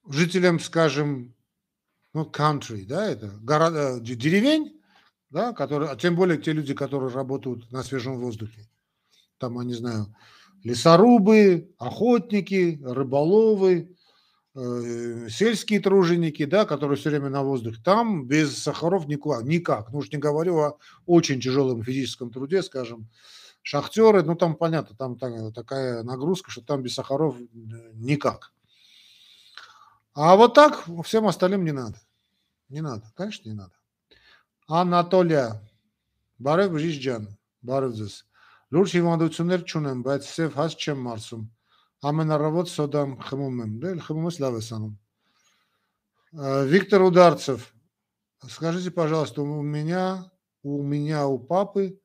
жителям, 0.09 0.59
скажем, 0.59 1.33
ну, 2.13 2.23
country, 2.23 2.85
да, 2.85 3.05
это 3.07 3.27
города, 3.41 3.99
деревень, 3.99 4.81
да, 5.29 5.53
которые, 5.53 5.91
а 5.91 5.95
тем 5.95 6.15
более 6.15 6.37
те 6.37 6.53
люди, 6.53 6.73
которые 6.73 7.11
работают 7.11 7.71
на 7.71 7.83
свежем 7.83 8.17
воздухе. 8.17 8.67
Там, 9.37 9.57
я 9.59 9.65
не 9.65 9.73
знаю, 9.73 10.15
лесорубы, 10.63 11.73
охотники, 11.77 12.79
рыболовы, 12.83 13.95
э, 14.55 15.27
сельские 15.29 15.79
труженики, 15.79 16.45
да, 16.45 16.65
которые 16.65 16.97
все 16.97 17.09
время 17.09 17.29
на 17.29 17.43
воздухе. 17.43 17.79
Там 17.83 18.25
без 18.25 18.57
сахаров 18.57 19.07
никуда, 19.07 19.41
никак. 19.43 19.91
Ну 19.91 19.99
уж 19.99 20.11
не 20.11 20.17
говорю 20.17 20.57
о 20.57 20.77
очень 21.05 21.39
тяжелом 21.39 21.83
физическом 21.83 22.31
труде, 22.31 22.63
скажем, 22.63 23.07
шахтеры, 23.61 24.23
ну 24.23 24.35
там 24.35 24.55
понятно, 24.55 24.95
там 24.95 25.17
такая 25.53 26.03
нагрузка, 26.03 26.49
что 26.49 26.61
там 26.61 26.81
без 26.81 26.95
сахаров 26.95 27.35
э, 27.39 27.45
никак. 27.93 28.53
А 30.16 30.36
вот 30.36 30.54
так 30.54 30.84
всем 31.04 31.26
остальным 31.26 31.64
не 31.64 31.72
надо. 31.72 31.98
Не 32.68 32.80
надо, 32.80 33.10
конечно, 33.16 33.48
не 33.48 33.54
надо. 33.54 33.72
Անատոլիա, 34.72 35.46
բարև 36.40 36.70
բժիշկ 36.72 37.00
ջան, 37.04 37.24
բարև 37.66 37.96
ձեզ։ 37.98 38.12
Լուրջ 38.72 38.92
հիվանդություններ 38.96 39.64
չունեմ, 39.68 40.02
բայց 40.06 40.28
սև 40.28 40.54
հաց 40.56 40.76
չեմ 40.78 41.02
մարսում։ 41.06 41.42
Ամենառավոտ 42.08 42.70
սոդամ 42.72 43.16
խմում 43.26 43.58
եմ, 43.64 43.74
դե 43.82 43.92
խմում 44.06 44.28
ես 44.30 44.38
լավ 44.42 44.56
ես 44.60 44.70
անում։ 44.78 44.94
Виктор 46.72 47.04
Ударцев, 47.04 47.66
скажите, 48.48 48.90
пожалуйста, 48.90 49.42
у 49.42 49.62
меня, 49.62 50.30
у 50.62 50.82
меня, 50.82 51.26
у 51.26 51.38
папы 51.38 52.00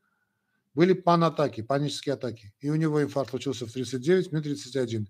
были 0.73 0.93
панатаки, 0.93 1.61
панические 1.61 2.13
атаки. 2.13 2.53
И 2.59 2.69
у 2.69 2.75
него 2.75 3.01
инфаркт 3.01 3.29
случился 3.29 3.65
в 3.65 3.71
39, 3.71 4.31
мне 4.33 4.41
31. 4.41 5.07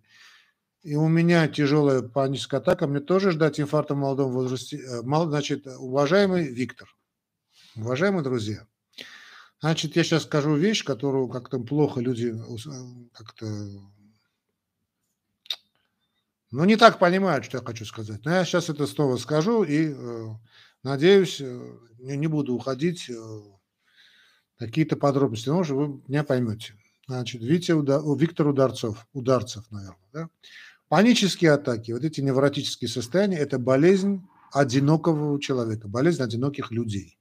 И 0.83 0.97
у 0.97 1.09
меня 1.09 1.47
тяжелая 1.49 2.03
паническая 2.03 2.61
атака. 2.61 2.87
Мне 2.87 3.01
тоже 3.01 3.31
ждать 3.31 3.61
инфаркта 3.61 3.95
в 3.95 3.99
молодом 3.99 4.33
возрасте. 4.33 4.81
Значит, 5.03 5.67
уважаемый 5.67 6.53
Виктор, 6.53 6.89
Уважаемые 7.75 8.23
друзья, 8.23 8.67
значит, 9.61 9.97
я 9.97 10.05
сейчас 10.05 10.25
скажу 10.25 10.55
вещь, 10.57 10.85
которую 10.85 11.29
как-то 11.29 11.59
плохо 11.59 12.01
люди 12.01 12.35
э, 12.35 13.09
как-то 13.15 13.47
ну, 16.51 16.65
не 16.67 16.77
так 16.77 16.99
понимают, 16.99 17.47
что 17.47 17.59
я 17.59 17.65
хочу 17.65 17.87
сказать. 17.87 18.27
Но 18.27 18.31
я 18.31 18.45
сейчас 18.45 18.69
это 18.69 18.87
снова 18.87 19.17
скажу 19.17 19.63
и 19.63 19.95
э, 19.95 20.27
надеюсь, 20.83 21.41
э, 21.41 21.79
не 21.99 22.27
буду 22.27 22.55
уходить 22.55 23.09
э, 23.09 23.15
какие-то 24.59 24.97
подробности, 24.97 25.49
но 25.49 25.61
уже 25.61 25.75
вы 25.75 26.03
меня 26.09 26.25
поймете. 26.25 26.75
Значит, 27.09 27.41
Витя, 27.41 27.73
Уда, 27.73 28.03
Виктор 28.19 28.49
Ударцов, 28.49 29.07
Ударцев, 29.15 29.65
наверное, 29.71 30.09
да? 30.13 30.29
Панические 30.93 31.53
атаки, 31.53 31.93
вот 31.93 32.05
эти 32.05 32.21
невротические 32.21 32.87
состояния– 32.87 33.39
это 33.39 33.59
болезнь 33.59 34.29
одинокого 34.53 35.41
человека, 35.41 35.89
болезнь 35.89 36.23
одиноких 36.23 36.71
людей. 36.71 37.19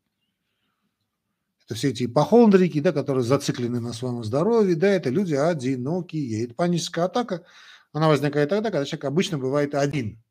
Это 1.64 1.76
все 1.76 1.92
эти 1.92 2.04
ипохондрики, 2.04 2.82
да, 2.82 2.92
которые 2.92 3.24
зациклены 3.24 3.80
на 3.80 3.94
своем 3.94 4.26
здоровье, 4.26 4.76
да, 4.76 4.90
это 4.90 5.10
люди 5.10 5.36
одинокие. 5.36 6.44
Это 6.44 6.54
паническая 6.54 7.06
атака, 7.06 7.46
она 7.94 8.10
возникает 8.10 8.50
тогда, 8.50 8.72
когда 8.72 8.84
человек 8.84 9.06
обычно 9.06 9.38
бывает 9.38 9.74
один. 9.74 10.22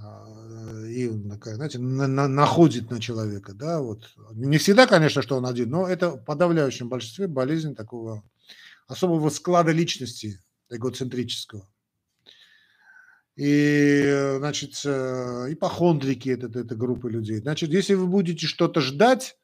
А, 0.00 0.28
и, 0.86 1.08
знаете, 1.08 1.80
на, 1.80 2.06
на, 2.06 2.28
находит 2.28 2.88
на 2.92 3.00
человека, 3.00 3.52
да, 3.52 3.80
вот. 3.80 4.14
Не 4.30 4.58
всегда, 4.58 4.86
конечно, 4.86 5.22
что 5.22 5.38
он 5.38 5.46
один, 5.46 5.70
но 5.70 5.88
это 5.88 6.10
в 6.10 6.24
подавляющем 6.24 6.88
большинстве 6.88 7.26
болезнь 7.26 7.74
такого 7.74 8.22
особого 8.86 9.28
склада 9.30 9.72
личности 9.72 10.40
эгоцентрического. 10.70 11.68
И, 13.36 14.34
значит, 14.38 14.80
э, 14.84 15.46
ипохондрики 15.50 16.30
это, 16.30 16.46
это 16.58 16.74
группа 16.74 17.06
людей. 17.06 17.36
Значит, 17.38 17.70
если 17.70 17.94
вы 17.94 18.06
будете 18.06 18.46
что-то 18.46 18.80
ждать, 18.80 19.36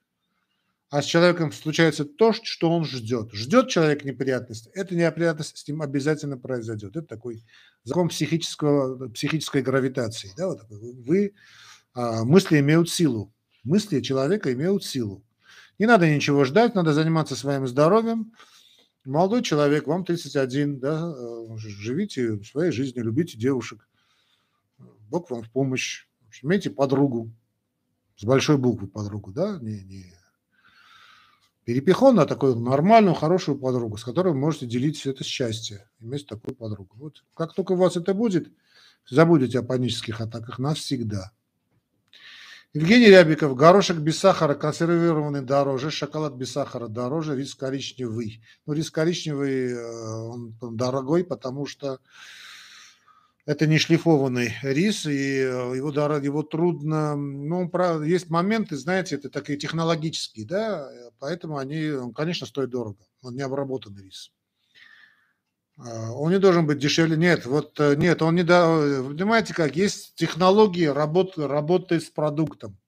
а 0.93 1.01
с 1.01 1.07
человеком 1.07 1.53
случается 1.53 2.05
то, 2.05 2.35
что 2.35 2.71
он 2.71 2.85
ждет. 2.85 3.33
Ждет 3.33 3.69
человек 3.71 4.05
неприятность, 4.05 4.69
эта 4.75 4.95
неприятность 4.95 5.57
с 5.57 5.67
ним 5.67 5.81
обязательно 5.81 6.37
произойдет. 6.37 6.97
Это 6.97 7.07
такой 7.07 7.43
закон 7.83 8.09
психического, 8.09 9.09
психической 9.09 9.63
гравитации. 9.63 10.33
Да, 10.37 10.49
вот. 10.49 10.61
Вы, 10.69 11.33
а, 11.95 12.25
мысли 12.25 12.61
имеют 12.61 12.91
силу. 12.91 13.33
Мысли 13.65 14.03
человека 14.03 14.53
имеют 14.53 14.85
силу. 14.85 15.25
Не 15.79 15.87
надо 15.87 16.15
ничего 16.15 16.45
ждать, 16.45 16.75
надо 16.75 16.93
заниматься 16.93 17.37
своим 17.37 17.67
здоровьем, 17.67 18.35
Молодой 19.05 19.43
человек, 19.43 19.87
вам 19.87 20.05
31, 20.05 20.79
да, 20.79 21.13
э, 21.15 21.57
живите 21.57 22.43
своей 22.45 22.71
жизнью, 22.71 23.05
любите 23.05 23.37
девушек. 23.37 23.89
Бог 25.09 25.31
вам 25.31 25.43
в 25.43 25.51
помощь. 25.51 26.07
Имейте 26.43 26.71
подругу, 26.71 27.31
с 28.17 28.25
большой 28.25 28.57
буквы 28.59 28.89
подругу, 28.89 29.33
да, 29.33 29.59
не, 29.61 29.83
не 29.83 30.15
перепихон, 31.65 32.19
а 32.21 32.27
такую 32.27 32.57
нормальную, 32.57 33.15
хорошую 33.15 33.59
подругу, 33.59 33.97
с 33.97 34.05
которой 34.05 34.33
вы 34.33 34.39
можете 34.39 34.67
делить 34.67 34.99
все 34.99 35.11
это 35.11 35.25
счастье, 35.25 35.89
иметь 36.01 36.27
такую 36.27 36.55
подругу. 36.55 36.97
Вот 36.97 37.25
как 37.35 37.55
только 37.55 37.73
у 37.73 37.77
вас 37.77 37.97
это 37.97 38.15
будет, 38.15 38.53
забудете 39.09 39.61
о 39.61 39.63
панических 39.63 40.21
атаках 40.21 40.59
навсегда. 40.59 41.33
Евгений 42.75 43.09
Рябиков, 43.09 43.55
горошек 43.55 43.99
без 43.99 44.19
сахара 44.19 44.55
консервированный 44.55 45.43
дороже, 45.43 45.91
шоколад 45.91 46.37
без 46.37 46.53
сахара 46.53 46.89
дороже, 46.89 47.37
рис 47.37 47.55
коричневый. 47.55 48.43
Ну, 48.65 48.73
рис 48.73 48.91
коричневый, 48.91 49.73
э, 49.73 49.77
он, 49.77 50.57
он 50.59 50.75
дорогой, 50.79 51.23
потому 51.23 51.67
что 51.67 52.01
это 53.45 53.67
не 53.67 53.77
шлифованный 53.77 54.55
рис, 54.63 55.05
и 55.05 55.11
э, 55.11 55.77
его, 55.77 55.91
его 55.91 56.43
трудно, 56.43 57.15
ну, 57.15 57.71
есть 58.05 58.31
моменты, 58.31 58.79
знаете, 58.79 59.17
это 59.17 59.29
такие 59.29 59.59
технологические, 59.59 60.47
да, 60.47 60.89
поэтому 61.19 61.59
они, 61.59 61.91
конечно, 62.15 62.47
стоят 62.47 62.71
дорого, 62.71 63.05
он 63.21 63.35
не 63.35 63.43
обработанный 63.43 64.05
рис. 64.05 64.33
А, 65.85 66.13
он 66.13 66.31
не 66.33 66.39
должен 66.39 66.67
быть 66.67 66.79
дешевле. 66.79 67.17
Нет, 67.17 67.47
вот 67.47 67.79
э, 67.81 67.97
нет, 67.97 68.23
он 68.23 68.37
не 68.37 68.43
да. 68.43 68.67
Понимаете, 68.67 69.55
как 69.55 69.75
есть 69.77 70.15
технологии 70.15 70.87
работы, 70.87 71.47
работы 71.47 72.01
с 72.01 72.09
продуктом. 72.11 72.79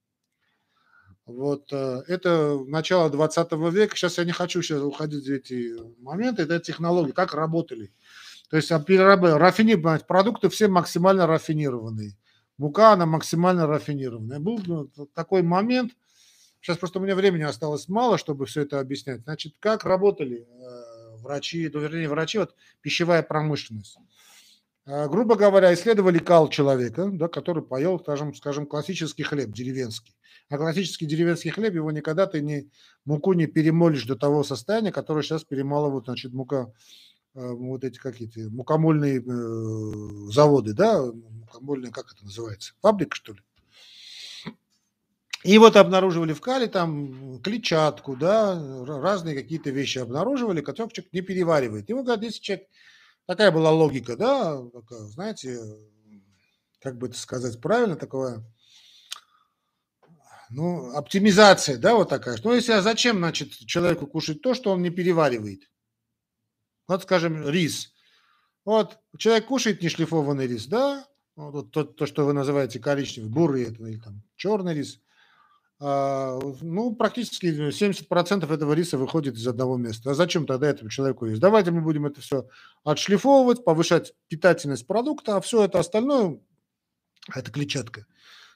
Вот 1.27 1.73
э, 1.73 2.03
это 2.07 2.59
начало 2.67 3.11
20 3.11 3.53
века. 3.73 3.97
Сейчас 3.97 4.19
я 4.19 4.25
не 4.25 4.33
хочу 4.33 4.63
сейчас 4.63 4.83
уходить 4.83 5.27
в 5.27 5.31
эти 5.31 5.75
моменты. 6.01 6.43
Это 6.43 6.61
технологии, 6.61 7.13
как 7.13 7.35
работали. 7.35 7.93
То 8.51 8.57
есть 8.57 8.71
а, 8.71 8.79
рафинировать 8.79 10.07
продукты 10.07 10.49
все 10.49 10.69
максимально 10.69 11.27
рафинированные. 11.27 12.17
Мука, 12.59 12.93
она 12.93 13.07
максимально 13.07 13.67
рафинированная. 13.67 14.39
Был 14.39 14.61
ну, 14.65 14.89
такой 15.15 15.43
момент, 15.43 15.93
сейчас 16.61 16.79
просто 16.79 17.01
у 17.01 17.03
меня 17.03 17.17
времени 17.17 17.43
осталось 17.43 17.89
мало, 17.89 18.17
чтобы 18.17 18.47
все 18.47 18.63
это 18.63 18.79
объяснять. 18.79 19.23
Значит, 19.23 19.55
как 19.59 19.85
работали 19.85 20.47
э, 20.47 20.84
врачи, 21.25 21.69
ну, 21.73 21.81
вернее, 21.81 22.09
врачи, 22.09 22.39
вот 22.39 22.55
пищевая 22.83 23.23
промышленность. 23.23 23.99
А, 24.87 25.09
грубо 25.09 25.37
говоря, 25.37 25.73
исследовали 25.73 26.19
кал 26.19 26.49
человека, 26.49 27.11
да, 27.11 27.29
который 27.29 27.63
поел, 27.63 27.99
скажем, 27.99 28.35
скажем, 28.35 28.67
классический 28.67 29.23
хлеб 29.23 29.51
деревенский. 29.51 30.15
А 30.51 30.59
классический 30.59 31.07
деревенский 31.07 31.51
хлеб, 31.51 31.75
его 31.75 31.91
никогда 31.91 32.27
ты 32.27 32.43
не, 32.43 32.69
муку 33.07 33.33
не 33.33 33.47
перемолишь 33.47 34.05
до 34.05 34.15
того 34.15 34.45
состояния, 34.45 34.93
которое 34.93 35.23
сейчас 35.23 35.43
перемалывают, 35.43 36.05
значит, 36.05 36.35
мука, 36.35 36.71
э, 37.35 37.51
вот 37.51 37.83
эти 37.83 37.99
какие-то 37.99 38.41
мукомольные 38.51 39.21
э, 39.21 40.31
заводы, 40.31 40.75
да, 40.75 41.03
мукомольные, 41.03 41.91
как 41.91 42.13
это 42.13 42.25
называется, 42.25 42.75
фабрика, 42.83 43.17
что 43.17 43.33
ли? 43.33 43.41
И 45.45 45.59
вот 45.59 45.77
обнаруживали 45.77 46.33
в 46.33 46.41
кале 46.41 46.69
там 46.69 47.39
клетчатку, 47.43 48.17
да, 48.17 48.59
разные 48.87 49.35
какие-то 49.37 49.69
вещи 49.69 49.99
обнаруживали, 49.99 50.63
которые 50.63 50.91
человек 50.91 51.13
не 51.13 51.21
переваривает. 51.21 51.91
Ему 51.91 52.03
говорят, 52.03 52.25
если 52.25 52.41
человек, 52.41 52.67
такая 53.27 53.53
была 53.53 53.71
логика, 53.71 54.17
да, 54.17 54.63
такая, 54.73 55.01
знаете, 55.01 55.61
как 56.81 56.97
бы 56.97 57.09
это 57.09 57.19
сказать 57.19 57.61
правильно, 57.61 57.97
такое, 57.97 58.43
ну, 60.49 60.97
оптимизация, 60.97 61.77
да, 61.77 61.95
вот 61.95 62.09
такая. 62.09 62.39
Ну, 62.43 62.55
если, 62.55 62.73
а 62.73 62.81
зачем, 62.81 63.19
значит, 63.19 63.51
человеку 63.53 64.07
кушать 64.07 64.41
то, 64.41 64.55
что 64.55 64.73
он 64.73 64.81
не 64.81 64.89
переваривает? 64.89 65.71
Вот, 66.89 67.03
скажем, 67.03 67.47
рис. 67.47 67.93
Вот, 68.65 68.99
человек 69.19 69.45
кушает 69.45 69.83
нешлифованный 69.83 70.47
рис, 70.47 70.69
да, 70.69 71.07
вот 71.37 71.71
то, 71.71 71.85
то, 71.85 72.07
что 72.07 72.25
вы 72.25 72.33
называете 72.33 72.81
коричневый, 72.81 73.31
бурый 73.31 73.65
это, 73.65 73.85
или 73.85 74.01
там 74.01 74.23
черный 74.37 74.73
рис– 74.73 75.01
ну, 75.85 76.95
практически 76.95 77.47
70% 77.47 78.51
этого 78.51 78.73
риса 78.73 78.97
выходит 78.97 79.35
из 79.37 79.47
одного 79.47 79.77
места. 79.77 80.13
А 80.13 80.15
зачем 80.15 80.47
тогда 80.47 80.69
этому 80.69 80.89
человеку 80.89 81.27
есть? 81.27 81.43
Давайте 81.43 81.73
мы 81.73 81.83
будем 81.83 82.07
это 82.07 82.23
все 82.23 82.49
отшлифовывать, 82.85 83.65
повышать 83.65 84.15
питательность 84.29 84.87
продукта, 84.87 85.37
а 85.37 85.41
все 85.43 85.63
это 85.63 85.79
остальное, 85.79 86.41
это 87.35 87.51
клетчатка, 87.51 88.07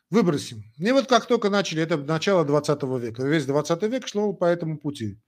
выбросим. 0.09 0.65
И 0.79 0.91
вот 0.91 1.07
как 1.07 1.27
только 1.27 1.51
начали, 1.51 1.83
это 1.83 1.99
начало 1.99 2.47
20 2.47 2.83
века, 2.99 3.23
весь 3.25 3.45
20 3.45 3.83
век 3.83 4.09
шло 4.09 4.33
по 4.33 4.47
этому 4.47 4.79
пути. 4.79 5.19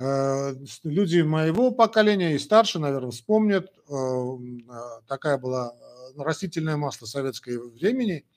А, 0.00 0.54
люди 0.82 1.20
моего 1.20 1.72
поколения 1.72 2.36
и 2.36 2.38
старше, 2.38 2.78
наверное, 2.78 3.10
вспомнят, 3.10 3.70
а, 3.90 5.00
такая 5.06 5.36
была 5.36 5.74
растительное 6.16 6.78
масло 6.78 7.04
советского 7.04 7.68
времени– 7.68 8.24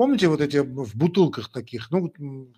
Помните 0.00 0.28
вот 0.28 0.40
эти 0.40 0.56
в 0.56 0.96
бутылках 0.96 1.52
таких? 1.52 1.90
Ну, 1.90 2.10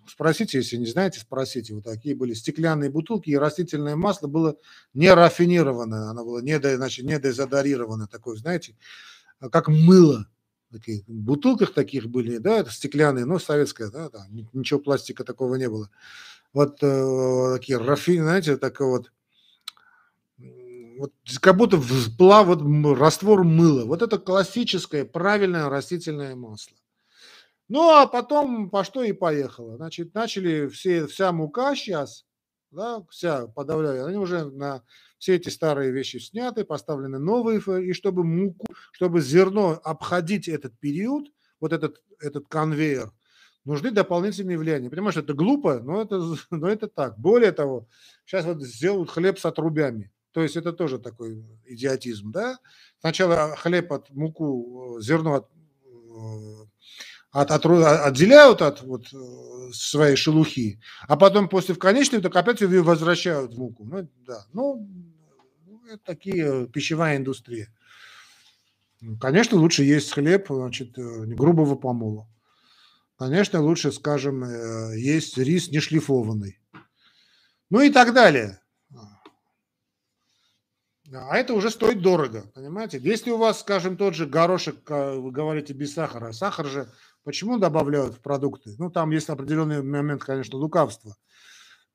спросите, 0.07 0.59
если 0.59 0.77
не 0.77 0.85
знаете, 0.85 1.19
спросите. 1.19 1.73
Вот 1.73 1.83
такие 1.83 2.15
были 2.15 2.33
стеклянные 2.33 2.89
бутылки, 2.89 3.31
и 3.31 3.35
растительное 3.35 3.97
масло 3.97 4.27
было 4.27 4.55
не 4.93 5.13
рафинированное, 5.13 6.09
оно 6.09 6.23
было 6.23 6.39
не, 6.39 6.57
значит, 6.57 7.03
не 7.03 7.19
дезодорированное, 7.19 8.07
такое, 8.07 8.37
знаете, 8.37 8.77
а 9.41 9.49
как 9.49 9.67
мыло. 9.67 10.25
Такие, 10.71 11.03
в 11.05 11.11
бутылках 11.11 11.73
таких 11.73 12.07
были, 12.07 12.37
да, 12.37 12.59
это 12.59 12.71
стеклянные, 12.71 13.25
но 13.25 13.39
советское, 13.39 13.91
да, 13.91 14.09
да 14.09 14.25
ничего 14.53 14.79
пластика 14.79 15.25
такого 15.25 15.55
не 15.55 15.67
было. 15.67 15.89
Вот 16.53 16.77
э, 16.81 17.57
такие 17.57 17.77
рафин, 17.77 18.23
знаете, 18.23 18.55
такой 18.55 18.87
вот 18.87 19.11
вот 20.97 21.11
как 21.41 21.57
будто 21.57 21.77
всплав 21.81 22.47
вот 22.47 22.97
раствор 22.97 23.43
мыла. 23.43 23.83
Вот 23.83 24.01
это 24.01 24.17
классическое 24.17 25.03
правильное 25.03 25.67
растительное 25.67 26.37
масло. 26.37 26.77
Ну, 27.69 27.89
а 27.89 28.07
потом 28.07 28.69
по 28.69 28.83
что 28.83 29.03
и 29.03 29.13
поехало. 29.13 29.77
Значит, 29.77 30.13
начали 30.13 30.67
все, 30.67 31.07
вся 31.07 31.31
мука 31.31 31.75
сейчас, 31.75 32.25
да, 32.71 33.03
вся 33.09 33.47
подавляя, 33.47 34.05
они 34.05 34.17
уже 34.17 34.45
на 34.45 34.83
все 35.17 35.35
эти 35.35 35.49
старые 35.49 35.91
вещи 35.91 36.17
сняты, 36.17 36.65
поставлены 36.65 37.19
новые, 37.19 37.61
и 37.81 37.93
чтобы 37.93 38.23
муку, 38.23 38.65
чтобы 38.91 39.21
зерно 39.21 39.79
обходить 39.83 40.47
этот 40.49 40.77
период, 40.79 41.29
вот 41.61 41.71
этот, 41.71 42.01
этот 42.19 42.47
конвейер, 42.49 43.11
нужны 43.63 43.91
дополнительные 43.91 44.57
влияния. 44.57 44.89
Понимаешь, 44.89 45.15
это 45.15 45.33
глупо, 45.33 45.79
но 45.79 46.01
это, 46.01 46.21
но 46.51 46.67
это 46.67 46.87
так. 46.87 47.17
Более 47.17 47.51
того, 47.51 47.87
сейчас 48.25 48.45
вот 48.45 48.61
сделают 48.61 49.09
хлеб 49.09 49.39
с 49.39 49.45
отрубями. 49.45 50.11
То 50.31 50.41
есть 50.41 50.57
это 50.57 50.73
тоже 50.73 50.99
такой 50.99 51.45
идиотизм, 51.65 52.31
да? 52.31 52.57
Сначала 52.99 53.55
хлеб 53.55 53.93
от 53.93 54.09
муку, 54.09 54.97
зерно 54.99 55.35
от 55.35 55.49
э, 55.85 56.65
от, 57.33 57.49
от, 57.49 57.65
отделяют 57.65 58.61
от 58.61 58.83
вот, 58.83 59.11
э, 59.11 59.73
своей 59.73 60.15
шелухи, 60.15 60.79
а 61.07 61.17
потом 61.17 61.49
после 61.49 61.73
в 61.73 61.79
конечном 61.79 62.21
так 62.21 62.35
опять 62.35 62.61
ее 62.61 62.83
возвращают 62.83 63.55
в 63.55 63.57
муку. 63.57 63.83
Ну, 63.85 64.07
да. 64.25 64.45
ну 64.53 64.87
это 65.89 66.01
такие 66.05 66.67
пищевая 66.67 67.17
индустрия. 67.17 67.73
Конечно, 69.19 69.57
лучше 69.57 69.83
есть 69.83 70.11
хлеб 70.11 70.45
значит, 70.47 70.97
э, 70.97 71.25
грубого 71.25 71.75
помола. 71.75 72.27
Конечно, 73.17 73.61
лучше, 73.61 73.91
скажем, 73.91 74.43
э, 74.43 74.99
есть 74.99 75.37
рис 75.37 75.69
не 75.69 75.79
шлифованный. 75.79 76.59
Ну 77.71 77.81
и 77.81 77.89
так 77.89 78.13
далее. 78.13 78.59
А 81.11 81.37
это 81.37 81.53
уже 81.53 81.69
стоит 81.69 82.01
дорого, 82.01 82.45
понимаете? 82.55 82.97
Если 82.97 83.29
у 83.29 83.37
вас, 83.37 83.59
скажем, 83.59 83.97
тот 83.97 84.15
же 84.15 84.25
горошек, 84.25 84.89
вы 84.89 85.31
говорите, 85.31 85.73
без 85.73 85.93
сахара, 85.93 86.31
сахар 86.31 86.65
же 86.65 86.89
Почему 87.23 87.57
добавляют 87.57 88.15
в 88.15 88.19
продукты? 88.19 88.71
Ну, 88.77 88.89
там 88.89 89.11
есть 89.11 89.29
определенный 89.29 89.81
момент, 89.81 90.23
конечно, 90.23 90.57
лукавства. 90.57 91.15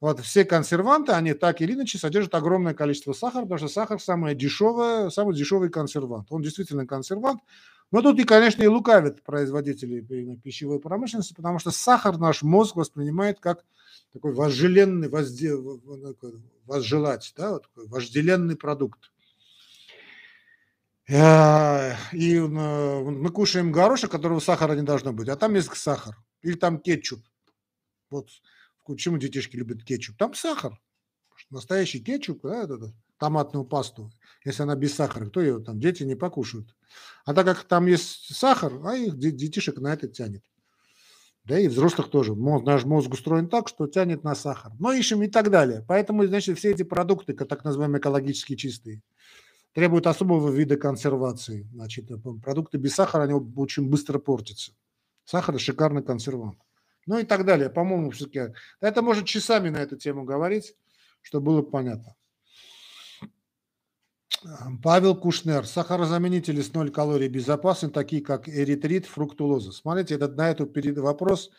Вот 0.01 0.21
все 0.21 0.45
консерванты, 0.45 1.13
они 1.13 1.35
так 1.35 1.61
или 1.61 1.75
иначе 1.75 1.99
содержат 1.99 2.35
огромное 2.35 2.73
количество 2.73 3.13
сахара, 3.13 3.43
потому 3.43 3.59
что 3.59 3.69
сахар 3.69 4.01
самое 4.01 4.35
дешевое, 4.37 5.11
самый 5.11 5.35
дешевый 5.35 5.71
консервант. 5.71 6.29
Он 6.31 6.41
действительно 6.41 6.87
консервант. 6.87 7.41
Но 7.91 8.01
тут 8.01 8.19
и, 8.21 8.25
конечно, 8.25 8.63
и 8.63 8.67
лукавят 8.67 9.23
производители 9.23 10.01
пищевой 10.37 10.79
промышленности, 10.79 11.35
потому 11.35 11.59
что 11.59 11.71
сахар 11.71 12.17
наш 12.19 12.43
мозг 12.43 12.77
воспринимает 12.77 13.41
как 13.41 13.65
такой 14.13 14.33
вожделенный, 14.33 15.09
возде, 15.09 15.55
возжелать, 16.67 17.33
да, 17.37 17.53
вот 17.53 17.63
такой 17.65 17.89
вожделенный 17.89 18.57
продукт. 18.57 19.11
Э, 21.09 21.95
и 22.13 22.39
мы 22.39 23.31
кушаем 23.31 23.73
горошек, 23.73 24.11
которого 24.11 24.41
сахара 24.41 24.75
не 24.75 24.83
должно 24.83 25.13
быть, 25.13 25.29
а 25.29 25.37
там 25.37 25.55
есть 25.55 25.75
сахар. 25.75 26.17
Или 26.43 26.55
там 26.55 26.79
кетчуп. 26.79 27.25
Вот 28.11 28.29
почему 28.87 29.19
детишки 29.19 29.57
любят 29.57 29.85
кетчуп? 29.85 30.17
Там 30.19 30.35
сахар. 30.35 30.79
Настоящий 31.51 32.01
кетчуп, 32.01 32.43
да, 32.43 32.65
это, 32.65 32.93
томатную 33.19 33.65
пасту, 33.65 34.11
если 34.45 34.63
она 34.65 34.77
без 34.77 34.95
сахара, 34.95 35.27
кто 35.27 35.41
ее 35.41 35.61
там, 35.61 35.81
дети 35.81 36.03
не 36.03 36.15
покушают. 36.15 36.75
А 37.25 37.33
так 37.33 37.47
как 37.47 37.65
там 37.65 37.87
есть 37.87 38.35
сахар, 38.35 38.73
а 38.85 38.95
их 38.95 39.19
детишек 39.19 39.79
на 39.79 39.93
это 39.93 40.09
тянет. 40.09 40.45
Да 41.45 41.59
и 41.59 41.69
взрослых 41.69 42.11
тоже. 42.11 42.35
Мозг, 42.35 42.67
наш 42.67 42.85
мозг 42.85 43.11
устроен 43.15 43.49
так, 43.49 43.69
что 43.69 43.87
тянет 43.87 44.23
на 44.23 44.35
сахар. 44.35 44.73
Но 44.79 44.93
ищем 44.93 45.23
и 45.23 45.29
так 45.29 45.51
далее. 45.51 45.83
Поэтому, 45.89 46.27
значит, 46.27 46.59
все 46.59 46.73
эти 46.73 46.83
продукты, 46.83 47.33
так 47.33 47.65
называемые 47.65 48.01
экологически 48.01 48.55
чистые, 48.55 49.03
требуют 49.79 50.09
особого 50.09 50.51
вида 50.51 50.77
консервации. 50.77 51.69
Значит, 51.73 52.11
э, 52.11 52.17
продукты 52.43 52.79
без 52.79 52.97
сахара, 52.97 53.23
они 53.23 53.35
очень 53.35 53.89
быстро 53.89 54.19
портятся. 54.19 54.73
Сахар– 55.25 55.57
шикарный 55.61 56.03
консервант. 56.03 56.59
Ну 57.07 57.17
и 57.17 57.23
так 57.23 57.45
далее. 57.45 57.71
По-моему, 57.71 58.11
все-таки 58.11 58.55
это 58.81 59.03
может 59.03 59.27
часами 59.27 59.69
на 59.69 59.77
эту 59.77 59.97
тему 59.97 60.25
говорить, 60.25 60.75
чтобы 61.23 61.53
было 61.53 61.63
понятно. 61.63 62.17
Павел 64.83 65.15
Кушнер. 65.15 65.65
Сахарозаменители 65.65 66.61
с 66.61 66.75
0 66.75 66.91
калорий 66.91 67.29
безопасны, 67.29 67.89
такие 67.89 68.21
как 68.21 68.49
эритрит, 68.49 69.07
фруктулоза. 69.07 69.71
Смотрите, 69.71 70.17
этот, 70.17 70.37
на 70.37 70.51
эту 70.51 70.69
вопрос 71.01 71.51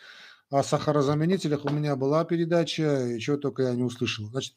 о 0.49 0.61
сахарозаменителях 0.61 1.63
у 1.63 1.69
меня 1.69 1.95
была 1.95 2.25
передача, 2.25 3.07
и 3.07 3.19
чего 3.21 3.37
только 3.37 3.63
я 3.63 3.75
не 3.75 3.83
услышал. 3.83 4.25
Значит, 4.25 4.55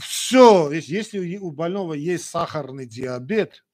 все, 0.00 0.70
если 0.72 1.38
у 1.38 1.50
больного 1.50 1.94
есть 1.94 2.24
сахарный 2.24 2.86
диабет, 2.86 3.64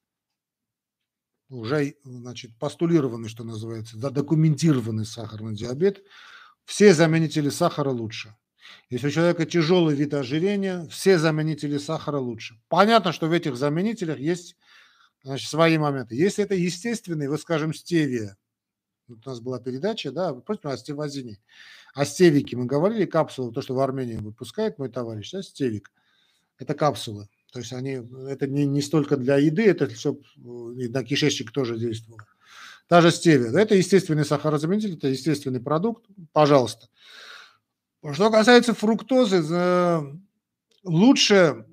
уже 1.48 1.96
значит, 2.04 2.56
постулированный, 2.58 3.28
что 3.28 3.44
называется, 3.44 3.98
задокументированный 3.98 5.04
сахарный 5.04 5.54
диабет, 5.54 6.02
все 6.64 6.94
заменители 6.94 7.48
сахара 7.48 7.90
лучше. 7.90 8.36
Если 8.88 9.08
у 9.08 9.10
человека 9.10 9.46
тяжелый 9.46 9.96
вид 9.96 10.14
ожирения, 10.14 10.86
все 10.88 11.18
заменители 11.18 11.78
сахара 11.78 12.18
лучше. 12.18 12.60
Понятно, 12.68 13.12
что 13.12 13.26
в 13.26 13.32
этих 13.32 13.56
заменителях 13.56 14.18
есть 14.18 14.56
значит, 15.22 15.48
свои 15.48 15.78
моменты. 15.78 16.14
Если 16.14 16.44
это 16.44 16.54
естественный, 16.54 17.28
вот 17.28 17.40
скажем, 17.40 17.74
стевия, 17.74 18.36
у 19.08 19.16
нас 19.24 19.40
была 19.40 19.58
передача, 19.58 20.12
да, 20.12 20.32
против 20.34 20.66
остеовазине. 20.66 21.38
О 21.94 22.04
стевике 22.04 22.56
мы 22.56 22.66
говорили, 22.66 23.04
капсулы, 23.04 23.52
то, 23.52 23.62
что 23.62 23.74
в 23.74 23.80
Армении 23.80 24.16
выпускает 24.16 24.78
мой 24.78 24.88
товарищ, 24.88 25.30
да, 25.32 25.42
стевик. 25.42 25.90
Это 26.58 26.74
капсулы. 26.74 27.28
То 27.52 27.58
есть 27.58 27.72
они, 27.72 28.00
это 28.28 28.46
не, 28.46 28.64
не 28.66 28.80
столько 28.80 29.16
для 29.16 29.36
еды, 29.36 29.66
это 29.66 29.88
все 29.88 30.16
и 30.36 30.88
на 30.88 31.02
кишечник 31.02 31.50
тоже 31.50 31.78
действовало. 31.78 32.24
Та 32.86 33.00
же 33.00 33.10
стевия. 33.10 33.50
Это 33.50 33.74
естественный 33.74 34.24
сахарозаменитель, 34.24 34.94
это 34.94 35.08
естественный 35.08 35.60
продукт. 35.60 36.06
Пожалуйста. 36.32 36.88
Что 38.12 38.30
касается 38.30 38.74
фруктозы, 38.74 39.42
лучше 40.84 41.66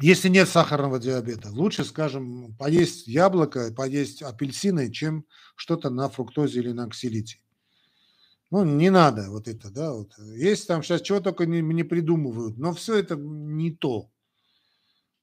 если 0.00 0.28
нет 0.28 0.48
сахарного 0.48 0.98
диабета, 0.98 1.50
лучше, 1.50 1.84
скажем, 1.84 2.54
поесть 2.56 3.06
яблоко, 3.06 3.72
поесть 3.72 4.22
апельсины, 4.22 4.90
чем 4.90 5.24
что-то 5.54 5.88
на 5.88 6.08
фруктозе 6.08 6.60
или 6.60 6.72
на 6.72 6.88
ксилите. 6.88 7.38
Ну, 8.54 8.64
не 8.64 8.88
надо 8.88 9.30
вот 9.30 9.48
это, 9.48 9.68
да, 9.68 9.92
вот. 9.92 10.16
Есть 10.16 10.68
там 10.68 10.84
сейчас 10.84 11.02
чего 11.02 11.18
только 11.18 11.44
не, 11.44 11.60
не 11.60 11.82
придумывают, 11.82 12.56
но 12.56 12.72
все 12.72 12.94
это 12.94 13.16
не 13.16 13.72
то. 13.72 14.08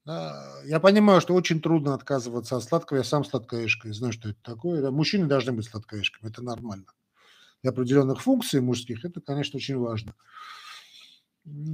Да, 0.04 0.62
я 0.66 0.82
понимаю, 0.82 1.22
что 1.22 1.34
очень 1.34 1.62
трудно 1.62 1.94
отказываться 1.94 2.58
от 2.58 2.64
сладкого. 2.66 2.98
Я 2.98 3.06
сам 3.06 3.24
сладкоежка, 3.24 3.88
я 3.88 3.94
знаю, 3.94 4.12
что 4.12 4.28
это 4.32 4.40
такое. 4.44 4.82
Да, 4.82 4.92
мужчины 4.92 5.28
должны 5.28 5.54
быть 5.54 5.66
сладкоежками, 5.66 6.30
это 6.30 6.42
нормально. 6.42 6.88
Для 7.62 7.72
определенных 7.72 8.22
функций 8.22 8.60
мужских 8.60 9.06
это, 9.06 9.22
конечно, 9.22 9.56
очень 9.56 9.78
важно. 9.78 10.14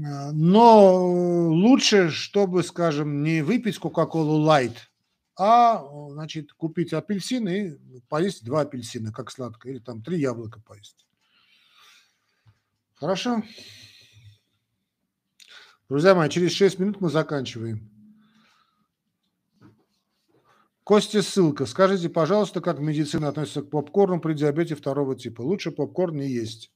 А, 0.05 0.31
но 0.33 1.07
лучше, 1.49 2.11
чтобы, 2.11 2.61
скажем, 2.61 3.23
не 3.23 3.41
выпить 3.41 3.79
Кока-Колу 3.79 4.35
лайт, 4.43 4.91
а, 5.35 5.83
значит, 6.11 6.53
купить 6.53 6.93
апельсин 6.93 7.49
и 7.49 7.71
поесть 8.09 8.45
два 8.45 8.61
апельсина, 8.61 9.11
как 9.11 9.31
сладкое, 9.31 9.73
или 9.73 9.79
там 9.79 10.03
три 10.03 10.19
яблока 10.19 10.61
поесть. 10.61 11.06
Хорошо? 12.99 13.43
Друзья 15.87 16.15
мои, 16.15 16.29
через 16.29 16.51
6 16.53 16.79
минут 16.79 16.99
мы 16.99 17.09
заканчиваем. 17.09 17.89
Костя, 20.83 21.21
ссылка. 21.21 21.65
Скажите, 21.65 22.09
пожалуйста, 22.09 22.59
как 22.59 22.79
медицина 22.79 23.27
относится 23.27 23.61
к 23.61 23.69
попкорну 23.69 24.19
при 24.19 24.33
диабете 24.33 24.73
второго 24.73 25.15
типа? 25.15 25.41
Лучше 25.41 25.71
попкорн 25.71 26.17
не 26.17 26.27
есть 26.27 26.71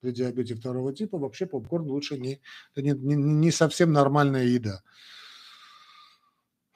при 0.00 0.10
диабете 0.10 0.56
второго 0.56 0.92
типа 0.92 1.16
вообще 1.16 1.46
попкорн 1.46 1.88
лучше 1.88 2.18
не, 2.18 2.40
не, 2.74 2.90
не, 2.90 3.14
не 3.14 3.50
совсем 3.52 3.92
нормальная 3.92 4.44
еда. 4.44 4.82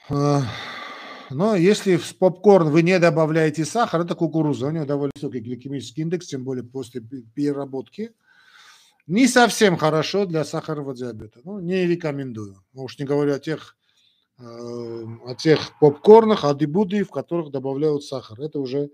А, 0.09 0.43
но 1.31 1.57
если 1.57 1.97
в 1.97 2.17
попкорн 2.19 2.71
вы 2.71 2.83
не 2.83 2.99
добавляете 3.01 3.65
сахар, 3.65 4.03
это 4.03 4.15
кукуруза, 4.15 4.69
у 4.69 4.71
него 4.71 4.85
довольно 4.85 5.11
высокий 5.17 5.41
гликемический 5.41 6.05
индекс, 6.05 6.29
тем 6.29 6.45
более 6.45 6.63
после 6.63 7.01
переработки. 7.01 8.15
Не 9.07 9.29
совсем 9.29 9.77
хорошо 9.77 10.27
для 10.27 10.45
сахарного 10.45 10.95
диабета. 10.95 11.41
Ну, 11.45 11.61
не 11.61 11.87
рекомендую. 11.87 12.65
Ну, 12.73 12.85
уж 12.85 12.99
не 12.99 13.05
говорю 13.05 13.35
о 13.35 13.39
тех, 13.39 13.77
э, 14.39 14.43
о 14.43 15.35
тех 15.37 15.79
попкорнах, 15.79 16.45
адибуды, 16.45 17.05
в 17.05 17.11
которых 17.11 17.53
добавляют 17.53 18.05
сахар. 18.05 18.41
Это 18.41 18.59
уже 18.59 18.91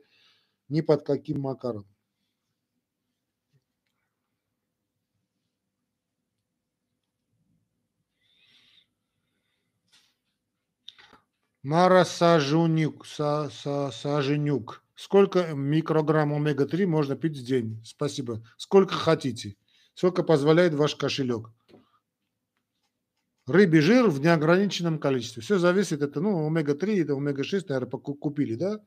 ни 0.69 0.83
под 0.83 1.05
каким 1.07 1.41
макаром. 1.41 1.87
Мара 11.63 12.05
Сажунюк, 12.05 13.07
Са, 13.07 13.49
Са, 13.51 13.91
Саженюк. 13.93 14.83
Сколько 14.95 15.55
микрограмм 15.55 16.33
омега-3 16.35 16.87
можно 16.87 17.17
пить 17.17 17.39
в 17.39 17.45
день? 17.45 17.81
Спасибо. 17.85 18.43
Сколько 18.59 18.95
хотите. 18.95 19.57
Сколько 19.95 20.23
позволяет 20.23 20.75
ваш 20.75 20.97
кошелек. 20.97 21.51
Рыбий 23.47 23.81
жир 23.81 24.09
в 24.09 24.21
неограниченном 24.21 24.99
количестве. 24.99 25.43
Все 25.43 25.59
зависит, 25.59 26.01
это, 26.01 26.21
ну, 26.21 26.47
омега-3, 26.47 27.03
это 27.03 27.15
омега-6, 27.15 27.67
наверное, 27.69 27.91
купили, 27.91 28.55
да? 28.55 28.81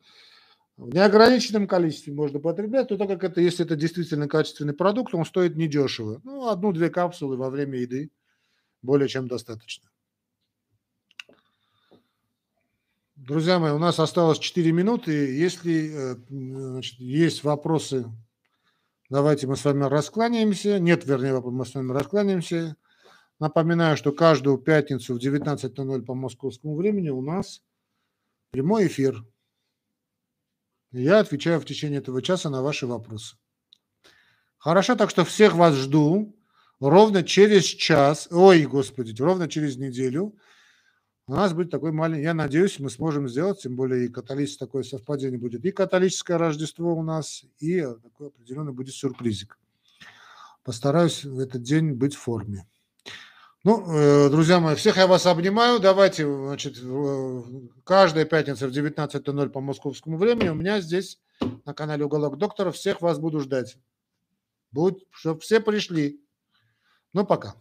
В 0.78 0.94
неограниченном 0.94 1.68
количестве 1.68 2.14
можно 2.14 2.40
потреблять, 2.40 2.90
но 2.90 2.98
так 2.98 3.08
как 3.08 3.24
это, 3.24 3.42
если 3.42 3.66
это 3.66 3.76
действительно 3.76 4.28
качественный 4.28 4.74
продукт, 4.74 5.14
он 5.14 5.26
стоит 5.26 5.56
недешево. 5.56 6.22
Ну, 6.24 6.48
одну-две 6.48 6.90
капсулы 6.90 7.38
во 7.38 7.50
время 7.50 7.80
еды 7.80 8.12
более 8.82 9.08
чем 9.08 9.28
достаточно. 9.28 9.90
Друзья 13.16 13.60
мои, 13.60 13.72
у 13.72 13.78
нас 13.78 14.00
осталось 14.00 14.40
4 14.40 14.72
минуты. 14.72 15.12
Если 15.12 15.92
э, 15.94 16.16
значит, 16.30 17.00
есть 17.00 17.44
вопросы, 17.44 18.06
давайте 19.10 19.48
мы 19.48 19.56
с 19.56 19.66
вами 19.66 19.84
раскланяемся. 19.86 20.80
Нет, 20.80 21.06
вернее, 21.06 21.40
мы 21.40 21.66
с 21.66 21.74
вами 21.74 21.92
раскланяемся. 21.92 22.76
Напоминаю, 23.40 23.98
что 23.98 24.12
каждую 24.12 24.58
пятницу 24.58 25.14
в 25.14 25.18
19.00 25.18 26.02
по 26.04 26.14
московскому 26.14 26.76
времени 26.76 27.10
у 27.10 27.22
нас 27.22 27.62
прямой 28.52 28.88
эфир. 28.88 29.26
Я 30.92 31.20
отвечаю 31.20 31.60
в 31.60 31.66
течение 31.66 32.00
этого 32.00 32.22
часа 32.22 32.50
на 32.50 32.62
ваши 32.62 32.88
вопросы. 32.88 33.36
Хорошо, 34.58 34.96
так 34.96 35.10
что 35.10 35.26
всех 35.26 35.56
вас 35.56 35.76
жду 35.76 36.36
ровно 36.80 37.24
через 37.24 37.64
час, 37.64 38.28
ой, 38.32 38.64
господи, 38.64 39.22
ровно 39.22 39.48
через 39.48 39.78
неделю– 39.78 40.38
у 41.28 41.34
нас 41.34 41.54
будет 41.54 41.72
такой 41.72 41.92
маленький, 41.92 42.24
я 42.24 42.34
надеюсь, 42.34 42.80
мы 42.80 42.90
сможем 42.90 43.28
сделать, 43.28 43.62
тем 43.62 43.76
более 43.76 44.06
и 44.06 44.10
католическое 44.10 44.68
такое 44.68 44.84
совпадение 44.84 45.40
будет, 45.40 45.66
и 45.66 45.72
католическое 45.72 46.38
Рождество 46.38 46.94
у 46.94 47.02
нас, 47.02 47.44
и 47.60 47.82
такой 47.82 48.28
определенный 48.28 48.74
будет 48.74 48.94
сюрпризик. 48.94 49.58
Постараюсь 50.64 51.24
в 51.24 51.40
этот 51.40 51.64
день 51.64 51.94
быть 51.94 52.16
в 52.16 52.20
форме. 52.20 52.68
Ну, 53.64 53.84
э, 53.92 54.30
друзья 54.30 54.60
мои, 54.60 54.76
всех 54.76 54.98
я 54.98 55.08
вас 55.08 55.26
обнимаю. 55.26 55.80
Давайте, 55.80 56.26
значит, 56.26 56.78
каждая 57.84 58.26
пятница 58.26 58.68
в 58.68 58.72
19.00 58.72 59.50
по 59.50 59.60
московскому 59.60 60.18
времени 60.18 60.50
у 60.50 60.54
меня 60.54 60.82
здесь 60.82 61.20
на 61.66 61.74
канале 61.74 62.06
Уголок 62.06 62.38
Доктора. 62.38 62.72
Всех 62.72 63.02
вас 63.02 63.18
буду 63.18 63.40
ждать. 63.40 63.78
Будь, 64.72 65.08
чтобы 65.10 65.40
все 65.40 65.60
пришли. 65.60 66.22
Ну, 67.14 67.26
пока. 67.26 67.56